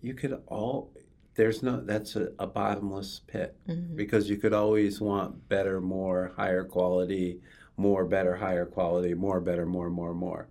you 0.00 0.14
could 0.14 0.40
all 0.46 0.92
there's 1.34 1.62
no 1.62 1.80
that's 1.80 2.16
a, 2.16 2.32
a 2.38 2.46
bottomless 2.46 3.20
pit 3.26 3.56
Mhm. 3.68 3.94
because 3.96 4.28
you 4.28 4.36
could 4.36 4.52
always 4.52 5.00
want 5.00 5.48
better, 5.48 5.80
more, 5.80 6.32
higher 6.36 6.64
quality, 6.64 7.40
more, 7.76 8.04
better, 8.04 8.34
higher 8.36 8.66
quality, 8.66 9.14
more, 9.14 9.40
better, 9.40 9.64
more, 9.64 9.88
more, 9.90 10.12
more. 10.14 10.48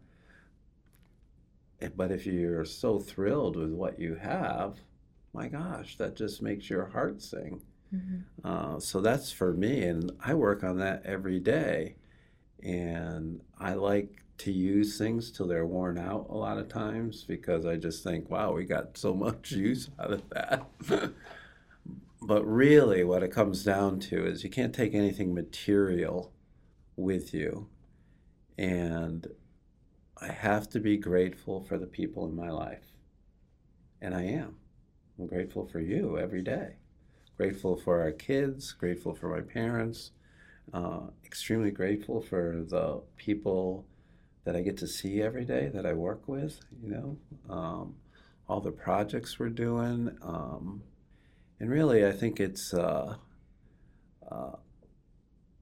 Eh, 1.81 1.89
But 1.95 2.11
if 2.11 2.25
you're 2.25 2.65
so 2.65 2.99
thrilled 2.99 3.55
with 3.55 3.71
what 3.71 3.99
you 3.99 4.15
have, 4.15 4.79
my 5.33 5.47
gosh, 5.47 5.97
that 5.97 6.15
just 6.15 6.41
makes 6.41 6.69
your 6.69 6.85
heart 6.87 7.21
sing. 7.21 7.61
Mhm. 7.93 8.23
Uh, 8.43 8.79
so 8.79 9.01
that's 9.01 9.31
for 9.31 9.53
me, 9.53 9.83
and 9.83 10.11
I 10.19 10.33
work 10.33 10.63
on 10.63 10.77
that 10.77 11.05
every 11.05 11.39
day. 11.39 11.95
And 12.63 13.41
I 13.57 13.73
like 13.73 14.23
to 14.39 14.51
use 14.51 14.97
things 14.97 15.31
till 15.31 15.47
they're 15.47 15.65
worn 15.65 15.97
out 15.97 16.27
a 16.29 16.35
lot 16.35 16.57
of 16.57 16.69
times 16.69 17.23
because 17.23 17.65
I 17.65 17.75
just 17.75 18.03
think, 18.03 18.29
wow, 18.29 18.53
we 18.53 18.65
got 18.65 18.97
so 18.97 19.13
much 19.25 19.51
use 19.51 19.89
out 19.99 20.11
of 20.11 20.29
that. 20.29 20.65
but 22.21 22.45
really, 22.45 23.03
what 23.03 23.23
it 23.23 23.31
comes 23.31 23.63
down 23.63 23.99
to 24.01 24.25
is 24.25 24.43
you 24.43 24.49
can't 24.49 24.73
take 24.75 24.93
anything 24.93 25.33
material 25.33 26.33
with 26.95 27.33
you. 27.33 27.67
And 28.57 29.27
I 30.21 30.31
have 30.31 30.69
to 30.71 30.79
be 30.79 30.97
grateful 30.97 31.61
for 31.61 31.77
the 31.77 31.87
people 31.87 32.25
in 32.25 32.35
my 32.35 32.49
life. 32.49 32.93
And 34.01 34.13
I 34.13 34.23
am. 34.23 34.57
I'm 35.17 35.27
grateful 35.27 35.65
for 35.65 35.79
you 35.79 36.17
every 36.17 36.41
day 36.41 36.75
grateful 37.39 37.77
for 37.77 38.01
our 38.01 38.11
kids, 38.11 38.73
grateful 38.73 39.15
for 39.15 39.29
my 39.29 39.39
parents, 39.39 40.11
uh, 40.73 40.99
extremely 41.25 41.71
grateful 41.71 42.21
for 42.21 42.65
the 42.67 43.01
people 43.15 43.85
that 44.45 44.55
I 44.55 44.61
get 44.61 44.77
to 44.77 44.87
see 44.87 45.21
every 45.21 45.45
day 45.45 45.69
that 45.73 45.85
I 45.85 45.93
work 45.93 46.27
with, 46.27 46.59
you 46.81 46.89
know, 46.89 47.17
um, 47.53 47.95
all 48.47 48.61
the 48.61 48.71
projects 48.71 49.37
we're 49.39 49.49
doing. 49.49 50.17
Um, 50.21 50.81
and 51.59 51.69
really, 51.69 52.05
I 52.05 52.11
think 52.11 52.39
it's, 52.39 52.73
uh, 52.73 53.15
uh, 54.29 54.51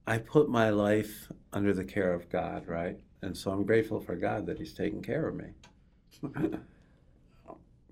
I 0.06 0.18
put 0.18 0.48
my 0.48 0.70
life 0.70 1.30
under 1.52 1.74
the 1.74 1.84
care 1.84 2.12
of 2.12 2.30
God, 2.30 2.66
right? 2.66 2.98
And 3.20 3.36
so 3.36 3.50
I'm 3.50 3.64
grateful 3.64 4.00
for 4.00 4.16
God 4.16 4.46
that 4.46 4.58
He's 4.58 4.72
taking 4.72 5.02
care 5.02 5.28
of 5.28 5.34
me. 5.34 5.48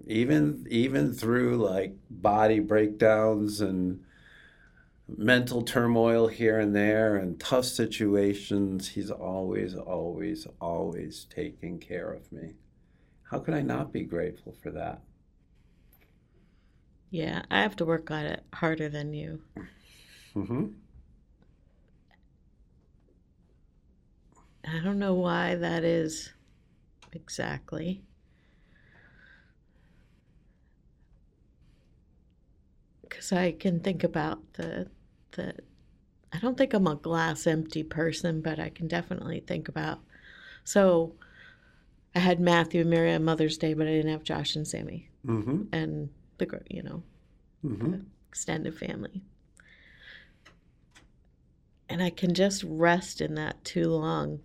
even 0.07 0.66
even 0.70 1.12
through 1.12 1.57
like 1.57 1.97
body 2.11 2.61
breakdowns 2.61 3.61
and 3.61 4.01
mental 5.09 5.62
turmoil 5.62 6.28
here 6.28 6.59
and 6.61 6.74
there 6.74 7.16
and 7.16 7.38
tough 7.40 7.64
situations 7.64 8.88
he's 8.90 9.11
always 9.11 9.74
always 9.74 10.46
always 10.61 11.24
taking 11.30 11.78
care 11.78 12.12
of 12.12 12.30
me 12.32 12.54
how 13.30 13.38
could 13.38 13.54
i 13.54 13.62
not 13.62 13.92
be 13.92 14.02
grateful 14.04 14.52
for 14.62 14.70
that 14.70 15.02
Yeah, 17.11 17.42
I 17.50 17.62
have 17.62 17.74
to 17.76 17.84
work 17.84 18.11
on 18.12 18.26
it 18.26 18.44
harder 18.52 18.88
than 18.88 19.12
you. 19.12 19.42
mm-hmm. 20.36 20.66
I 24.66 24.80
don't 24.80 24.98
know 24.98 25.14
why 25.14 25.54
that 25.54 25.82
is 25.82 26.32
exactly. 27.12 28.02
Because 33.02 33.32
I 33.32 33.52
can 33.52 33.80
think 33.80 34.04
about 34.04 34.52
the 34.54 34.90
the. 35.37 35.55
I 36.32 36.39
don't 36.39 36.59
think 36.59 36.74
I'm 36.74 36.87
a 36.89 36.97
glass 36.97 37.47
empty 37.47 37.82
person, 37.82 38.41
but 38.43 38.59
I 38.59 38.68
can 38.68 38.89
definitely 38.89 39.41
think 39.41 39.68
about. 39.68 40.01
So, 40.64 41.14
I 42.14 42.18
had 42.18 42.41
Matthew 42.41 42.80
and 42.80 42.91
Mary 42.91 43.12
on 43.14 43.24
Mother's 43.24 43.57
Day, 43.57 43.74
but 43.74 43.87
I 43.87 43.91
didn't 43.91 44.11
have 44.11 44.24
Josh 44.24 44.57
and 44.57 44.66
Sammy 44.66 45.09
Mm-hmm. 45.26 45.62
and 45.72 46.11
the 46.39 46.61
you 46.70 46.82
know 46.82 47.03
Mm-hmm. 47.64 47.95
extended 48.28 48.76
family. 48.78 49.22
And 51.89 52.03
I 52.03 52.11
can 52.11 52.34
just 52.34 52.64
rest 52.66 53.20
in 53.20 53.34
that 53.37 53.64
too 53.64 53.89
long. 53.89 54.41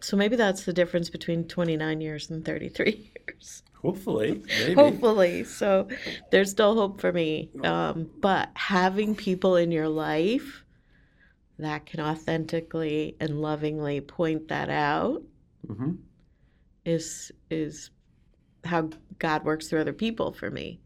So 0.00 0.16
maybe 0.16 0.36
that's 0.36 0.64
the 0.64 0.72
difference 0.72 1.10
between 1.10 1.44
29 1.44 2.00
years 2.00 2.30
and 2.30 2.44
33 2.44 3.10
years. 3.28 3.62
Hopefully 3.82 4.42
maybe 4.46 4.74
Hopefully. 4.74 5.44
So 5.44 5.88
there's 6.30 6.50
still 6.50 6.74
hope 6.74 7.00
for 7.00 7.12
me. 7.12 7.50
Um, 7.62 8.10
but 8.20 8.50
having 8.54 9.14
people 9.14 9.56
in 9.56 9.70
your 9.72 9.88
life 9.88 10.64
that 11.58 11.86
can 11.86 12.00
authentically 12.00 13.16
and 13.20 13.40
lovingly 13.40 14.00
point 14.00 14.48
that 14.48 14.70
out 14.70 15.22
mm-hmm. 15.66 15.92
is 16.84 17.32
is 17.50 17.90
how 18.64 18.90
God 19.18 19.44
works 19.44 19.68
through 19.68 19.80
other 19.80 19.92
people 19.92 20.32
for 20.32 20.50
me. 20.50 20.80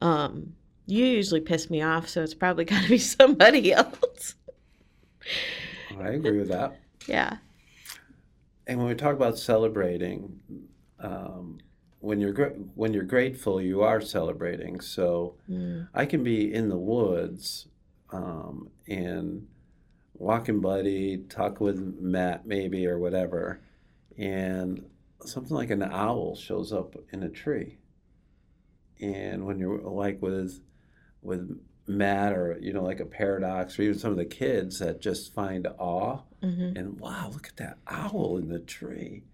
Um, 0.00 0.54
you 0.86 1.04
usually 1.04 1.40
piss 1.40 1.68
me 1.70 1.82
off, 1.82 2.08
so 2.08 2.22
it's 2.22 2.34
probably 2.34 2.64
got 2.66 2.82
to 2.82 2.88
be 2.88 2.98
somebody 2.98 3.72
else. 3.72 4.34
i 5.98 6.10
agree 6.10 6.38
with 6.38 6.48
that 6.48 6.78
yeah. 7.08 7.36
and 8.66 8.78
when 8.78 8.86
we 8.86 8.94
talk 8.94 9.14
about 9.14 9.38
celebrating 9.38 10.38
um, 11.00 11.58
when 12.00 12.20
you're 12.20 12.32
gra- 12.32 12.50
when 12.74 12.92
you're 12.92 13.02
grateful 13.04 13.60
you 13.60 13.82
are 13.82 14.00
celebrating 14.00 14.80
so 14.80 15.34
Mm. 15.50 15.88
I 15.94 16.06
can 16.06 16.22
be 16.22 16.52
in 16.52 16.68
the 16.68 16.78
woods 16.78 17.66
um, 18.10 18.70
and 18.86 19.46
walking 20.14 20.60
buddy, 20.60 21.18
talk 21.28 21.60
with 21.60 21.78
Matt 22.00 22.46
maybe 22.46 22.86
or 22.86 22.98
whatever, 22.98 23.60
and 24.16 24.84
something 25.24 25.54
like 25.56 25.70
an 25.70 25.82
owl 25.82 26.36
shows 26.36 26.72
up 26.72 26.94
in 27.12 27.22
a 27.22 27.28
tree. 27.28 27.78
And 29.00 29.44
when 29.44 29.58
you're 29.58 29.80
like 29.80 30.22
with 30.22 30.60
with 31.22 31.60
Matt 31.86 32.32
or 32.32 32.56
you 32.60 32.72
know 32.72 32.82
like 32.82 33.00
a 33.00 33.04
paradox 33.06 33.78
or 33.78 33.82
even 33.82 33.98
some 33.98 34.10
of 34.12 34.16
the 34.16 34.24
kids 34.24 34.78
that 34.78 35.00
just 35.00 35.32
find 35.34 35.66
awe 35.78 36.20
hmm 36.42 36.72
and 36.76 36.98
wow, 37.00 37.30
look 37.32 37.48
at 37.48 37.56
that 37.56 37.78
owl 37.88 38.38
in 38.38 38.48
the 38.48 38.58
tree. 38.60 39.24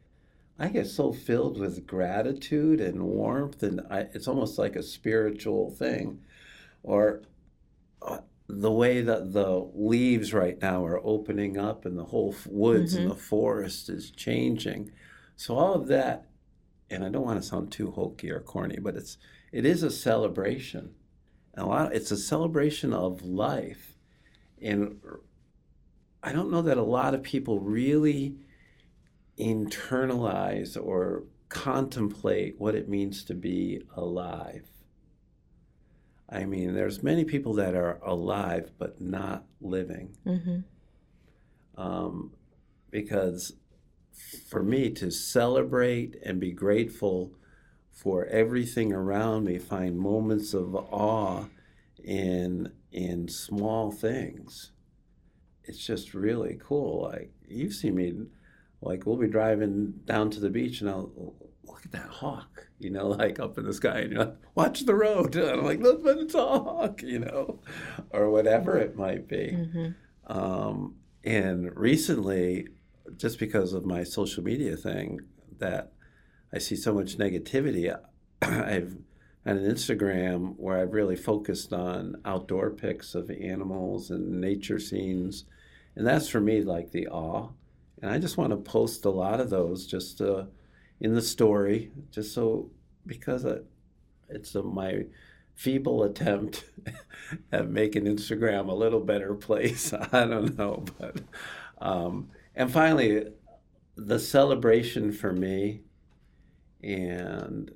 I 0.62 0.68
get 0.68 0.86
so 0.86 1.12
filled 1.12 1.58
with 1.58 1.88
gratitude 1.88 2.80
and 2.80 3.02
warmth, 3.02 3.64
and 3.64 3.80
I, 3.90 4.06
it's 4.14 4.28
almost 4.28 4.58
like 4.58 4.76
a 4.76 4.82
spiritual 4.84 5.72
thing. 5.72 6.20
Or 6.84 7.22
uh, 8.00 8.18
the 8.46 8.70
way 8.70 9.00
that 9.00 9.32
the 9.32 9.68
leaves 9.74 10.32
right 10.32 10.62
now 10.62 10.86
are 10.86 11.04
opening 11.04 11.58
up, 11.58 11.84
and 11.84 11.98
the 11.98 12.04
whole 12.04 12.32
f- 12.32 12.46
woods 12.46 12.94
and 12.94 13.10
the 13.10 13.16
forest 13.16 13.88
is 13.88 14.12
changing. 14.12 14.92
So 15.34 15.58
all 15.58 15.74
of 15.74 15.88
that, 15.88 16.28
and 16.88 17.04
I 17.04 17.08
don't 17.08 17.26
want 17.26 17.42
to 17.42 17.48
sound 17.48 17.72
too 17.72 17.90
hokey 17.90 18.30
or 18.30 18.38
corny, 18.38 18.78
but 18.80 18.94
it's 18.94 19.18
it 19.50 19.66
is 19.66 19.82
a 19.82 19.90
celebration. 19.90 20.94
And 21.54 21.64
a 21.64 21.68
lot, 21.68 21.92
it's 21.92 22.12
a 22.12 22.16
celebration 22.16 22.92
of 22.92 23.24
life, 23.24 23.94
and 24.60 25.00
I 26.22 26.30
don't 26.30 26.52
know 26.52 26.62
that 26.62 26.78
a 26.78 26.84
lot 26.84 27.14
of 27.14 27.24
people 27.24 27.58
really 27.58 28.36
internalize 29.42 30.76
or 30.82 31.24
contemplate 31.48 32.54
what 32.58 32.74
it 32.74 32.88
means 32.88 33.24
to 33.24 33.34
be 33.34 33.82
alive. 33.96 34.66
I 36.28 36.44
mean, 36.46 36.74
there's 36.74 37.02
many 37.02 37.24
people 37.24 37.52
that 37.54 37.74
are 37.74 37.98
alive 38.02 38.70
but 38.78 39.00
not 39.00 39.44
living. 39.60 40.16
hmm 40.24 40.60
Um, 41.76 42.32
because 42.90 43.54
for 44.48 44.62
me 44.62 44.90
to 44.90 45.10
celebrate 45.10 46.16
and 46.24 46.38
be 46.38 46.52
grateful 46.52 47.32
for 47.90 48.26
everything 48.26 48.92
around 48.92 49.44
me, 49.44 49.58
find 49.58 49.98
moments 49.98 50.54
of 50.54 50.74
awe 50.74 51.46
in 52.02 52.72
in 52.90 53.28
small 53.28 53.90
things. 53.90 54.72
It's 55.64 55.78
just 55.78 56.12
really 56.14 56.58
cool. 56.60 57.02
Like 57.02 57.32
you've 57.46 57.72
seen 57.74 57.94
me, 57.94 58.14
like 58.82 59.06
we'll 59.06 59.16
be 59.16 59.28
driving 59.28 59.92
down 60.04 60.30
to 60.30 60.40
the 60.40 60.50
beach 60.50 60.80
and 60.80 60.90
I'll 60.90 61.10
look 61.64 61.84
at 61.84 61.92
that 61.92 62.08
hawk, 62.08 62.66
you 62.78 62.90
know, 62.90 63.06
like 63.22 63.38
up 63.40 63.58
in 63.58 63.64
the 63.64 63.72
sky, 63.72 64.00
and 64.00 64.12
you're 64.12 64.24
like, 64.24 64.36
watch 64.54 64.84
the 64.84 64.94
road. 64.94 65.34
And 65.36 65.48
I'm 65.60 65.64
like, 65.64 65.80
look, 65.80 66.02
but 66.02 66.18
it's 66.18 66.34
a 66.34 66.46
hawk, 66.46 67.02
you 67.02 67.20
know, 67.20 67.60
or 68.10 68.30
whatever 68.30 68.76
it 68.76 68.96
might 68.96 69.28
be. 69.28 69.50
hmm 69.52 69.88
Um, 70.26 70.96
and 71.24 71.76
recently, 71.76 72.68
just 73.16 73.38
because 73.38 73.72
of 73.72 73.84
my 73.84 74.02
social 74.02 74.42
media 74.42 74.76
thing, 74.76 75.20
that 75.58 75.92
I 76.52 76.58
see 76.58 76.74
so 76.76 76.92
much 76.92 77.18
negativity, 77.18 77.96
I've 78.42 78.96
had 79.46 79.56
an 79.56 79.70
Instagram 79.74 80.54
where 80.56 80.78
I've 80.78 80.92
really 80.92 81.16
focused 81.16 81.72
on 81.72 82.16
outdoor 82.24 82.70
pics 82.70 83.14
of 83.14 83.30
animals 83.30 84.10
and 84.10 84.40
nature 84.40 84.78
scenes. 84.78 85.44
And 85.94 86.06
that's 86.06 86.28
for 86.28 86.40
me 86.40 86.62
like 86.62 86.90
the 86.90 87.06
awe. 87.08 87.50
And 88.02 88.10
I 88.10 88.18
just 88.18 88.36
want 88.36 88.50
to 88.50 88.56
post 88.56 89.04
a 89.04 89.10
lot 89.10 89.40
of 89.40 89.48
those 89.48 89.86
just 89.86 90.20
uh, 90.20 90.44
in 91.00 91.14
the 91.14 91.22
story, 91.22 91.92
just 92.10 92.34
so 92.34 92.68
because 93.06 93.44
it, 93.44 93.64
it's 94.28 94.54
a, 94.56 94.62
my 94.62 95.06
feeble 95.54 96.02
attempt 96.02 96.64
at 97.52 97.70
making 97.70 98.04
Instagram 98.04 98.68
a 98.68 98.74
little 98.74 99.00
better 99.00 99.34
place. 99.48 99.92
I 99.92 100.26
don't 100.26 100.58
know, 100.58 100.84
but 100.98 101.20
um, 101.80 102.28
and 102.56 102.70
finally, 102.70 103.26
the 103.96 104.18
celebration 104.18 105.12
for 105.12 105.32
me, 105.32 105.82
and 106.82 107.70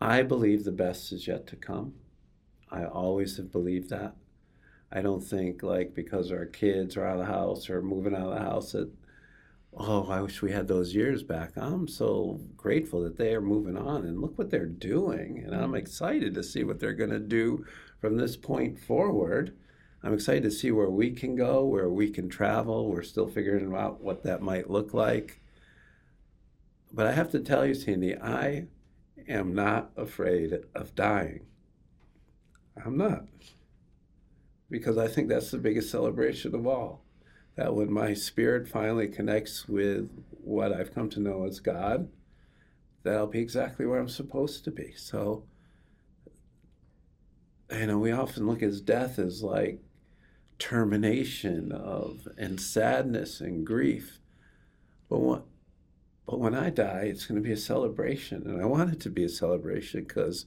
I 0.00 0.22
believe 0.22 0.64
the 0.64 0.72
best 0.72 1.12
is 1.12 1.26
yet 1.26 1.46
to 1.48 1.56
come. 1.56 1.94
I 2.70 2.84
always 2.84 3.36
have 3.36 3.52
believed 3.52 3.90
that. 3.90 4.14
I 4.90 5.02
don't 5.02 5.22
think 5.22 5.62
like 5.62 5.94
because 5.94 6.32
our 6.32 6.46
kids 6.46 6.96
are 6.96 7.04
out 7.04 7.20
of 7.20 7.26
the 7.26 7.32
house 7.32 7.68
or 7.68 7.82
moving 7.82 8.14
out 8.14 8.28
of 8.28 8.34
the 8.34 8.44
house 8.44 8.72
that 8.72 8.90
oh, 9.78 10.08
I 10.10 10.20
wish 10.20 10.42
we 10.42 10.50
had 10.50 10.66
those 10.66 10.94
years 10.94 11.22
back. 11.22 11.52
I'm 11.56 11.86
so 11.86 12.40
grateful 12.56 13.02
that 13.02 13.16
they 13.16 13.32
are 13.34 13.40
moving 13.40 13.76
on 13.76 14.04
and 14.04 14.20
look 14.20 14.36
what 14.36 14.50
they're 14.50 14.66
doing. 14.66 15.42
And 15.44 15.54
I'm 15.54 15.72
mm. 15.72 15.78
excited 15.78 16.34
to 16.34 16.42
see 16.42 16.64
what 16.64 16.80
they're 16.80 16.92
going 16.92 17.10
to 17.10 17.20
do 17.20 17.64
from 18.00 18.16
this 18.16 18.36
point 18.36 18.78
forward. 18.78 19.56
I'm 20.02 20.14
excited 20.14 20.42
to 20.44 20.50
see 20.50 20.70
where 20.70 20.90
we 20.90 21.12
can 21.12 21.36
go, 21.36 21.64
where 21.64 21.88
we 21.88 22.10
can 22.10 22.28
travel. 22.28 22.88
We're 22.88 23.02
still 23.02 23.28
figuring 23.28 23.74
out 23.74 24.00
what 24.00 24.24
that 24.24 24.42
might 24.42 24.70
look 24.70 24.92
like. 24.94 25.40
But 26.92 27.06
I 27.06 27.12
have 27.12 27.30
to 27.30 27.40
tell 27.40 27.64
you, 27.64 27.74
Sandy, 27.74 28.16
I 28.16 28.66
am 29.28 29.54
not 29.54 29.90
afraid 29.96 30.58
of 30.74 30.94
dying. 30.94 31.46
I'm 32.84 32.96
not. 32.96 33.24
Because 34.70 34.98
I 34.98 35.08
think 35.08 35.28
that's 35.28 35.50
the 35.50 35.58
biggest 35.58 35.90
celebration 35.90 36.54
of 36.54 36.66
all 36.66 37.04
that 37.58 37.74
when 37.74 37.92
my 37.92 38.14
spirit 38.14 38.68
finally 38.68 39.08
connects 39.08 39.68
with 39.68 40.08
what 40.30 40.72
I've 40.72 40.94
come 40.94 41.10
to 41.10 41.18
know 41.18 41.44
as 41.44 41.58
God, 41.58 42.08
that'll 43.02 43.26
be 43.26 43.40
exactly 43.40 43.84
where 43.84 43.98
I'm 43.98 44.08
supposed 44.08 44.62
to 44.62 44.70
be. 44.70 44.92
So, 44.96 45.42
you 47.68 47.86
know, 47.88 47.98
we 47.98 48.12
often 48.12 48.46
look 48.46 48.62
at 48.62 48.84
death 48.84 49.18
as 49.18 49.42
like 49.42 49.80
termination 50.60 51.72
of 51.72 52.28
and 52.38 52.60
sadness 52.60 53.40
and 53.40 53.66
grief. 53.66 54.20
But 55.10 55.42
but 56.26 56.38
when 56.38 56.54
I 56.54 56.70
die, 56.70 57.08
it's 57.10 57.26
going 57.26 57.42
to 57.42 57.46
be 57.46 57.54
a 57.54 57.56
celebration. 57.56 58.46
And 58.46 58.62
I 58.62 58.66
want 58.66 58.92
it 58.92 59.00
to 59.00 59.10
be 59.10 59.24
a 59.24 59.28
celebration 59.28 60.04
because 60.04 60.46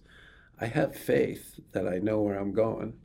I 0.62 0.68
have 0.68 0.96
faith 0.96 1.60
that 1.74 1.86
I 1.86 1.98
know 1.98 2.22
where 2.22 2.40
I'm 2.40 2.54
going. 2.54 3.01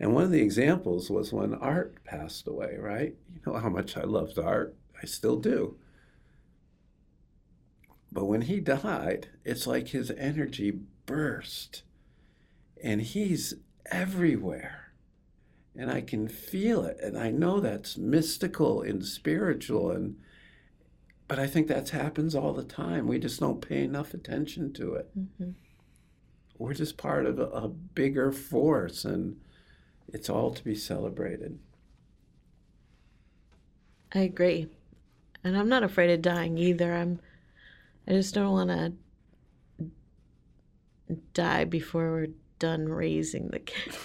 And 0.00 0.14
one 0.14 0.24
of 0.24 0.30
the 0.30 0.42
examples 0.42 1.10
was 1.10 1.32
when 1.32 1.54
Art 1.54 2.02
passed 2.04 2.48
away, 2.48 2.76
right? 2.78 3.14
You 3.32 3.40
know 3.46 3.58
how 3.58 3.68
much 3.68 3.96
I 3.96 4.02
loved 4.02 4.38
Art. 4.38 4.74
I 5.00 5.06
still 5.06 5.36
do. 5.36 5.76
But 8.10 8.26
when 8.26 8.42
he 8.42 8.60
died, 8.60 9.28
it's 9.44 9.66
like 9.66 9.88
his 9.88 10.10
energy 10.12 10.78
burst. 11.06 11.82
And 12.82 13.02
he's 13.02 13.54
everywhere. 13.90 14.92
And 15.76 15.90
I 15.90 16.00
can 16.00 16.28
feel 16.28 16.84
it. 16.84 16.98
And 17.02 17.18
I 17.18 17.30
know 17.30 17.60
that's 17.60 17.96
mystical 17.96 18.82
and 18.82 19.04
spiritual 19.04 19.90
and 19.90 20.16
but 21.26 21.38
I 21.38 21.46
think 21.46 21.68
that 21.68 21.88
happens 21.88 22.34
all 22.34 22.52
the 22.52 22.64
time. 22.64 23.06
We 23.06 23.18
just 23.18 23.40
don't 23.40 23.66
pay 23.66 23.82
enough 23.82 24.12
attention 24.12 24.72
to 24.74 24.94
it. 24.94 25.10
Mm-hmm. 25.18 25.50
We're 26.58 26.74
just 26.74 26.96
part 26.96 27.26
of 27.26 27.38
a, 27.38 27.46
a 27.46 27.68
bigger 27.68 28.30
force 28.30 29.04
and 29.04 29.40
it's 30.12 30.28
all 30.28 30.52
to 30.52 30.64
be 30.64 30.74
celebrated. 30.74 31.58
I 34.12 34.20
agree. 34.20 34.68
And 35.42 35.56
I'm 35.56 35.68
not 35.68 35.82
afraid 35.82 36.10
of 36.10 36.22
dying 36.22 36.56
either. 36.58 36.94
I'm 36.94 37.20
I 38.06 38.12
just 38.12 38.34
don't 38.34 38.52
want 38.52 38.70
to 38.70 38.92
die 41.32 41.64
before 41.64 42.12
we're 42.12 42.28
done 42.58 42.88
raising 42.88 43.48
the 43.48 43.58
kids. 43.58 43.98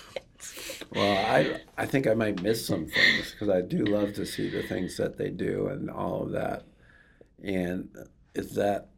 well, 0.93 1.17
I 1.17 1.61
I 1.77 1.85
think 1.85 2.07
I 2.07 2.13
might 2.13 2.41
miss 2.41 2.65
some 2.65 2.87
things 2.87 3.31
because 3.31 3.49
I 3.49 3.61
do 3.61 3.83
love 3.85 4.13
to 4.15 4.25
see 4.25 4.49
the 4.49 4.63
things 4.63 4.97
that 4.97 5.17
they 5.17 5.29
do 5.29 5.67
and 5.67 5.89
all 5.89 6.23
of 6.23 6.31
that. 6.31 6.63
And 7.43 7.89
it's 8.33 8.55
that 8.55 8.89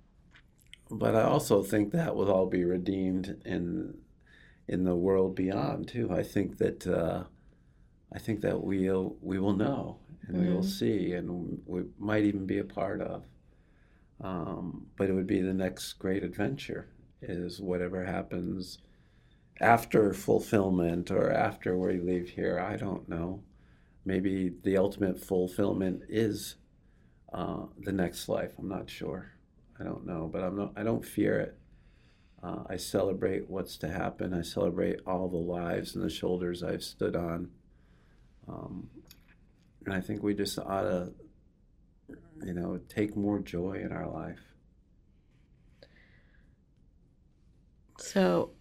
but 0.91 1.15
I 1.15 1.23
also 1.23 1.63
think 1.63 1.91
that 1.91 2.15
will 2.15 2.29
all 2.29 2.45
be 2.45 2.65
redeemed 2.65 3.41
in 3.45 3.97
in 4.67 4.83
the 4.83 4.95
world 4.95 5.35
beyond 5.35 5.87
too. 5.87 6.11
I 6.11 6.23
think 6.23 6.57
that 6.57 6.87
uh, 6.87 7.23
I 8.13 8.19
think 8.19 8.41
that 8.41 8.61
we'll 8.61 9.15
we 9.21 9.39
will 9.39 9.53
know 9.53 9.99
and 10.27 10.35
mm-hmm. 10.35 10.45
we 10.45 10.53
will 10.53 10.61
mm-hmm. 10.61 10.69
see 10.69 11.13
and 11.13 11.59
we 11.65 11.83
might 11.97 12.23
even 12.23 12.45
be 12.45 12.59
a 12.59 12.63
part 12.63 13.01
of. 13.01 13.23
Um, 14.23 14.85
but 14.97 15.09
it 15.09 15.13
would 15.13 15.27
be 15.27 15.41
the 15.41 15.53
next 15.53 15.93
great 15.93 16.23
adventure 16.23 16.89
is 17.21 17.59
whatever 17.59 18.05
happens 18.05 18.79
after 19.59 20.13
fulfillment 20.13 21.11
or 21.11 21.31
after 21.31 21.77
we 21.77 21.99
leave 21.99 22.29
here. 22.29 22.59
I 22.59 22.77
don't 22.77 23.07
know. 23.09 23.43
Maybe 24.05 24.53
the 24.63 24.77
ultimate 24.77 25.19
fulfillment 25.19 26.03
is 26.09 26.55
uh, 27.33 27.65
the 27.79 27.91
next 27.91 28.27
life. 28.27 28.51
I'm 28.57 28.67
not 28.67 28.89
sure. 28.89 29.31
I 29.79 29.83
don't 29.83 30.05
know, 30.05 30.29
but 30.31 30.43
I'm 30.43 30.55
not. 30.55 30.73
I 30.75 30.83
don't 30.83 31.05
fear 31.05 31.39
it. 31.39 31.57
Uh, 32.43 32.63
I 32.67 32.77
celebrate 32.77 33.49
what's 33.49 33.77
to 33.77 33.87
happen. 33.87 34.33
I 34.33 34.41
celebrate 34.41 34.99
all 35.05 35.27
the 35.27 35.37
lives 35.37 35.95
and 35.95 36.03
the 36.03 36.09
shoulders 36.09 36.63
I've 36.63 36.83
stood 36.83 37.15
on. 37.15 37.49
Um, 38.47 38.89
and 39.85 39.93
I 39.93 40.01
think 40.01 40.23
we 40.23 40.33
just 40.33 40.57
ought 40.57 40.81
to, 40.81 41.13
you 42.43 42.53
know, 42.53 42.79
take 42.89 43.15
more 43.15 43.39
joy 43.39 43.73
in 43.73 43.91
our 43.91 44.09
life. 44.09 44.39
So 47.99 48.51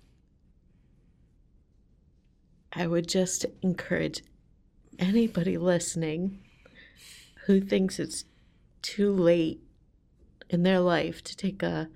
I 2.73 2.87
would 2.87 3.09
just 3.09 3.47
encourage 3.63 4.23
anybody 4.99 5.57
listening 5.57 6.41
who 7.47 7.61
thinks 7.61 7.99
it's 7.99 8.25
too 8.83 9.13
late 9.13 9.63
in 10.51 10.63
their 10.63 10.81
life 10.81 11.25
to 11.25 11.37
take 11.37 11.63
a 11.63 11.89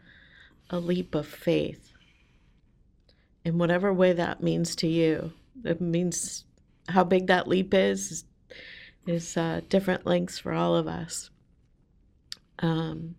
a 0.74 0.80
leap 0.80 1.14
of 1.14 1.26
faith. 1.26 1.92
In 3.44 3.58
whatever 3.58 3.92
way 3.92 4.12
that 4.12 4.42
means 4.42 4.74
to 4.76 4.88
you, 4.88 5.32
it 5.64 5.80
means 5.80 6.44
how 6.88 7.04
big 7.04 7.28
that 7.28 7.46
leap 7.46 7.72
is, 7.72 8.24
is 9.06 9.36
uh, 9.36 9.60
different 9.68 10.04
lengths 10.04 10.40
for 10.40 10.52
all 10.52 10.74
of 10.74 10.88
us. 10.88 11.30
Um, 12.58 13.14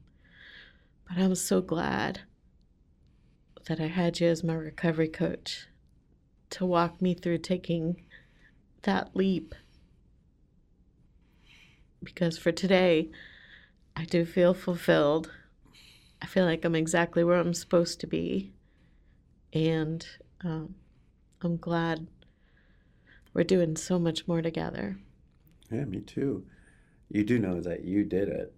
but 1.08 1.18
I'm 1.18 1.36
so 1.36 1.62
glad 1.62 2.22
that 3.68 3.80
I 3.80 3.88
had 3.88 4.20
you 4.20 4.28
as 4.28 4.44
my 4.44 4.54
recovery 4.54 5.08
coach 5.08 5.68
to 6.50 6.66
walk 6.66 7.02
me 7.02 7.14
through 7.14 7.38
taking 7.38 8.04
that 8.82 9.16
leap. 9.16 9.56
Because 12.04 12.38
for 12.38 12.52
today, 12.52 13.12
I 13.96 14.04
do 14.04 14.26
feel 14.26 14.54
fulfilled. 14.54 15.32
I 16.26 16.28
feel 16.28 16.46
like 16.46 16.66
I'm 16.66 16.74
exactly 16.74 17.24
where 17.24 17.38
I'm 17.38 17.54
supposed 17.54 18.00
to 18.00 18.08
be. 18.08 18.52
And 19.54 20.04
um, 20.44 20.74
I'm 21.44 21.56
glad 21.58 22.08
we're 23.36 23.44
doing 23.44 23.76
so 23.76 24.00
much 24.00 24.28
more 24.28 24.42
together. 24.42 24.98
Yeah, 25.72 25.86
me 25.86 26.00
too. 26.00 26.44
You 27.10 27.24
do 27.24 27.38
know 27.38 27.62
that 27.62 27.84
you 27.84 28.06
did 28.06 28.28
it. 28.28 28.56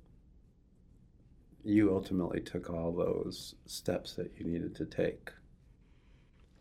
You 1.65 1.93
ultimately 1.93 2.39
took 2.39 2.69
all 2.69 2.93
those 2.93 3.55
steps 3.65 4.13
that 4.13 4.31
you 4.37 4.45
needed 4.45 4.73
to 4.77 4.85
take. 4.85 5.29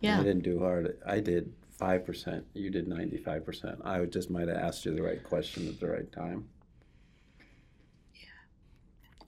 Yeah. 0.01 0.19
I 0.19 0.25
didn't 0.25 0.43
do 0.43 0.59
hard. 0.59 0.99
I 1.07 1.21
did 1.21 1.53
5%. 1.81 2.43
You 2.53 2.71
did 2.71 2.89
95%. 2.89 3.87
I 3.87 4.05
just 4.07 4.29
might 4.29 4.49
have 4.49 4.57
asked 4.57 4.85
you 4.85 4.93
the 4.93 5.03
right 5.03 5.23
question 5.23 5.69
at 5.69 5.79
the 5.79 5.87
right 5.87 6.11
time. 6.11 6.49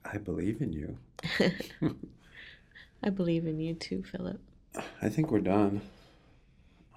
Yeah. 0.05 0.11
I 0.13 0.17
believe 0.17 0.61
in 0.61 0.73
you. 0.73 0.97
I 3.03 3.09
believe 3.09 3.45
in 3.45 3.59
you 3.59 3.73
too, 3.73 4.03
Philip. 4.03 4.39
I 5.01 5.09
think 5.09 5.31
we're 5.31 5.39
done. 5.39 5.81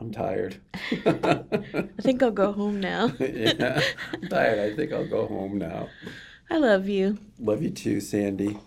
I'm 0.00 0.10
tired. 0.10 0.56
I 0.74 1.42
think 2.00 2.22
I'll 2.22 2.32
go 2.32 2.52
home 2.52 2.80
now. 2.80 3.12
yeah, 3.20 3.80
I'm 4.12 4.28
tired. 4.28 4.72
I 4.72 4.74
think 4.74 4.92
I'll 4.92 5.08
go 5.08 5.26
home 5.26 5.58
now. 5.58 5.88
I 6.50 6.58
love 6.58 6.88
you. 6.88 7.18
Love 7.38 7.62
you 7.62 7.70
too, 7.70 8.00
Sandy. 8.00 8.58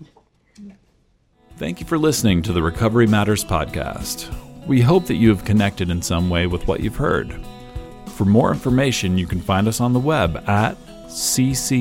Thank 1.58 1.80
you 1.80 1.86
for 1.86 1.98
listening 1.98 2.42
to 2.44 2.54
the 2.54 2.64
Recovery 2.64 3.08
Matters 3.08 3.44
podcast. 3.44 4.34
We 4.66 4.82
hope 4.82 5.06
that 5.08 5.16
you 5.16 5.30
have 5.30 5.46
connected 5.46 5.90
in 5.90 6.02
some 6.02 6.30
way 6.30 6.48
with 6.48 6.68
what 6.68 6.80
you've 6.80 6.96
heard. 6.96 7.38
For 8.16 8.26
more 8.26 8.52
information, 8.52 9.18
you 9.18 9.28
can 9.28 9.42
find 9.42 9.68
us 9.68 9.82
on 9.82 9.92
the 9.94 10.00
web 10.00 10.38
at 10.48 10.78
ccar.us. 11.08 11.78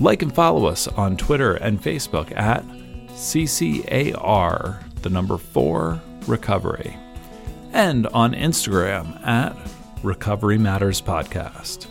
Like 0.00 0.22
and 0.22 0.34
follow 0.34 0.64
us 0.66 0.88
on 0.88 1.18
Twitter 1.18 1.54
and 1.54 1.80
Facebook 1.80 2.34
at 2.36 2.64
CCAR, 3.08 4.82
the 5.02 5.10
number 5.10 5.36
four 5.36 6.00
recovery, 6.26 6.96
and 7.72 8.06
on 8.08 8.32
Instagram 8.32 9.26
at 9.26 9.54
Recovery 10.02 10.56
Matters 10.56 11.02
Podcast. 11.02 11.86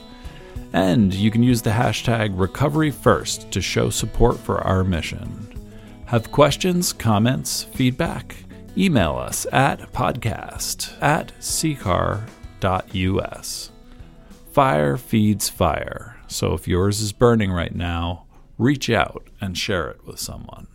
And 0.73 1.13
you 1.13 1.29
can 1.29 1.43
use 1.43 1.61
the 1.61 1.69
hashtag 1.69 2.31
Recovery 2.33 2.89
First 2.89 3.51
to 3.51 3.61
show 3.61 3.91
support 3.91 4.37
for 4.37 4.59
our 4.61 4.83
mission. 4.83 5.45
Have 6.05 6.31
questions, 6.31 6.91
comments, 6.91 7.65
feedback? 7.75 8.35
Email 8.75 9.17
us 9.17 9.45
at 9.51 9.91
podcast 9.93 10.99
at 11.01 11.31
ccar.us. 11.39 12.31
Fire 14.51 14.97
feeds 14.97 15.49
fire. 15.49 16.18
So 16.29 16.53
if 16.53 16.67
yours 16.67 17.01
is 17.01 17.11
burning 17.11 17.51
right 17.51 17.73
now, 17.73 18.27
reach 18.57 18.89
out 18.89 19.29
and 19.41 19.57
share 19.57 19.89
it 19.89 20.05
with 20.05 20.19
someone. 20.19 20.67